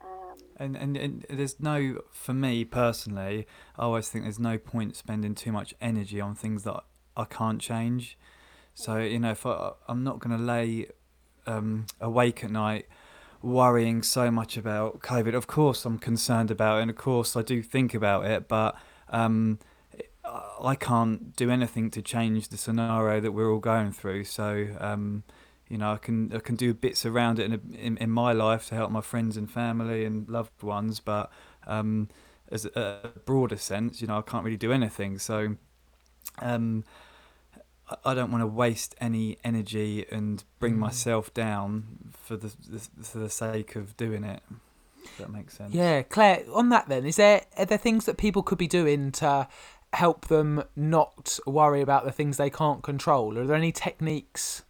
Um, 0.03 0.37
And, 0.57 0.75
and 0.77 0.97
and 0.97 1.25
there's 1.29 1.59
no 1.59 2.01
for 2.11 2.33
me 2.33 2.65
personally 2.65 3.47
i 3.77 3.81
always 3.81 4.09
think 4.09 4.25
there's 4.25 4.39
no 4.39 4.57
point 4.57 4.95
spending 4.95 5.33
too 5.33 5.51
much 5.51 5.73
energy 5.81 6.21
on 6.21 6.35
things 6.35 6.63
that 6.63 6.83
i 7.17 7.25
can't 7.25 7.59
change. 7.61 8.17
So 8.73 8.97
you 8.97 9.19
know 9.19 9.31
if 9.31 9.45
I, 9.45 9.71
i'm 9.87 10.03
not 10.03 10.19
going 10.19 10.37
to 10.37 10.43
lay 10.43 10.87
um, 11.47 11.87
awake 11.99 12.43
at 12.43 12.51
night 12.51 12.85
worrying 13.41 14.03
so 14.03 14.29
much 14.29 14.55
about 14.57 14.99
covid. 14.99 15.33
Of 15.35 15.47
course 15.47 15.85
i'm 15.85 15.97
concerned 15.97 16.51
about 16.51 16.77
it 16.77 16.81
and 16.83 16.91
of 16.91 16.97
course 16.97 17.35
i 17.35 17.41
do 17.41 17.63
think 17.63 17.93
about 17.93 18.25
it 18.25 18.47
but 18.47 18.75
um, 19.09 19.59
I 20.63 20.75
can't 20.75 21.35
do 21.35 21.49
anything 21.49 21.89
to 21.91 22.01
change 22.01 22.49
the 22.49 22.57
scenario 22.57 23.19
that 23.19 23.31
we're 23.31 23.51
all 23.51 23.59
going 23.59 23.91
through. 23.91 24.25
So, 24.25 24.67
um, 24.79 25.23
you 25.71 25.77
know, 25.77 25.91
I 25.93 25.97
can 25.97 26.31
I 26.35 26.39
can 26.39 26.55
do 26.55 26.73
bits 26.73 27.05
around 27.05 27.39
it 27.39 27.45
in, 27.51 27.75
in 27.75 27.97
in 27.97 28.09
my 28.09 28.31
life 28.33 28.67
to 28.69 28.75
help 28.75 28.91
my 28.91 29.01
friends 29.01 29.37
and 29.37 29.49
family 29.49 30.05
and 30.05 30.27
loved 30.29 30.61
ones, 30.63 30.99
but 30.99 31.31
um, 31.67 32.09
as 32.51 32.65
a, 32.65 32.99
a 33.15 33.19
broader 33.19 33.57
sense, 33.57 34.01
you 34.01 34.07
know, 34.07 34.17
I 34.17 34.21
can't 34.21 34.43
really 34.43 34.57
do 34.57 34.71
anything. 34.73 35.17
So, 35.19 35.55
um, 36.39 36.83
I- 37.89 38.11
I 38.11 38.13
don't 38.13 38.31
want 38.31 38.41
to 38.41 38.47
waste 38.47 38.95
any 38.99 39.37
energy 39.43 40.05
and 40.11 40.43
bring 40.59 40.75
Mm. 40.75 40.79
myself 40.79 41.33
down 41.33 42.11
for 42.11 42.35
the, 42.37 42.51
the 42.69 42.79
for 43.03 43.19
the 43.19 43.29
sake 43.29 43.75
of 43.75 43.95
doing 43.97 44.23
it. 44.23 44.41
If 45.03 45.17
that 45.17 45.31
makes 45.31 45.57
sense. 45.57 45.73
Yeah, 45.73 46.03
Claire. 46.03 46.43
On 46.53 46.69
that, 46.69 46.87
then, 46.89 47.05
is 47.05 47.15
there 47.15 47.45
are 47.57 47.65
there 47.65 47.77
things 47.77 48.05
that 48.05 48.17
people 48.17 48.43
could 48.43 48.57
be 48.57 48.67
doing 48.67 49.11
to 49.13 49.47
help 49.93 50.27
them 50.27 50.63
not 50.75 51.37
worry 51.45 51.81
about 51.81 52.05
the 52.05 52.11
things 52.11 52.37
they 52.37 52.49
can't 52.49 52.81
control? 52.83 53.37
Are 53.37 53.45
there 53.45 53.55
any 53.57 53.71
techniques 53.71 54.63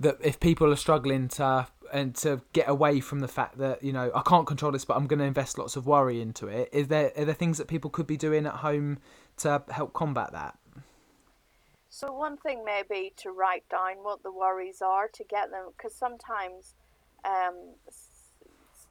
that 0.00 0.16
if 0.22 0.40
people 0.40 0.72
are 0.72 0.76
struggling 0.76 1.28
to 1.28 1.66
and 1.92 2.16
to 2.16 2.42
get 2.52 2.68
away 2.68 2.98
from 2.98 3.20
the 3.20 3.28
fact 3.28 3.58
that 3.58 3.82
you 3.82 3.92
know 3.92 4.10
I 4.14 4.22
can't 4.22 4.46
control 4.46 4.72
this, 4.72 4.84
but 4.84 4.96
I'm 4.96 5.06
going 5.06 5.20
to 5.20 5.24
invest 5.24 5.58
lots 5.58 5.76
of 5.76 5.86
worry 5.86 6.20
into 6.20 6.48
it? 6.48 6.68
Is 6.72 6.88
there 6.88 7.12
are 7.16 7.24
there 7.24 7.34
things 7.34 7.58
that 7.58 7.68
people 7.68 7.90
could 7.90 8.06
be 8.06 8.16
doing 8.16 8.46
at 8.46 8.54
home 8.54 8.98
to 9.38 9.62
help 9.70 9.92
combat 9.92 10.32
that? 10.32 10.58
So 11.88 12.12
one 12.12 12.36
thing 12.36 12.62
may 12.62 12.82
be 12.88 13.14
to 13.18 13.30
write 13.30 13.66
down 13.70 14.02
what 14.02 14.22
the 14.22 14.30
worries 14.30 14.82
are 14.82 15.08
to 15.08 15.24
get 15.24 15.50
them, 15.50 15.70
because 15.74 15.94
sometimes, 15.94 16.74
um, 17.24 17.54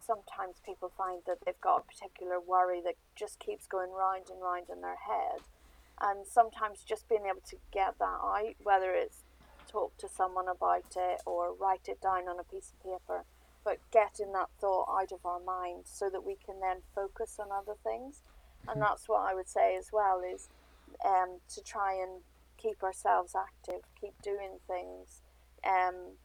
sometimes 0.01 0.55
people 0.65 0.91
find 0.97 1.21
that 1.27 1.37
they've 1.45 1.61
got 1.61 1.81
a 1.81 1.83
particular 1.83 2.39
worry 2.39 2.81
that 2.83 2.95
just 3.15 3.37
keeps 3.39 3.67
going 3.67 3.91
round 3.91 4.23
and 4.31 4.41
round 4.41 4.67
in 4.73 4.81
their 4.81 4.95
head, 4.95 5.41
and 6.01 6.25
sometimes 6.25 6.83
just 6.83 7.07
being 7.07 7.27
able 7.29 7.43
to 7.47 7.57
get 7.71 7.99
that 7.99 8.05
out, 8.05 8.55
whether 8.63 8.91
it's 8.93 9.24
talk 9.76 9.97
to 9.97 10.07
someone 10.07 10.47
about 10.47 10.95
it 10.95 11.21
or 11.26 11.53
write 11.53 11.88
it 11.89 12.01
down 12.01 12.30
on 12.30 12.39
a 12.39 12.43
piece 12.43 12.71
of 12.71 12.84
paper, 12.84 13.26
but 13.65 13.80
getting 13.91 14.32
that 14.32 14.49
thought 14.61 14.88
out 14.89 15.11
of 15.11 15.26
our 15.26 15.41
mind 15.41 15.82
so 15.84 16.09
that 16.09 16.23
we 16.23 16.38
can 16.45 16.61
then 16.61 16.78
focus 16.93 17.38
on 17.39 17.47
other 17.51 17.76
things, 17.84 18.21
and 18.69 18.82
that's 18.82 19.09
what 19.09 19.30
I 19.30 19.36
would 19.36 19.49
say 19.49 19.76
as 19.78 19.89
well 19.91 20.21
is 20.21 20.47
um, 21.03 21.39
to 21.53 21.61
try 21.61 21.93
and 21.93 22.21
keep 22.57 22.84
ourselves 22.84 23.36
active, 23.36 23.82
keep 23.99 24.13
doing 24.21 24.59
things, 24.65 25.21
um, 25.65 26.15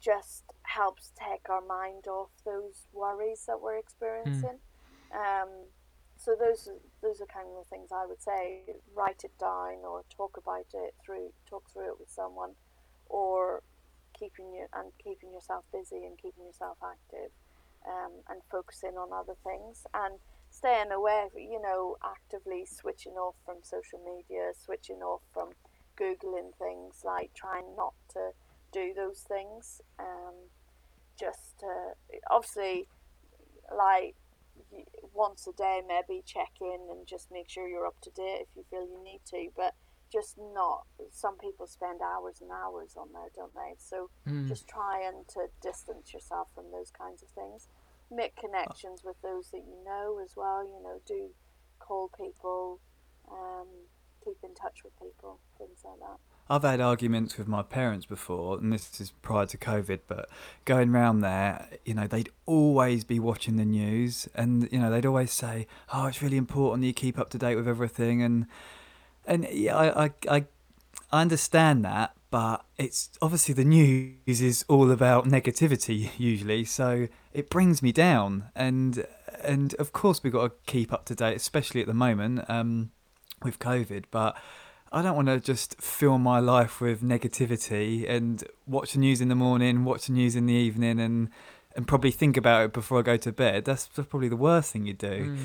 just 0.00 0.44
helps 0.62 1.12
take 1.14 1.50
our 1.50 1.60
mind 1.60 2.06
off 2.08 2.30
those 2.44 2.86
worries 2.92 3.44
that 3.46 3.60
we're 3.60 3.76
experiencing. 3.76 4.58
Um, 5.12 5.48
so 6.24 6.36
those 6.38 6.68
those 7.02 7.20
are 7.20 7.26
kind 7.26 7.48
of 7.48 7.64
the 7.64 7.68
things 7.68 7.90
I 7.92 8.06
would 8.06 8.22
say. 8.22 8.62
Write 8.94 9.24
it 9.24 9.36
down 9.38 9.82
or 9.84 10.04
talk 10.08 10.36
about 10.36 10.66
it 10.72 10.94
through 11.04 11.32
talk 11.48 11.70
through 11.72 11.88
it 11.88 11.98
with 11.98 12.10
someone, 12.10 12.52
or 13.06 13.62
keeping 14.18 14.52
you 14.52 14.66
and 14.72 14.92
keeping 15.02 15.32
yourself 15.32 15.64
busy 15.72 16.04
and 16.06 16.16
keeping 16.16 16.44
yourself 16.44 16.78
active, 16.82 17.32
um, 17.86 18.12
and 18.28 18.40
focusing 18.50 18.96
on 18.96 19.12
other 19.12 19.34
things 19.42 19.84
and 19.94 20.14
staying 20.50 20.92
away. 20.92 21.28
You 21.34 21.60
know, 21.60 21.96
actively 22.04 22.66
switching 22.66 23.14
off 23.14 23.34
from 23.44 23.56
social 23.62 23.98
media, 23.98 24.52
switching 24.54 25.02
off 25.02 25.22
from 25.34 25.50
googling 25.98 26.54
things, 26.56 27.02
like 27.04 27.34
trying 27.34 27.74
not 27.76 27.94
to 28.12 28.30
do 28.72 28.92
those 28.94 29.20
things. 29.20 29.80
Um, 29.98 30.34
just 31.18 31.64
obviously, 32.30 32.86
like 33.76 34.14
once 35.14 35.46
a 35.46 35.52
day, 35.52 35.80
maybe 35.86 36.22
check 36.24 36.52
in 36.60 36.88
and 36.90 37.06
just 37.06 37.30
make 37.30 37.48
sure 37.48 37.68
you're 37.68 37.86
up 37.86 38.00
to 38.02 38.10
date 38.10 38.42
if 38.42 38.48
you 38.56 38.64
feel 38.70 38.82
you 38.82 39.02
need 39.02 39.20
to, 39.26 39.48
but 39.56 39.74
just 40.10 40.36
not. 40.36 40.86
Some 41.10 41.38
people 41.38 41.66
spend 41.66 42.00
hours 42.02 42.40
and 42.40 42.50
hours 42.50 42.96
on 42.96 43.08
there, 43.12 43.30
don't 43.34 43.54
they? 43.54 43.74
So 43.78 44.10
just 44.48 44.68
trying 44.68 45.24
to 45.34 45.46
distance 45.62 46.12
yourself 46.12 46.48
from 46.54 46.70
those 46.70 46.90
kinds 46.90 47.22
of 47.22 47.28
things. 47.30 47.68
Make 48.10 48.36
connections 48.36 49.02
with 49.04 49.16
those 49.22 49.50
that 49.50 49.64
you 49.66 49.76
know 49.84 50.20
as 50.22 50.36
well. 50.36 50.64
You 50.64 50.82
know, 50.82 51.00
do 51.06 51.30
call 51.78 52.10
people, 52.16 52.80
um, 53.30 53.68
keep 54.24 54.36
in 54.44 54.54
touch 54.54 54.84
with 54.84 54.92
people, 55.00 55.40
things 55.58 55.80
like 55.84 55.98
that. 56.00 56.20
I've 56.50 56.62
had 56.62 56.80
arguments 56.80 57.38
with 57.38 57.48
my 57.48 57.62
parents 57.62 58.04
before, 58.04 58.58
and 58.58 58.72
this 58.72 59.00
is 59.00 59.12
prior 59.22 59.46
to 59.46 59.56
COVID, 59.56 60.00
but 60.06 60.28
going 60.64 60.90
round 60.90 61.22
there, 61.22 61.68
you 61.84 61.94
know, 61.94 62.06
they'd 62.06 62.30
always 62.46 63.04
be 63.04 63.18
watching 63.18 63.56
the 63.56 63.64
news, 63.64 64.28
and 64.34 64.68
you 64.72 64.78
know, 64.78 64.90
they'd 64.90 65.06
always 65.06 65.32
say, 65.32 65.66
"Oh, 65.92 66.06
it's 66.06 66.20
really 66.20 66.36
important 66.36 66.82
that 66.82 66.88
you 66.88 66.92
keep 66.92 67.18
up 67.18 67.30
to 67.30 67.38
date 67.38 67.56
with 67.56 67.68
everything," 67.68 68.22
and 68.22 68.46
and 69.24 69.48
yeah, 69.50 69.76
I 69.76 70.04
I 70.04 70.10
I, 70.28 70.44
understand 71.12 71.84
that, 71.84 72.14
but 72.30 72.64
it's 72.76 73.10
obviously 73.20 73.54
the 73.54 73.64
news 73.64 74.40
is 74.40 74.64
all 74.68 74.90
about 74.90 75.26
negativity 75.26 76.10
usually, 76.18 76.64
so 76.64 77.08
it 77.32 77.50
brings 77.50 77.82
me 77.82 77.92
down, 77.92 78.50
and 78.54 79.06
and 79.42 79.74
of 79.74 79.92
course 79.92 80.22
we've 80.22 80.32
got 80.32 80.48
to 80.48 80.52
keep 80.66 80.92
up 80.92 81.04
to 81.06 81.14
date, 81.14 81.36
especially 81.36 81.80
at 81.80 81.86
the 81.86 81.94
moment 81.94 82.44
um, 82.50 82.90
with 83.42 83.58
COVID, 83.60 84.04
but. 84.10 84.36
I 84.92 85.02
don't 85.02 85.16
want 85.16 85.28
to 85.28 85.40
just 85.40 85.80
fill 85.80 86.18
my 86.18 86.38
life 86.38 86.80
with 86.80 87.02
negativity 87.02 88.08
and 88.08 88.44
watch 88.66 88.92
the 88.92 88.98
news 88.98 89.20
in 89.20 89.28
the 89.28 89.34
morning, 89.34 89.84
watch 89.84 90.06
the 90.06 90.12
news 90.12 90.36
in 90.36 90.46
the 90.46 90.54
evening, 90.54 91.00
and 91.00 91.30
and 91.74 91.88
probably 91.88 92.10
think 92.10 92.36
about 92.36 92.66
it 92.66 92.72
before 92.74 92.98
I 92.98 93.02
go 93.02 93.16
to 93.16 93.32
bed. 93.32 93.64
That's 93.64 93.86
probably 93.86 94.28
the 94.28 94.36
worst 94.36 94.72
thing 94.72 94.84
you 94.84 94.92
do. 94.92 95.36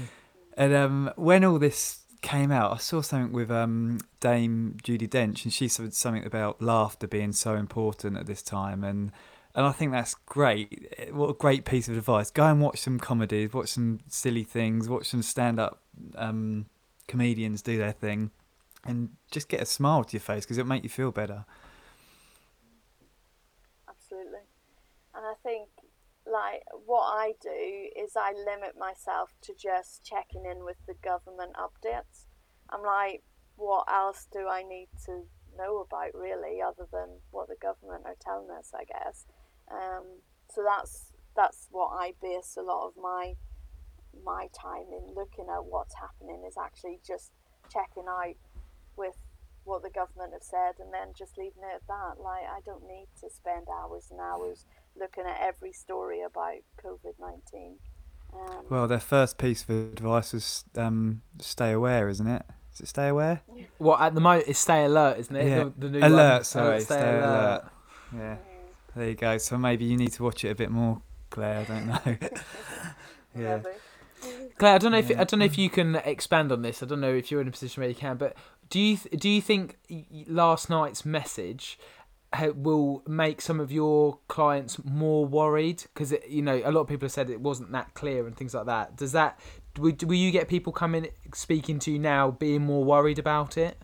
And 0.57 0.73
um, 0.73 1.11
when 1.15 1.45
all 1.45 1.59
this 1.59 1.99
came 2.21 2.51
out, 2.51 2.73
I 2.73 2.77
saw 2.77 3.01
something 3.01 3.31
with 3.31 3.49
um, 3.49 3.99
Dame 4.19 4.75
Judi 4.83 5.07
Dench, 5.07 5.45
and 5.45 5.53
she 5.53 5.69
said 5.69 5.93
something 5.93 6.25
about 6.25 6.61
laughter 6.61 7.07
being 7.07 7.31
so 7.31 7.55
important 7.55 8.17
at 8.17 8.25
this 8.25 8.41
time, 8.41 8.83
and 8.83 9.11
and 9.55 9.65
I 9.65 9.71
think 9.71 9.91
that's 9.91 10.13
great. 10.13 11.11
What 11.11 11.29
a 11.29 11.33
great 11.33 11.63
piece 11.63 11.87
of 11.87 11.95
advice! 11.97 12.29
Go 12.31 12.45
and 12.45 12.59
watch 12.59 12.79
some 12.79 12.99
comedies, 12.99 13.53
watch 13.53 13.69
some 13.69 13.99
silly 14.07 14.43
things, 14.43 14.89
watch 14.89 15.07
some 15.07 15.21
stand-up 15.21 15.81
um, 16.15 16.65
comedians 17.07 17.61
do 17.61 17.77
their 17.77 17.93
thing, 17.93 18.31
and 18.88 19.09
just 19.31 19.49
get 19.49 19.61
a 19.61 19.65
smile 19.65 20.03
to 20.03 20.13
your 20.13 20.21
face 20.21 20.45
because 20.45 20.57
it'll 20.57 20.67
make 20.67 20.83
you 20.83 20.89
feel 20.89 21.11
better. 21.11 21.45
absolutely. 23.89 24.45
And 25.15 25.25
I 25.25 25.33
think, 25.43 25.69
like, 26.25 26.63
what 26.85 27.03
I 27.03 27.33
do 27.41 27.89
is 28.01 28.15
I 28.15 28.33
limit 28.33 28.75
myself 28.77 29.33
to 29.43 29.53
just 29.53 30.03
checking 30.03 30.45
in 30.45 30.63
with 30.63 30.77
the 30.88 30.93
government 31.03 31.53
updates. 31.55 32.25
I'm 32.69 32.83
like, 32.83 33.23
what 33.55 33.85
else 33.91 34.27
do 34.31 34.47
I 34.47 34.63
need 34.63 34.89
to 35.05 35.23
know 35.57 35.79
about, 35.79 36.13
really, 36.13 36.61
other 36.61 36.88
than 36.91 37.19
what 37.31 37.47
the 37.47 37.55
government 37.61 38.03
are 38.05 38.17
telling 38.21 38.51
us, 38.51 38.71
I 38.73 38.83
guess. 38.85 39.25
Um, 39.71 40.21
so 40.53 40.63
that's 40.63 41.11
that's 41.35 41.67
what 41.71 41.89
I 41.89 42.13
base 42.21 42.57
a 42.57 42.63
lot 42.63 42.88
of 42.88 42.93
my 43.01 43.33
my 44.23 44.47
time 44.53 44.88
in 44.91 45.13
looking 45.13 45.45
at 45.49 45.65
what's 45.65 45.93
happening 45.95 46.43
is 46.47 46.55
actually 46.57 46.99
just 47.05 47.31
checking 47.71 48.05
out 48.07 48.35
with 48.97 49.15
what 49.63 49.83
the 49.83 49.89
government 49.89 50.31
have 50.33 50.43
said 50.43 50.73
and 50.79 50.93
then 50.93 51.09
just 51.17 51.37
leaving 51.37 51.63
it 51.63 51.75
at 51.75 51.87
that. 51.87 52.21
Like 52.21 52.43
I 52.43 52.59
don't 52.65 52.87
need 52.87 53.07
to 53.21 53.29
spend 53.29 53.67
hours 53.69 54.07
and 54.11 54.19
hours 54.19 54.65
looking 54.99 55.25
at 55.25 55.39
every 55.41 55.73
story 55.73 56.21
about 56.21 56.55
COVID 56.83 57.19
nineteen. 57.19 57.75
Um, 58.33 58.65
Well, 58.69 58.87
their 58.87 58.99
first 58.99 59.37
piece 59.37 59.63
of 59.63 59.69
advice 59.69 60.33
was 60.33 60.63
um, 60.75 61.21
stay 61.39 61.71
aware, 61.71 62.07
isn't 62.09 62.27
it? 62.27 62.43
Is 62.73 62.81
it 62.81 62.87
stay 62.89 63.07
aware? 63.07 63.41
Well, 63.79 63.97
at 63.97 64.13
the 64.15 64.21
moment 64.21 64.45
it's 64.47 64.59
stay 64.59 64.85
alert, 64.85 65.17
isn't 65.19 65.35
it? 65.35 65.47
Yeah. 65.47 65.63
The, 65.63 65.73
the 65.79 65.89
new 65.89 65.99
Alert, 65.99 66.33
one. 66.39 66.43
sorry, 66.43 66.75
Oh, 66.75 66.79
stay 66.79 66.95
alert. 67.17 67.63
Yeah. 68.15 68.35
There 68.95 69.09
you 69.09 69.15
go. 69.15 69.37
So 69.37 69.57
maybe 69.57 69.85
you 69.85 69.97
need 69.97 70.11
to 70.13 70.23
watch 70.23 70.43
it 70.45 70.49
a 70.49 70.55
bit 70.55 70.71
more, 70.71 71.01
Claire. 71.29 71.59
I 71.59 71.63
don't 71.63 71.87
know. 71.87 72.17
yeah. 73.37 73.59
Claire, 74.57 74.75
I 74.75 74.77
don't 74.77 74.91
know 74.91 74.97
if 74.97 75.09
Yeah. 75.09 75.21
I 75.21 75.23
don't 75.23 75.39
know 75.39 75.45
if 75.45 75.57
you 75.57 75.69
can 75.69 75.95
expand 75.97 76.51
on 76.51 76.61
this. 76.63 76.81
I 76.81 76.85
don't 76.87 76.99
know 77.01 77.13
if 77.13 77.29
you're 77.31 77.41
in 77.41 77.47
a 77.47 77.51
position 77.51 77.81
where 77.81 77.89
you 77.89 77.95
can, 77.95 78.17
but 78.17 78.35
do 78.70 78.80
you 78.80 78.97
th- 78.97 79.20
do 79.20 79.30
you 79.30 79.41
think 79.41 79.78
last 80.28 80.70
night's 80.70 81.05
message 81.05 81.80
will 82.55 83.03
make 83.07 83.41
some 83.41 83.59
of 83.59 83.72
your 83.72 84.20
clients 84.28 84.84
more 84.84 85.26
worried? 85.26 85.84
Because 85.93 86.13
you 86.28 86.41
know 86.41 86.61
a 86.63 86.72
lot 86.72 86.82
of 86.82 86.88
people 86.88 87.05
have 87.05 87.11
said 87.11 87.30
it 87.30 87.41
wasn't 87.41 87.72
that 87.72 87.93
clear 87.93 88.28
and 88.28 88.36
things 88.36 88.53
like 88.53 88.65
that. 88.65 88.95
Does 88.95 89.11
that 89.13 89.39
will, 89.78 89.93
will 90.03 90.15
you 90.15 90.32
get 90.32 90.47
people 90.47 90.74
coming 90.74 91.07
speaking 91.34 91.80
to 91.80 91.91
you 91.91 91.99
now 91.99 92.32
being 92.32 92.61
more 92.61 92.84
worried 92.84 93.20
about 93.20 93.57
it? 93.57 93.78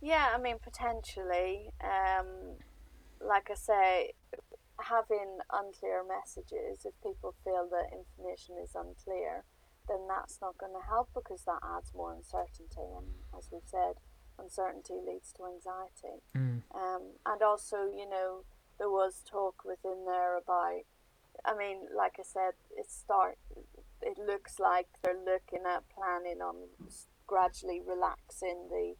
Yeah, 0.00 0.28
I 0.34 0.38
mean 0.40 0.56
potentially. 0.62 1.70
Um, 1.82 2.56
like 3.20 3.50
I 3.50 3.54
say, 3.54 4.12
having 4.80 5.38
unclear 5.52 6.04
messages, 6.06 6.84
if 6.84 6.94
people 7.02 7.34
feel 7.44 7.68
that 7.70 7.90
information 7.92 8.56
is 8.62 8.74
unclear, 8.74 9.44
then 9.88 10.06
that's 10.08 10.38
not 10.40 10.58
going 10.58 10.72
to 10.72 10.86
help 10.86 11.08
because 11.14 11.44
that 11.44 11.60
adds 11.64 11.92
more 11.94 12.14
uncertainty. 12.14 12.86
And 12.96 13.06
as 13.36 13.48
we've 13.52 13.66
said, 13.66 13.96
uncertainty 14.38 14.94
leads 15.04 15.32
to 15.32 15.46
anxiety. 15.46 16.22
Mm. 16.36 16.62
Um, 16.74 17.02
and 17.26 17.42
also, 17.42 17.88
you 17.90 18.08
know, 18.08 18.44
there 18.78 18.90
was 18.90 19.22
talk 19.28 19.64
within 19.64 20.04
there 20.06 20.36
about. 20.36 20.82
I 21.44 21.56
mean, 21.56 21.86
like 21.96 22.16
I 22.18 22.24
said, 22.24 22.54
it 22.76 22.90
start. 22.90 23.38
It 24.02 24.18
looks 24.18 24.58
like 24.58 24.86
they're 25.02 25.14
looking 25.14 25.66
at 25.66 25.84
planning 25.88 26.40
on 26.42 26.68
gradually 27.26 27.80
relaxing 27.84 28.68
the 28.70 28.94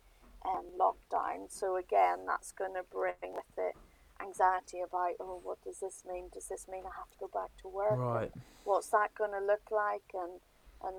um, 0.46 0.66
lockdown. 0.78 1.50
So 1.50 1.76
again, 1.76 2.26
that's 2.26 2.52
going 2.52 2.74
to 2.74 2.82
bring 2.90 3.34
with 3.34 3.56
it 3.56 3.74
anxiety 4.20 4.80
about 4.80 5.14
oh, 5.20 5.40
what 5.42 5.62
does 5.62 5.80
this 5.80 6.02
mean? 6.08 6.28
Does 6.32 6.48
this 6.48 6.66
mean 6.68 6.82
I 6.84 6.94
have 6.98 7.10
to 7.10 7.18
go 7.20 7.30
back 7.32 7.50
to 7.62 7.68
work? 7.68 7.92
And 7.92 8.00
Right. 8.00 8.32
What's 8.64 8.88
that 8.88 9.14
going 9.16 9.32
to 9.32 9.44
look 9.44 9.70
like? 9.70 10.10
And 10.14 10.40
and 10.84 10.94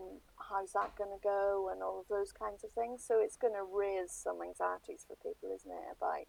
how's 0.50 0.74
that 0.74 0.96
going 0.98 1.12
to 1.12 1.22
go? 1.24 1.70
And 1.72 1.82
all 1.82 2.00
of 2.00 2.08
those 2.10 2.32
kinds 2.32 2.64
of 2.64 2.72
things. 2.72 3.04
So 3.06 3.20
it's 3.20 3.38
going 3.38 3.54
to 3.54 3.64
raise 3.64 4.12
some 4.12 4.42
anxieties 4.42 5.06
for 5.08 5.16
people, 5.16 5.54
isn't 5.56 5.72
it? 5.72 5.98
About 5.98 6.26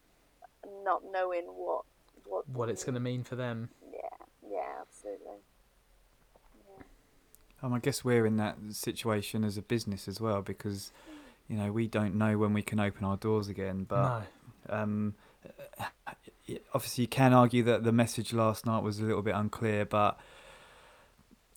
not 0.83 1.01
knowing 1.11 1.45
what 1.45 1.83
what 2.25 2.47
What 2.49 2.69
it's 2.69 2.83
going 2.83 2.95
to 2.95 3.01
mean 3.01 3.23
for 3.23 3.35
them. 3.35 3.69
Yeah, 3.91 4.25
yeah, 4.49 4.81
absolutely. 4.81 5.37
Yeah. 6.77 6.83
Um, 7.63 7.73
I 7.73 7.79
guess 7.79 8.03
we're 8.03 8.25
in 8.25 8.37
that 8.37 8.57
situation 8.71 9.43
as 9.43 9.57
a 9.57 9.61
business 9.61 10.07
as 10.07 10.21
well 10.21 10.41
because, 10.41 10.91
you 11.47 11.57
know, 11.57 11.71
we 11.71 11.87
don't 11.87 12.15
know 12.15 12.37
when 12.37 12.53
we 12.53 12.61
can 12.61 12.79
open 12.79 13.05
our 13.05 13.17
doors 13.17 13.47
again. 13.47 13.85
But 13.87 14.23
no. 14.69 14.75
um, 14.75 15.15
obviously, 16.73 17.03
you 17.03 17.07
can 17.07 17.33
argue 17.33 17.63
that 17.63 17.83
the 17.83 17.91
message 17.91 18.33
last 18.33 18.65
night 18.65 18.83
was 18.83 18.99
a 18.99 19.03
little 19.03 19.21
bit 19.21 19.35
unclear, 19.35 19.85
but 19.85 20.19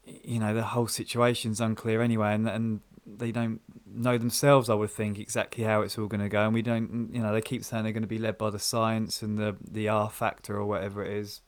you 0.06 0.38
know, 0.38 0.54
the 0.54 0.62
whole 0.62 0.86
situation's 0.88 1.60
unclear 1.60 2.02
anyway, 2.02 2.34
and 2.34 2.48
and 2.48 2.80
they 3.06 3.32
don't 3.32 3.60
know 3.86 4.16
themselves. 4.18 4.70
I 4.70 4.74
would 4.74 4.90
think 4.90 5.18
exactly 5.18 5.64
how 5.64 5.82
it's 5.82 5.98
all 5.98 6.06
going 6.06 6.20
to 6.22 6.28
go, 6.28 6.44
and 6.44 6.54
we 6.54 6.62
don't. 6.62 7.10
You 7.12 7.22
know, 7.22 7.32
they 7.32 7.40
keep 7.42 7.64
saying 7.64 7.84
they're 7.84 7.92
going 7.92 8.02
to 8.02 8.08
be 8.08 8.18
led 8.18 8.38
by 8.38 8.50
the 8.50 8.58
science 8.58 9.22
and 9.22 9.38
the 9.38 9.56
the 9.70 9.88
R 9.88 10.10
factor 10.10 10.56
or 10.56 10.64
whatever 10.66 11.04
it 11.04 11.12
is. 11.12 11.40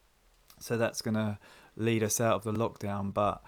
So 0.61 0.77
that's 0.77 1.03
going 1.03 1.15
to 1.15 1.39
lead 1.77 2.03
us 2.03 2.21
out 2.21 2.37
of 2.37 2.45
the 2.45 2.53
lockdown, 2.53 3.13
but. 3.13 3.43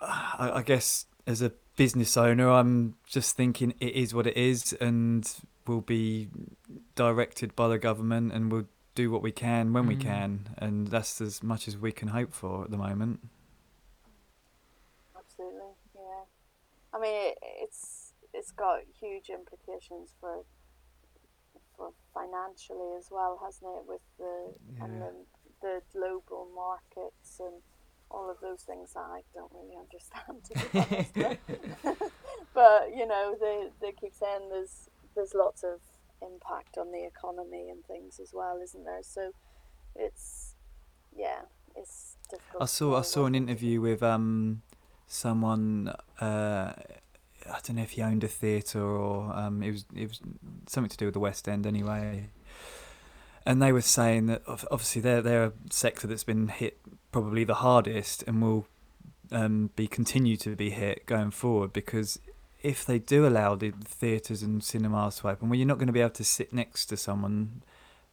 I, 0.00 0.50
I 0.56 0.62
guess 0.62 1.06
as 1.26 1.42
a 1.42 1.50
business 1.74 2.16
owner, 2.16 2.48
I'm 2.50 2.94
just 3.04 3.36
thinking 3.36 3.74
it 3.80 3.94
is 3.94 4.14
what 4.14 4.28
it 4.28 4.36
is, 4.36 4.72
and 4.74 5.28
we'll 5.66 5.80
be 5.80 6.28
directed 6.94 7.56
by 7.56 7.66
the 7.66 7.78
government, 7.78 8.32
and 8.32 8.52
we'll 8.52 8.68
do 8.94 9.10
what 9.10 9.22
we 9.22 9.32
can 9.32 9.72
when 9.72 9.86
we 9.86 9.96
Mm. 9.96 10.00
can, 10.00 10.54
and 10.58 10.86
that's 10.86 11.20
as 11.20 11.42
much 11.42 11.66
as 11.66 11.76
we 11.76 11.90
can 11.90 12.08
hope 12.08 12.32
for 12.32 12.62
at 12.64 12.70
the 12.70 12.76
moment. 12.76 13.20
Absolutely, 15.16 15.74
yeah. 15.94 16.24
I 16.98 17.00
mean, 17.00 17.14
it, 17.14 17.38
it's 17.62 18.12
it's 18.34 18.50
got 18.50 18.80
huge 19.00 19.30
implications 19.30 20.14
for 20.20 20.44
for 21.76 21.90
financially 22.12 22.96
as 22.98 23.08
well, 23.10 23.40
hasn't 23.42 23.70
it? 23.78 23.84
With 23.86 24.02
the 24.18 24.84
and 24.84 25.00
the, 25.00 25.12
the 25.62 25.80
global 25.92 26.48
markets 26.54 27.40
and 27.40 27.62
all 28.10 28.30
of 28.30 28.38
those 28.40 28.62
things 28.62 28.94
that 28.94 29.00
I 29.00 29.20
don't 29.34 29.52
really 29.54 29.76
understand. 29.78 30.44
To 30.44 30.54
be 30.54 30.78
honest, 30.90 31.14
but, 31.84 32.12
but 32.54 32.96
you 32.96 33.06
know, 33.06 33.36
they 33.40 33.68
they 33.80 33.92
keep 33.92 34.14
saying 34.14 34.48
there's 34.50 34.88
there's 35.14 35.34
lots 35.34 35.62
of 35.62 35.80
impact 36.20 36.78
on 36.78 36.90
the 36.90 37.04
economy 37.04 37.68
and 37.70 37.84
things 37.84 38.18
as 38.20 38.32
well, 38.34 38.58
isn't 38.62 38.84
there? 38.84 39.02
So 39.02 39.30
it's 39.94 40.54
yeah, 41.14 41.42
it's 41.76 42.16
difficult. 42.28 42.62
I 42.62 42.66
saw 42.66 42.98
I 42.98 43.02
saw 43.02 43.26
an 43.26 43.34
interview 43.34 43.80
with 43.80 44.02
um 44.02 44.62
someone 45.08 45.94
uh 46.20 46.72
I 47.50 47.60
don't 47.62 47.76
know 47.76 47.82
if 47.82 47.92
he 47.92 48.02
owned 48.02 48.22
a 48.22 48.28
theatre 48.28 48.84
or 48.84 49.32
um 49.34 49.62
it 49.62 49.72
was 49.72 49.84
it 49.94 50.08
was 50.08 50.20
something 50.66 50.90
to 50.90 50.96
do 50.96 51.06
with 51.06 51.14
the 51.14 51.20
West 51.20 51.48
End 51.48 51.66
anyway. 51.66 52.30
And 53.44 53.62
they 53.62 53.72
were 53.72 53.80
saying 53.80 54.26
that 54.26 54.42
obviously 54.46 55.02
they're 55.02 55.22
they're 55.22 55.44
a 55.44 55.52
sector 55.70 56.06
that's 56.06 56.24
been 56.24 56.48
hit 56.48 56.78
probably 57.10 57.44
the 57.44 57.54
hardest 57.54 58.22
and 58.26 58.42
will 58.42 58.66
um 59.32 59.70
be 59.74 59.86
continue 59.86 60.36
to 60.36 60.54
be 60.54 60.70
hit 60.70 61.06
going 61.06 61.30
forward 61.30 61.72
because 61.72 62.20
if 62.62 62.84
they 62.84 62.98
do 62.98 63.26
allow 63.26 63.54
the 63.54 63.70
theatres 63.84 64.42
and 64.42 64.62
cinemas 64.62 65.18
to 65.18 65.28
open, 65.28 65.48
well, 65.48 65.56
you're 65.56 65.66
not 65.66 65.78
going 65.78 65.86
to 65.86 65.92
be 65.92 66.00
able 66.00 66.10
to 66.10 66.24
sit 66.24 66.52
next 66.52 66.86
to 66.86 66.96
someone 66.96 67.62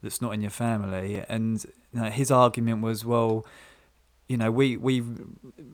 that's 0.04 0.22
not 0.22 0.34
in 0.34 0.42
your 0.42 0.52
family. 0.52 1.24
And 1.28 1.64
you 1.94 2.02
know, 2.02 2.10
his 2.10 2.30
argument 2.32 2.82
was, 2.82 3.04
well, 3.04 3.46
you 4.28 4.38
know, 4.38 4.52
we 4.52 4.76
we 4.78 5.04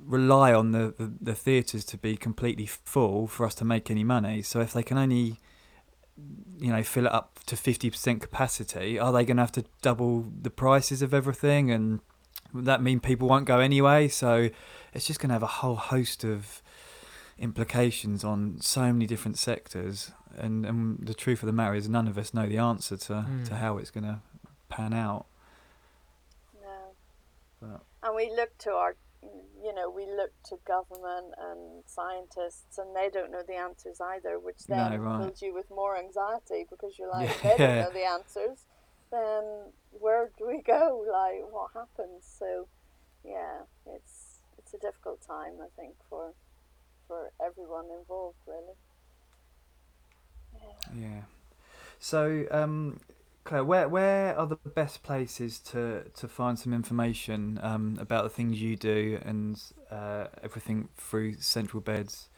rely 0.06 0.54
on 0.54 0.72
the, 0.72 0.93
the, 0.97 1.12
the 1.22 1.36
theatres 1.36 1.86
to 1.86 1.97
be 1.97 2.18
completely 2.18 2.66
full 2.66 3.28
for 3.28 3.45
us 3.45 3.56
to 3.56 3.66
make 3.66 3.89
any 3.89 4.04
money. 4.04 4.41
So 4.41 4.60
if 4.60 4.74
they 4.74 4.84
can 4.84 4.97
only, 4.97 5.39
you 6.60 6.72
know, 6.72 6.84
fill 6.84 7.06
it 7.06 7.14
up 7.14 7.39
to 7.45 7.56
fifty 7.56 7.89
percent 7.89 8.22
capacity, 8.22 8.99
are 8.99 9.12
they 9.14 9.24
going 9.26 9.38
to 9.38 9.43
have 9.43 9.52
to 9.54 9.64
double 9.82 10.26
the 10.41 10.49
prices 10.49 11.02
of 11.02 11.14
everything? 11.14 11.72
And 11.72 12.02
would 12.54 12.66
that 12.66 12.82
mean 12.82 12.99
people 12.99 13.30
won't 13.30 13.45
go 13.45 13.60
anyway? 13.60 14.10
So 14.10 14.49
it's 14.93 15.08
just 15.08 15.20
going 15.22 15.30
to 15.30 15.34
have 15.36 15.43
a 15.43 15.47
whole 15.47 15.76
host 15.78 16.24
of 16.26 16.62
implications 17.39 18.24
on 18.24 18.60
so 18.62 18.82
many 18.91 19.08
different 19.08 19.38
sectors. 19.38 20.12
And 20.38 20.66
and 20.66 21.06
the 21.06 21.14
truth 21.14 21.41
of 21.41 21.47
the 21.47 21.54
matter 21.54 21.76
is, 21.76 21.88
none 21.88 22.08
of 22.10 22.18
us 22.18 22.34
know 22.34 22.47
the 22.47 22.58
answer 22.58 22.97
to 22.97 23.14
Mm. 23.14 23.45
to 23.47 23.56
how 23.56 23.78
it's 23.78 23.91
going 23.91 24.04
to 24.04 24.20
pan 24.68 24.93
out. 24.93 25.26
No. 26.62 26.70
But- 27.62 27.84
And 28.04 28.16
we 28.16 28.32
look 28.36 28.58
to 28.60 28.72
our, 28.72 28.95
you 29.22 29.74
know, 29.74 29.89
we 29.89 30.06
look 30.06 30.32
to 30.45 30.58
government 30.66 31.34
and 31.38 31.84
scientists, 31.86 32.78
and 32.78 32.95
they 32.95 33.10
don't 33.10 33.32
know 33.32 33.43
the 33.47 33.56
answers 33.56 34.02
either, 34.02 34.39
which 34.39 34.68
No, 34.68 34.76
then 34.89 35.02
right. 35.02 35.22
fills 35.26 35.41
you 35.41 35.54
with 35.54 35.70
more 35.70 35.97
anxiety 35.97 36.66
because 36.70 36.97
you're 36.97 37.10
like, 37.12 37.30
Yeah. 37.43 37.58
they 37.58 37.58
don't 37.58 37.80
know 37.86 37.91
the 37.91 38.06
answers, 38.06 38.66
then 39.12 39.74
where 39.91 40.32
do 40.38 40.47
we 40.47 40.62
go? 40.62 41.06
Like, 41.12 41.43
what 41.52 41.72
happens? 41.74 42.26
So, 42.39 42.68
yeah, 43.24 43.62
it's 43.86 44.39
it's 44.58 44.74
a 44.74 44.80
difficult 44.80 45.22
time, 45.22 45.54
I 45.62 45.68
think, 45.76 45.95
for 46.10 46.34
for 47.08 47.32
everyone 47.45 47.86
involved, 47.91 48.38
really. 48.47 48.78
Yeah. 50.54 50.99
Yeah. 51.08 51.22
So, 51.99 52.45
um, 52.52 52.99
Claire, 53.44 53.64
where 53.64 53.89
where 53.89 54.38
are 54.38 54.46
the 54.46 54.56
best 54.56 55.02
places 55.02 55.58
to, 55.60 56.04
to 56.16 56.28
find 56.28 56.60
some 56.60 56.74
information 56.74 57.60
um, 57.64 57.98
about 58.00 58.24
the 58.24 58.30
things 58.30 58.62
you 58.62 58.76
do 58.76 59.20
and 59.26 59.60
uh, 59.89 60.28
everything 60.44 60.89
through 60.96 61.38
Central 61.39 61.82
Beds? 61.82 62.30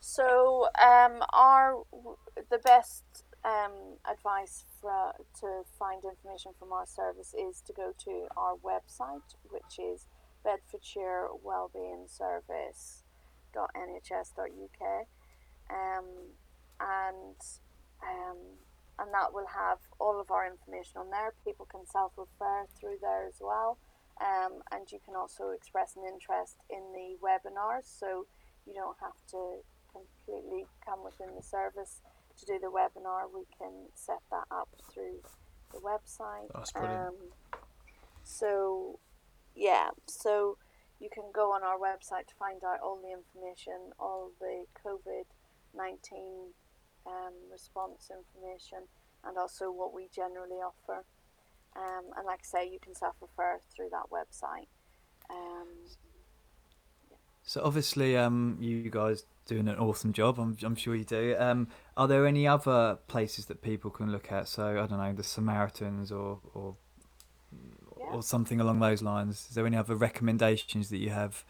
So, 0.00 0.68
um, 0.80 1.24
our 1.32 1.82
the 2.50 2.58
best 2.58 3.02
um, 3.44 3.96
advice 4.10 4.64
for 4.80 5.12
to 5.40 5.62
find 5.78 6.02
information 6.04 6.52
from 6.58 6.72
our 6.72 6.86
service 6.86 7.34
is 7.34 7.60
to 7.66 7.72
go 7.72 7.92
to 8.04 8.26
our 8.36 8.54
website, 8.56 9.34
which 9.50 9.78
is 9.78 10.06
Bedfordshire 10.44 11.28
Wellbeing 11.42 12.06
Service.nhs.uk, 12.06 15.06
um, 15.70 16.06
and 16.80 17.36
um, 18.02 18.38
and 18.98 19.12
that 19.12 19.32
will 19.32 19.46
have 19.46 19.78
all 19.98 20.20
of 20.20 20.30
our 20.30 20.46
information 20.46 20.98
on 20.98 21.10
there. 21.10 21.32
People 21.44 21.66
can 21.66 21.86
self-refer 21.86 22.66
through 22.78 22.98
there 23.00 23.26
as 23.26 23.40
well, 23.40 23.78
um, 24.20 24.62
and 24.72 24.90
you 24.90 24.98
can 25.04 25.14
also 25.14 25.50
express 25.50 25.96
an 25.96 26.02
interest 26.04 26.56
in 26.68 26.82
the 26.92 27.16
webinars. 27.22 27.86
So 27.86 28.26
you 28.66 28.74
don't 28.74 28.96
have 29.00 29.16
to 29.30 29.62
completely 29.90 30.66
come 30.84 31.04
within 31.04 31.34
the 31.34 31.42
service 31.42 32.00
to 32.38 32.46
do 32.46 32.58
the 32.60 32.70
webinar. 32.70 33.26
We 33.32 33.46
can 33.56 33.88
set 33.94 34.20
that 34.30 34.44
up 34.50 34.68
through 34.92 35.22
the 35.72 35.78
website. 35.78 36.48
That's 36.54 36.72
brilliant. 36.72 37.08
Um, 37.08 37.14
so 38.22 38.98
yeah, 39.54 39.90
so 40.06 40.58
you 41.00 41.08
can 41.12 41.24
go 41.32 41.52
on 41.52 41.62
our 41.62 41.78
website 41.78 42.26
to 42.26 42.34
find 42.38 42.62
out 42.64 42.80
all 42.82 43.00
the 43.00 43.12
information, 43.12 43.92
all 43.98 44.32
the 44.40 44.66
COVID 44.84 45.24
nineteen 45.76 46.54
um, 47.08 47.34
response 47.50 48.10
information, 48.10 48.80
and 49.24 49.36
also 49.38 49.64
what 49.70 49.94
we 49.94 50.08
generally 50.14 50.60
offer. 50.70 51.04
Um, 51.76 52.04
and 52.16 52.26
like 52.26 52.40
I 52.42 52.48
say, 52.58 52.70
you 52.70 52.78
can 52.80 52.94
self-refer 52.94 53.60
through 53.74 53.90
that 53.90 54.06
website. 54.10 54.68
Um, 55.30 55.68
So 57.42 57.62
obviously, 57.64 58.16
um, 58.16 58.58
you 58.60 58.90
guys 58.90 59.24
doing 59.46 59.68
an 59.68 59.76
awesome 59.76 60.12
job. 60.12 60.38
I'm, 60.38 60.56
I'm 60.62 60.76
sure 60.76 60.94
you 60.94 61.04
do. 61.04 61.34
Um, 61.38 61.68
are 61.96 62.06
there 62.06 62.26
any 62.26 62.46
other 62.46 62.98
places 63.06 63.46
that 63.46 63.62
people 63.62 63.90
can 63.90 64.12
look 64.12 64.30
at? 64.30 64.48
So 64.48 64.62
I 64.82 64.86
don't 64.86 64.98
know, 64.98 65.14
the 65.14 65.22
Samaritans 65.22 66.12
or 66.12 66.40
or 66.54 66.76
Yeah. 67.98 68.16
or 68.16 68.22
something 68.22 68.60
along 68.60 68.80
those 68.80 69.02
lines. 69.02 69.46
Is 69.48 69.54
there 69.54 69.66
any 69.66 69.76
other 69.76 69.96
recommendations 69.96 70.88
that 70.90 70.98
you 70.98 71.10
have? 71.10 71.44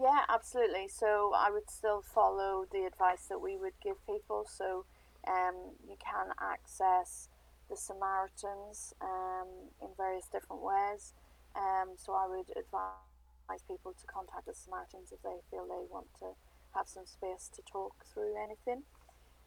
Yeah, 0.00 0.24
absolutely. 0.28 0.88
So 0.88 1.32
I 1.36 1.50
would 1.50 1.68
still 1.68 2.00
follow 2.00 2.64
the 2.72 2.86
advice 2.86 3.26
that 3.28 3.40
we 3.40 3.56
would 3.58 3.74
give 3.82 4.04
people. 4.06 4.46
So 4.48 4.86
um, 5.28 5.76
you 5.86 5.96
can 6.00 6.28
access 6.40 7.28
the 7.68 7.76
Samaritans 7.76 8.94
um, 9.02 9.48
in 9.82 9.88
various 9.96 10.26
different 10.26 10.62
ways. 10.62 11.12
Um, 11.54 11.96
so 11.96 12.14
I 12.14 12.26
would 12.28 12.48
advise 12.56 13.62
people 13.68 13.92
to 13.92 14.06
contact 14.06 14.46
the 14.46 14.54
Samaritans 14.54 15.12
if 15.12 15.22
they 15.22 15.36
feel 15.50 15.66
they 15.66 15.84
want 15.90 16.06
to 16.20 16.32
have 16.74 16.88
some 16.88 17.04
space 17.04 17.50
to 17.54 17.62
talk 17.70 18.06
through 18.06 18.34
anything. 18.42 18.84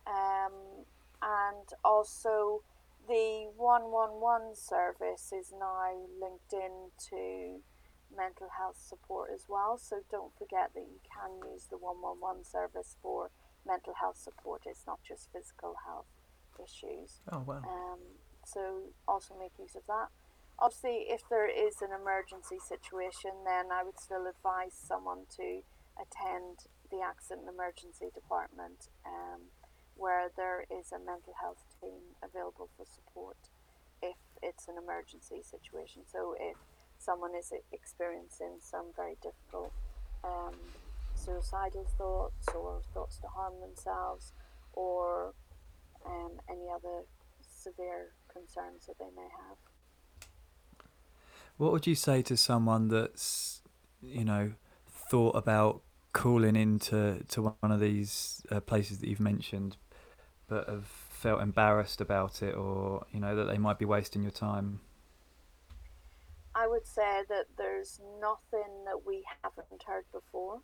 Um, 0.05 0.85
and 1.21 1.67
also, 1.83 2.61
the 3.07 3.47
111 3.55 4.55
service 4.55 5.33
is 5.33 5.51
now 5.57 5.95
linked 6.19 6.53
in 6.53 6.91
to 7.09 7.61
mental 8.15 8.49
health 8.57 8.77
support 8.77 9.29
as 9.33 9.45
well. 9.47 9.77
So 9.77 10.01
don't 10.09 10.35
forget 10.37 10.71
that 10.73 10.87
you 10.87 10.99
can 11.03 11.39
use 11.51 11.67
the 11.69 11.77
111 11.77 12.43
service 12.43 12.95
for 13.01 13.31
mental 13.65 13.93
health 13.99 14.17
support. 14.17 14.63
It's 14.65 14.85
not 14.85 14.99
just 15.03 15.31
physical 15.31 15.75
health 15.85 16.09
issues. 16.59 17.21
Oh 17.31 17.43
wow. 17.45 17.61
Um, 17.63 17.99
so 18.45 18.93
also 19.07 19.35
make 19.39 19.53
use 19.59 19.75
of 19.75 19.85
that. 19.87 20.09
Obviously, 20.59 21.09
if 21.09 21.21
there 21.29 21.49
is 21.49 21.81
an 21.81 21.89
emergency 21.89 22.59
situation, 22.61 23.31
then 23.45 23.71
I 23.73 23.83
would 23.83 23.99
still 23.99 24.27
advise 24.27 24.73
someone 24.73 25.25
to 25.37 25.63
attend 25.97 26.69
the 26.91 27.01
accident 27.01 27.47
and 27.47 27.55
emergency 27.55 28.13
department, 28.13 28.89
um, 29.05 29.49
where 29.95 30.29
there 30.37 30.65
is 30.69 30.91
a 30.91 30.99
mental 30.99 31.33
health 31.41 31.65
team 31.81 32.17
available 32.21 32.69
for 32.77 32.85
support 32.85 33.37
if 34.01 34.17
it's 34.41 34.67
an 34.67 34.75
emergency 34.77 35.41
situation. 35.41 36.03
So 36.05 36.35
if 36.37 36.57
someone 37.03 37.31
is 37.35 37.51
experiencing 37.71 38.53
some 38.59 38.85
very 38.95 39.15
difficult 39.21 39.71
um, 40.23 40.55
suicidal 41.15 41.85
thoughts 41.97 42.47
or 42.55 42.81
thoughts 42.93 43.17
to 43.17 43.27
harm 43.27 43.53
themselves 43.61 44.33
or 44.73 45.33
um, 46.05 46.31
any 46.49 46.69
other 46.73 47.03
severe 47.41 48.11
concerns 48.31 48.85
that 48.87 48.97
they 48.99 49.11
may 49.15 49.27
have. 49.47 49.57
What 51.57 51.71
would 51.71 51.87
you 51.87 51.95
say 51.95 52.21
to 52.23 52.35
someone 52.35 52.87
that's, 52.87 53.61
you 54.01 54.25
know, 54.25 54.53
thought 55.09 55.35
about 55.35 55.81
calling 56.13 56.55
into 56.55 57.23
to 57.27 57.41
one 57.41 57.71
of 57.71 57.79
these 57.79 58.43
uh, 58.51 58.59
places 58.59 58.99
that 58.99 59.09
you've 59.09 59.19
mentioned, 59.19 59.77
but 60.47 60.67
have 60.67 60.85
felt 60.85 61.41
embarrassed 61.41 62.01
about 62.01 62.41
it, 62.41 62.55
or 62.55 63.05
you 63.11 63.19
know 63.19 63.35
that 63.35 63.45
they 63.45 63.57
might 63.57 63.79
be 63.79 63.85
wasting 63.85 64.23
your 64.23 64.31
time? 64.31 64.79
I 66.55 66.67
would 66.67 66.85
say 66.85 67.23
that 67.29 67.45
there's 67.57 67.99
nothing 68.19 68.85
that 68.85 69.05
we 69.05 69.25
haven't 69.43 69.83
heard 69.83 70.05
before. 70.11 70.61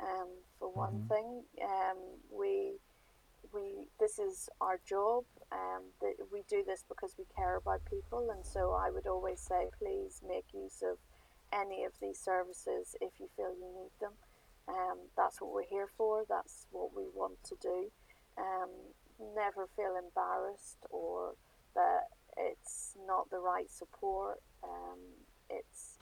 Um, 0.00 0.28
for 0.58 0.68
one 0.68 1.04
Mhm. 1.04 1.08
thing, 1.08 1.46
um, 1.62 2.20
we 2.30 2.80
we 3.52 3.88
this 3.98 4.18
is 4.18 4.48
our 4.60 4.78
job. 4.78 5.24
Um, 5.50 5.92
that 6.00 6.30
we 6.30 6.42
do 6.44 6.64
this 6.64 6.84
because 6.84 7.16
we 7.18 7.24
care 7.26 7.56
about 7.56 7.84
people, 7.84 8.30
and 8.30 8.44
so 8.46 8.72
I 8.72 8.90
would 8.90 9.06
always 9.06 9.40
say, 9.40 9.68
please 9.78 10.22
make 10.22 10.52
use 10.54 10.82
of 10.82 10.98
any 11.52 11.84
of 11.84 11.98
these 12.00 12.18
services 12.18 12.96
if 13.00 13.20
you 13.20 13.28
feel 13.36 13.52
you 13.54 13.68
need 13.74 13.92
them. 14.00 14.16
Um, 14.68 15.10
that's 15.16 15.40
what 15.40 15.52
we're 15.52 15.64
here 15.64 15.88
for. 15.88 16.24
That's 16.28 16.66
what 16.70 16.94
we 16.94 17.08
want 17.08 17.42
to 17.44 17.56
do. 17.56 17.92
Um, 18.38 18.70
never 19.34 19.66
feel 19.76 19.96
embarrassed 19.96 20.86
or 20.90 21.36
that 21.74 22.08
it's 22.36 22.96
not 23.06 23.28
the 23.30 23.38
right 23.38 23.70
support. 23.70 24.40
Um, 24.62 25.21
it's 25.52 25.98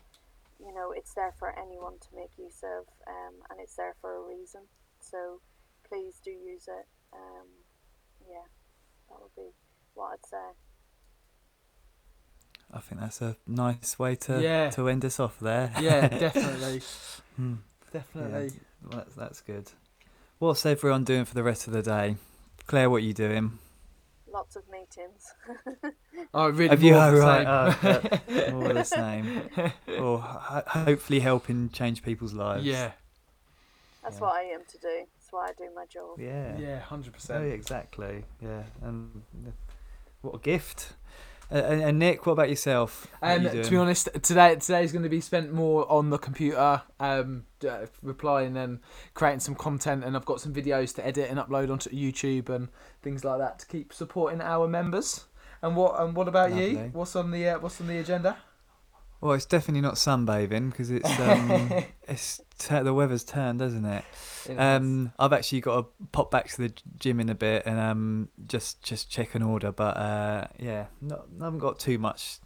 you 0.58 0.72
know 0.74 0.92
it's 0.96 1.14
there 1.14 1.34
for 1.38 1.58
anyone 1.58 1.94
to 2.00 2.08
make 2.14 2.30
use 2.38 2.62
of, 2.62 2.86
um, 3.06 3.34
and 3.50 3.60
it's 3.60 3.76
there 3.76 3.94
for 4.00 4.16
a 4.16 4.22
reason. 4.28 4.62
So 5.00 5.40
please 5.88 6.20
do 6.24 6.30
use 6.30 6.68
it. 6.68 6.86
Um, 7.12 7.46
yeah, 8.28 8.46
that 9.08 9.18
would 9.20 9.34
be 9.36 9.50
what 9.94 10.12
I'd 10.12 10.26
say. 10.26 10.46
I 12.72 12.78
think 12.80 13.00
that's 13.00 13.20
a 13.20 13.36
nice 13.46 13.98
way 13.98 14.14
to 14.16 14.40
Yeah. 14.40 14.70
to 14.70 14.88
end 14.88 15.04
us 15.04 15.18
off 15.18 15.38
there. 15.40 15.72
Yeah, 15.80 16.06
definitely, 16.26 16.82
Hmm. 17.36 17.54
definitely. 17.92 18.52
Well, 18.84 18.98
that's, 18.98 19.14
that's 19.16 19.40
good. 19.40 19.70
What's 20.38 20.64
everyone 20.64 21.04
doing 21.04 21.24
for 21.24 21.34
the 21.34 21.42
rest 21.42 21.66
of 21.66 21.72
the 21.72 21.82
day? 21.82 22.16
Claire, 22.66 22.88
what 22.88 22.96
are 22.96 23.00
you 23.06 23.12
doing? 23.14 23.58
Lots 24.32 24.56
of 24.56 24.62
meetings. 24.70 25.32
Oh, 26.34 26.50
really? 26.50 26.68
Have 26.68 26.82
you? 26.82 26.92
more 26.92 27.02
Oh, 27.02 27.08
of 27.08 27.14
the 27.14 27.20
right. 27.20 27.80
same. 27.80 28.20
oh, 28.28 28.50
more 28.52 28.70
of 28.70 28.74
the 28.76 28.84
same. 28.84 29.48
Or 29.88 29.94
oh, 29.98 30.16
ho- 30.18 30.62
hopefully 30.66 31.18
helping 31.20 31.70
change 31.70 32.02
people's 32.02 32.34
lives. 32.34 32.64
yeah, 32.64 32.92
That's 34.02 34.16
Yeah. 34.16 34.20
what 34.20 34.34
I 34.36 34.42
am 34.42 34.60
to 34.68 34.78
do. 34.78 34.98
That's 35.16 35.32
why 35.32 35.46
I 35.48 35.52
do 35.58 35.68
my 35.74 35.86
job. 35.86 36.18
Yeah. 36.20 36.56
yeah, 36.58 36.78
hundred 36.80 37.14
percent. 37.14 37.42
Oh, 37.44 37.46
exactly. 37.48 38.24
Yeah. 38.40 38.62
And 38.82 39.22
what 40.20 40.34
a 40.36 40.38
gift. 40.38 40.92
Uh, 41.52 41.56
and, 41.56 41.82
and 41.82 41.98
Nick, 41.98 42.26
what 42.26 42.34
about 42.34 42.48
yourself? 42.48 43.08
Um, 43.22 43.42
you 43.42 43.62
to 43.62 43.70
be 43.70 43.76
honest, 43.76 44.08
today 44.22 44.54
today's 44.56 44.92
going 44.92 45.02
to 45.02 45.08
be 45.08 45.20
spent 45.20 45.52
more 45.52 45.90
on 45.90 46.10
the 46.10 46.18
computer, 46.18 46.82
um, 47.00 47.44
uh, 47.68 47.86
replying 48.02 48.56
and 48.56 48.78
creating 49.14 49.40
some 49.40 49.54
content, 49.56 50.04
and 50.04 50.16
I've 50.16 50.24
got 50.24 50.40
some 50.40 50.54
videos 50.54 50.94
to 50.96 51.06
edit 51.06 51.28
and 51.28 51.38
upload 51.38 51.70
onto 51.70 51.90
YouTube 51.90 52.48
and 52.48 52.68
things 53.02 53.24
like 53.24 53.38
that 53.38 53.58
to 53.60 53.66
keep 53.66 53.92
supporting 53.92 54.40
our 54.40 54.68
members. 54.68 55.24
And 55.62 55.76
what 55.76 56.00
and 56.00 56.14
what 56.14 56.28
about 56.28 56.52
you? 56.54 56.76
What's 56.92 57.16
on 57.16 57.30
the 57.32 57.48
uh, 57.48 57.58
what's 57.58 57.80
on 57.80 57.88
the 57.88 57.98
agenda? 57.98 58.38
Well, 59.20 59.34
it's 59.34 59.46
definitely 59.46 59.82
not 59.82 59.94
sunbathing 59.94 60.70
because 60.70 60.90
it's 60.90 61.20
um, 61.20 61.70
it's 62.08 62.40
t- 62.58 62.80
the 62.80 62.94
weather's 62.94 63.24
turned, 63.24 63.60
hasn't 63.60 63.86
it? 63.86 64.04
Um, 64.56 65.12
I've 65.18 65.34
actually 65.34 65.60
got 65.60 65.82
to 65.82 66.06
pop 66.12 66.30
back 66.30 66.48
to 66.48 66.56
the 66.68 66.72
gym 66.98 67.20
in 67.20 67.28
a 67.28 67.34
bit 67.34 67.64
and 67.66 67.78
um, 67.78 68.28
just 68.46 68.82
just 68.82 69.10
check 69.10 69.34
an 69.34 69.42
order. 69.42 69.72
But 69.72 69.96
uh, 69.96 70.46
yeah, 70.58 70.86
not, 71.02 71.26
I 71.40 71.44
haven't 71.44 71.58
got 71.58 71.78
too 71.78 71.98
much 71.98 72.38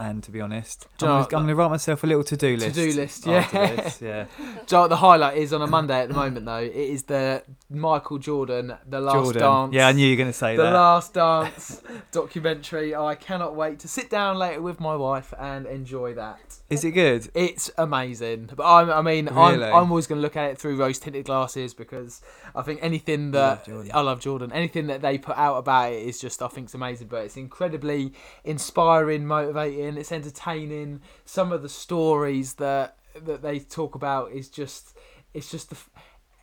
planned 0.00 0.24
to 0.24 0.30
be 0.30 0.40
honest. 0.40 0.86
Do 0.98 1.06
I'm 1.06 1.10
gonna, 1.10 1.24
I'm 1.24 1.42
gonna 1.42 1.54
write 1.54 1.70
myself 1.70 2.02
a 2.04 2.06
little 2.06 2.24
to-do 2.24 2.56
list. 2.56 2.74
To-do 2.74 2.92
list, 2.96 3.28
after 3.28 3.56
yeah. 3.56 3.76
this, 3.76 4.02
yeah. 4.02 4.26
Do 4.38 4.44
you 4.44 4.54
know 4.72 4.80
what 4.80 4.88
the 4.88 4.96
highlight 4.96 5.36
is 5.36 5.52
on 5.52 5.62
a 5.62 5.66
Monday 5.66 6.00
at 6.00 6.08
the 6.08 6.14
moment 6.14 6.46
though. 6.46 6.56
It 6.56 6.74
is 6.74 7.04
the 7.04 7.42
Michael 7.68 8.18
Jordan, 8.18 8.74
the 8.88 9.00
last 9.00 9.14
Jordan. 9.14 9.42
dance. 9.42 9.74
Yeah, 9.74 9.88
I 9.88 9.92
knew 9.92 10.06
you 10.06 10.16
were 10.16 10.22
gonna 10.22 10.32
say 10.32 10.56
the 10.56 10.62
that. 10.62 10.70
The 10.70 10.76
Last 10.76 11.14
dance 11.14 11.82
documentary. 12.12 12.94
I 12.94 13.14
cannot 13.14 13.54
wait 13.54 13.78
to 13.80 13.88
sit 13.88 14.08
down 14.10 14.38
later 14.38 14.62
with 14.62 14.80
my 14.80 14.96
wife 14.96 15.34
and 15.38 15.66
enjoy 15.66 16.14
that. 16.14 16.60
Is 16.70 16.84
it 16.84 16.92
good? 16.92 17.28
It's 17.34 17.68
amazing, 17.76 18.50
but 18.54 18.64
I'm, 18.64 18.90
I 18.90 19.02
mean, 19.02 19.28
I'm, 19.28 19.60
I'm 19.60 19.90
always 19.90 20.06
going 20.06 20.20
to 20.20 20.22
look 20.22 20.36
at 20.36 20.52
it 20.52 20.58
through 20.58 20.76
rose 20.76 21.00
tinted 21.00 21.24
glasses 21.24 21.74
because 21.74 22.20
I 22.54 22.62
think 22.62 22.78
anything 22.80 23.32
that 23.32 23.66
love 23.66 23.90
I 23.92 24.00
love 24.02 24.20
Jordan, 24.20 24.52
anything 24.52 24.86
that 24.86 25.02
they 25.02 25.18
put 25.18 25.36
out 25.36 25.56
about 25.56 25.92
it 25.92 26.00
is 26.00 26.20
just 26.20 26.40
I 26.40 26.46
think 26.46 26.66
it's 26.66 26.74
amazing. 26.74 27.08
But 27.08 27.24
it's 27.24 27.36
incredibly 27.36 28.12
inspiring, 28.44 29.26
motivating. 29.26 29.89
It's 29.96 30.12
entertaining. 30.12 31.00
Some 31.24 31.52
of 31.52 31.62
the 31.62 31.68
stories 31.68 32.54
that 32.54 32.96
that 33.24 33.42
they 33.42 33.58
talk 33.58 33.94
about 33.94 34.32
is 34.32 34.48
just 34.48 34.96
it's 35.34 35.50
just 35.50 35.70
the. 35.70 35.76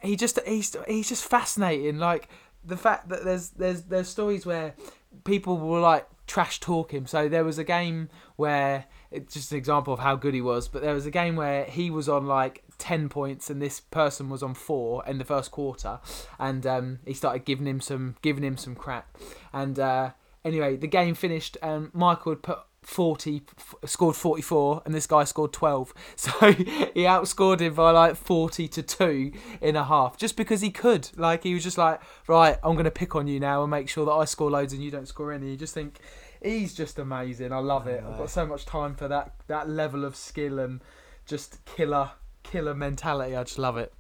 he 0.02 0.16
just 0.16 0.40
he's 0.46 0.76
he's 0.88 1.10
just 1.10 1.26
fascinating. 1.26 2.00
Like 2.00 2.30
the 2.64 2.78
fact 2.78 3.10
that 3.10 3.24
there's 3.24 3.50
there's 3.52 3.84
there's 3.84 4.08
stories 4.08 4.46
where 4.46 4.76
people 5.24 5.58
will 5.58 5.82
like 5.82 6.08
trash 6.28 6.60
talk 6.60 6.94
him. 6.94 7.08
So 7.08 7.30
there 7.30 7.44
was 7.44 7.58
a 7.58 7.64
game 7.64 8.10
where 8.36 8.86
it's 9.12 9.34
just 9.34 9.52
an 9.52 9.58
example 9.58 9.94
of 9.94 10.00
how 10.00 10.16
good 10.16 10.34
he 10.34 10.42
was. 10.42 10.68
But 10.68 10.82
there 10.82 10.94
was 10.94 11.06
a 11.06 11.12
game 11.12 11.36
where 11.36 11.66
he 11.66 11.90
was 11.90 12.10
on 12.10 12.26
like 12.28 12.64
ten 12.78 13.10
points 13.10 13.50
and 13.50 13.62
this 13.62 13.80
person 13.80 14.30
was 14.30 14.44
on 14.44 14.54
four 14.54 15.04
in 15.06 15.18
the 15.18 15.26
first 15.26 15.52
quarter, 15.52 16.00
and 16.38 16.66
um, 16.68 17.00
he 17.06 17.14
started 17.14 17.46
giving 17.46 17.66
him 17.66 17.82
some 17.82 18.16
giving 18.22 18.44
him 18.44 18.58
some 18.58 18.76
crap. 18.76 19.18
And 19.54 19.80
uh, 19.80 20.12
anyway, 20.44 20.76
the 20.76 20.88
game 20.88 21.16
finished 21.16 21.58
and 21.62 21.94
Michael 21.94 22.34
had 22.34 22.44
put 22.44 22.60
40 22.88 23.42
f- 23.58 23.76
scored 23.84 24.16
44 24.16 24.82
and 24.86 24.96
this 24.96 25.06
guy 25.06 25.26
scored 25.26 25.52
12 25.52 25.94
so 26.16 26.32
he 26.54 27.04
outscored 27.04 27.60
him 27.60 27.74
by 27.74 27.92
like 27.92 28.16
40 28.16 28.70
to 28.70 28.82
2 28.82 29.32
in 29.60 29.76
a 29.76 29.84
half 29.84 30.16
just 30.16 30.38
because 30.38 30.62
he 30.62 30.72
could. 30.72 31.10
Like 31.18 31.44
he 31.44 31.54
was 31.54 31.64
just 31.64 31.78
like 31.78 32.00
right 32.28 32.58
i'm 32.64 32.74
going 32.74 32.86
to 32.86 32.92
pick 32.92 33.14
on 33.14 33.28
you 33.28 33.42
now 33.42 33.62
and 33.62 33.70
make 33.70 33.90
sure 33.90 34.06
that 34.06 34.14
i 34.14 34.24
score 34.24 34.50
loads 34.50 34.72
and 34.72 34.82
you 34.82 34.90
don't 34.90 35.06
score 35.06 35.34
any. 35.34 35.52
You 35.52 35.58
just 35.58 35.74
think 35.74 36.00
he's 36.42 36.74
just 36.74 36.98
amazing. 36.98 37.52
I 37.52 37.60
love 37.60 37.88
it. 37.88 38.02
I've 38.08 38.18
got 38.18 38.30
so 38.30 38.46
much 38.46 38.66
time 38.66 38.96
for 38.96 39.10
that 39.10 39.34
that 39.48 39.68
level 39.68 40.06
of 40.06 40.16
skill 40.16 40.58
and 40.58 40.82
just 41.26 41.66
killer 41.66 42.12
killer 42.44 42.74
mentality. 42.74 43.36
I 43.36 43.44
just 43.44 43.60
love 43.60 43.76
it 43.76 43.92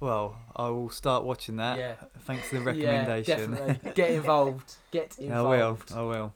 Well, 0.00 0.36
I 0.54 0.68
will 0.68 0.90
start 0.90 1.24
watching 1.24 1.56
that. 1.56 1.76
Yeah. 1.78 1.94
Thanks 2.20 2.48
for 2.48 2.56
the 2.56 2.60
recommendation. 2.64 3.52
yeah, 3.52 3.56
definitely 3.58 3.92
get 3.94 4.10
involved 4.20 4.74
get 4.92 5.18
involved. 5.18 5.50
I 5.50 5.54
involved 5.56 5.90
will. 5.90 5.98
I 5.98 6.02
will. 6.02 6.34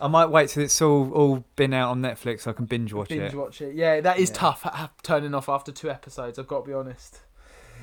I 0.00 0.06
might 0.08 0.26
wait 0.26 0.50
till 0.50 0.62
it's 0.62 0.80
all 0.80 1.10
all 1.12 1.44
been 1.56 1.74
out 1.74 1.90
on 1.90 2.00
Netflix 2.02 2.42
so 2.42 2.50
I 2.50 2.54
can 2.54 2.66
binge 2.66 2.92
watch 2.92 3.08
binge 3.08 3.20
it. 3.22 3.24
Binge 3.32 3.34
watch 3.34 3.60
it 3.62 3.74
yeah 3.74 4.00
that 4.00 4.18
is 4.20 4.30
Yeah. 4.30 4.36
tough 4.36 4.62
ha- 4.62 4.70
ha- 4.70 4.90
turning 5.02 5.34
off 5.34 5.48
after 5.48 5.72
two 5.72 5.90
episodes 5.90 6.38
i've 6.38 6.46
got 6.46 6.60
to 6.64 6.68
be 6.68 6.72
honest 6.74 7.20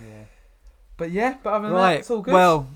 Yeah. 0.02 0.24
but 0.96 1.12
yeah 1.12 1.36
but 1.44 1.54
other 1.54 1.68
than 1.70 1.78
that 1.78 1.98
it's 2.00 2.10
all 2.12 2.22
good 2.22 2.34
Well, 2.34 2.68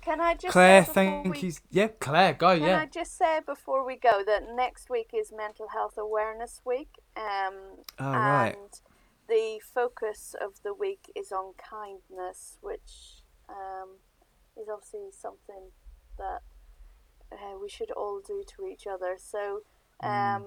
Can 0.00 0.20
I 0.20 0.34
just 0.34 0.52
Claire, 0.52 0.84
say 0.86 0.92
thank 0.92 1.34
we 1.34 1.40
you. 1.48 1.52
Yeah. 1.70 1.88
claire 2.00 2.32
go 2.32 2.56
Can 2.58 2.66
yeah 2.66 2.80
I 2.80 2.86
just 2.86 3.16
say 3.18 3.40
before 3.44 3.84
we 3.86 3.96
go 3.96 4.22
that 4.26 4.44
next 4.56 4.88
week 4.88 5.10
is 5.12 5.32
Mental 5.36 5.68
Health 5.68 5.98
Awareness 5.98 6.62
Week, 6.64 6.88
um, 7.16 7.54
Oh, 7.98 8.12
and 8.12 8.14
right. 8.14 8.56
The 9.30 9.60
focus 9.74 10.34
of 10.40 10.62
the 10.62 10.74
week 10.74 11.10
is 11.16 11.30
on 11.32 11.54
kindness, 11.56 12.58
which 12.60 13.22
um, 13.48 13.96
is 14.60 14.68
obviously 14.68 15.08
something 15.12 15.70
that 16.18 16.40
uh, 17.32 17.56
we 17.62 17.68
should 17.68 17.90
all 17.92 18.20
do 18.26 18.42
to 18.56 18.66
each 18.66 18.86
other. 18.86 19.16
So, 19.18 19.60
Mm. 20.02 20.36
um, 20.36 20.44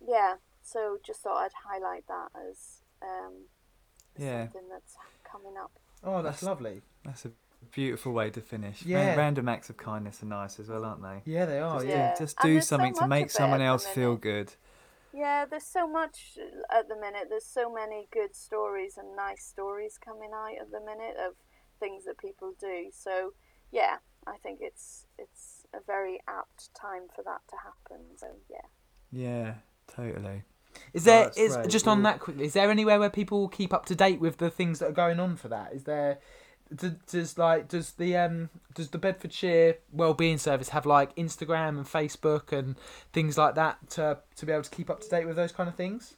yeah, 0.00 0.34
so 0.62 0.98
just 1.06 1.20
thought 1.22 1.36
I'd 1.44 1.52
highlight 1.70 2.06
that 2.08 2.28
as 2.50 2.82
um, 3.02 3.46
Yeah. 4.16 4.44
something 4.44 4.68
that's 4.70 4.96
coming 5.30 5.54
up. 5.62 5.72
Oh, 6.02 6.22
that's 6.22 6.40
That's- 6.40 6.42
lovely. 6.42 6.82
That's 7.04 7.24
a 7.26 7.30
beautiful 7.70 8.12
way 8.12 8.30
to 8.30 8.40
finish. 8.40 8.82
Yeah. 8.84 9.14
Random 9.14 9.48
acts 9.48 9.68
of 9.70 9.76
kindness 9.76 10.22
are 10.22 10.26
nice 10.26 10.58
as 10.58 10.68
well, 10.70 10.84
aren't 10.86 11.02
they? 11.02 11.22
Yeah, 11.30 11.44
they 11.44 11.58
are. 11.60 11.76
just, 11.76 11.86
Yeah. 11.86 11.94
Yeah. 11.96 12.14
just 12.18 12.38
do 12.40 12.52
there's 12.54 12.66
so 12.66 12.76
something 12.76 12.94
to 12.94 13.06
make 13.06 13.30
someone 13.30 13.60
else 13.62 13.86
feel 13.86 14.10
minute. 14.10 14.20
good. 14.22 14.52
Yeah, 15.14 15.44
there's 15.44 15.64
so 15.66 15.86
much 15.86 16.36
at 16.76 16.88
the 16.88 16.96
minute. 16.96 17.26
There's 17.30 17.46
so 17.46 17.72
many 17.72 18.08
good 18.12 18.34
stories 18.34 18.98
and 18.98 19.14
nice 19.14 19.44
stories 19.44 19.96
coming 20.04 20.30
out 20.34 20.60
at 20.60 20.72
the 20.72 20.80
minute 20.80 21.14
of 21.24 21.34
things 21.78 22.04
that 22.06 22.18
people 22.18 22.52
do. 22.60 22.90
So 22.92 23.30
yeah, 23.70 23.98
I 24.26 24.36
think 24.42 24.58
it's 24.60 25.06
it's 25.16 25.66
a 25.72 25.78
very 25.86 26.18
apt 26.28 26.74
time 26.74 27.02
for 27.14 27.22
that 27.22 27.42
to 27.50 27.56
happen. 27.62 28.04
So 28.16 28.26
yeah. 28.50 28.66
Yeah, 29.12 29.54
totally. 29.86 30.42
Is 30.92 31.06
Oh, 31.06 31.10
there 31.10 31.24
that's 31.24 31.38
is 31.38 31.54
great. 31.54 31.70
just 31.70 31.86
on 31.86 32.02
that 32.02 32.18
quickly? 32.18 32.46
Is 32.46 32.54
there 32.54 32.68
anywhere 32.70 32.98
where 32.98 33.10
people 33.10 33.46
keep 33.48 33.72
up 33.72 33.86
to 33.86 33.94
date 33.94 34.20
with 34.20 34.38
the 34.38 34.50
things 34.50 34.80
that 34.80 34.88
are 34.88 34.92
going 34.92 35.20
on 35.20 35.36
for 35.36 35.46
that? 35.48 35.72
Is 35.72 35.84
there 35.84 36.18
do- 36.74 36.96
does 37.10 37.36
like 37.38 37.68
does 37.68 37.92
the 37.92 38.16
um 38.16 38.50
does 38.74 38.90
the 38.90 38.98
Bedfordshire 38.98 39.76
Wellbeing 39.92 40.38
Service 40.38 40.70
have 40.70 40.86
like 40.86 41.14
Instagram 41.16 41.70
and 41.78 41.86
Facebook 41.86 42.52
and 42.52 42.76
things 43.12 43.36
like 43.36 43.54
that 43.56 43.90
to 43.90 44.18
to 44.36 44.46
be 44.46 44.52
able 44.52 44.62
to 44.64 44.70
keep 44.70 44.90
up 44.90 45.00
to 45.00 45.08
date 45.08 45.26
with 45.26 45.36
those 45.36 45.52
kind 45.52 45.68
of 45.68 45.74
things? 45.74 46.14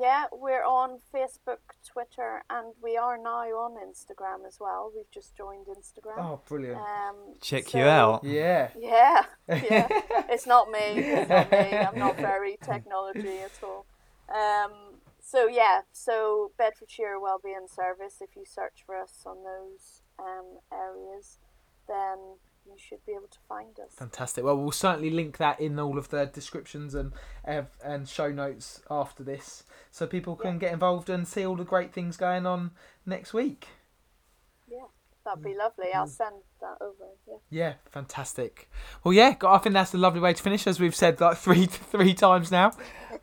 Yeah, 0.00 0.24
we're 0.32 0.64
on 0.64 0.98
Facebook, 1.14 1.58
Twitter, 1.86 2.42
and 2.50 2.74
we 2.82 2.96
are 2.96 3.16
now 3.16 3.44
on 3.44 3.76
Instagram 3.76 4.44
as 4.44 4.58
well. 4.58 4.90
We've 4.92 5.08
just 5.12 5.36
joined 5.36 5.66
Instagram. 5.66 6.18
Oh, 6.18 6.40
brilliant! 6.48 6.78
Um, 6.78 7.14
Check 7.40 7.68
so- 7.68 7.78
you 7.78 7.84
out. 7.84 8.24
Yeah. 8.24 8.70
Yeah, 8.76 9.24
yeah. 9.48 9.86
it's 10.28 10.48
not 10.48 10.68
me. 10.70 10.80
It's 10.80 11.28
not 11.30 11.50
me. 11.52 11.76
I'm 11.78 11.96
not 11.98 12.16
very 12.16 12.58
technology 12.60 13.38
at 13.38 13.52
all. 13.62 13.86
Um, 14.28 14.72
so 15.24 15.46
yeah, 15.46 15.80
so 15.92 16.52
Bedfordshire 16.58 17.18
Wellbeing 17.18 17.66
Service. 17.66 18.16
If 18.20 18.36
you 18.36 18.44
search 18.44 18.84
for 18.84 18.94
us 18.94 19.22
on 19.24 19.38
those 19.42 20.02
um, 20.18 20.58
areas, 20.70 21.38
then 21.88 22.18
you 22.66 22.74
should 22.76 23.04
be 23.06 23.12
able 23.12 23.28
to 23.28 23.38
find 23.48 23.78
us. 23.80 23.94
Fantastic. 23.96 24.44
Well, 24.44 24.58
we'll 24.58 24.70
certainly 24.70 25.10
link 25.10 25.38
that 25.38 25.60
in 25.60 25.78
all 25.78 25.96
of 25.96 26.10
the 26.10 26.26
descriptions 26.26 26.94
and 26.94 27.12
and 27.44 28.06
show 28.06 28.30
notes 28.30 28.82
after 28.90 29.22
this, 29.22 29.64
so 29.90 30.06
people 30.06 30.36
can 30.36 30.58
get 30.58 30.72
involved 30.74 31.08
and 31.08 31.26
see 31.26 31.46
all 31.46 31.56
the 31.56 31.64
great 31.64 31.92
things 31.94 32.18
going 32.18 32.44
on 32.46 32.72
next 33.06 33.32
week. 33.32 33.68
Yeah, 34.68 34.86
that'd 35.24 35.42
be 35.42 35.54
lovely. 35.54 35.92
I'll 35.94 36.06
send 36.06 36.36
that 36.60 36.76
over. 36.82 37.04
Yeah. 37.26 37.36
Yeah, 37.50 37.72
fantastic. 37.90 38.68
Well, 39.02 39.14
yeah, 39.14 39.36
I 39.42 39.58
think 39.58 39.72
that's 39.72 39.94
a 39.94 39.98
lovely 39.98 40.20
way 40.20 40.34
to 40.34 40.42
finish, 40.42 40.66
as 40.66 40.78
we've 40.78 40.94
said 40.94 41.18
like 41.18 41.36
three 41.38 41.64
three 41.64 42.12
times 42.12 42.50
now. 42.50 42.72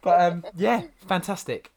But 0.01 0.19
um, 0.21 0.45
yeah, 0.55 0.83
fantastic. 1.07 1.71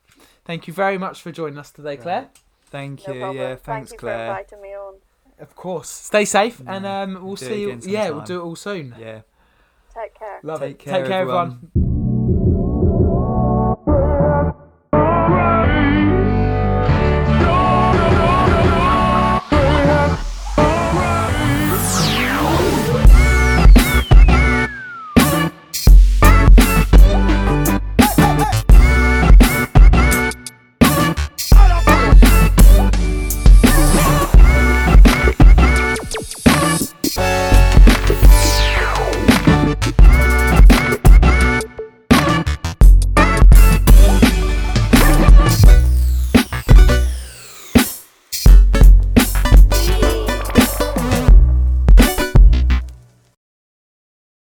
Thank 0.45 0.66
you 0.68 0.74
very 0.74 0.99
much 0.99 1.22
for 1.22 1.32
joining 1.32 1.59
us 1.59 1.70
today, 1.70 1.97
Claire. 1.97 2.28
Thank 2.66 3.07
you. 3.07 3.14
problem. 3.14 3.36
Yeah, 3.36 3.49
Thank 3.51 3.62
thanks, 3.62 3.92
you 3.92 3.99
for 3.99 4.01
Claire. 4.01 4.26
inviting 4.28 4.62
me 4.62 4.68
on. 4.74 4.95
Of 5.38 5.57
course. 5.57 5.88
Stay 5.88 6.24
safe, 6.24 6.61
Yeah, 6.64 6.74
and 6.74 6.86
um, 6.86 7.24
we'll 7.24 7.34
do 7.36 7.47
it 7.47 7.49
see 7.49 7.61
you. 7.62 7.80
Yeah, 7.92 8.11
we'll 8.11 8.20
do 8.22 8.40
it 8.40 8.45
all 8.45 8.57
soon. 8.57 8.95
Yeah. 8.99 9.20
Take 9.95 10.14
care. 10.18 10.40
Love 10.42 10.61
Take 10.61 10.70
it. 10.72 10.78
care, 10.80 10.99
Take 10.99 11.07
care, 11.07 11.20
everyone. 11.22 11.70
everyone. 11.74 11.84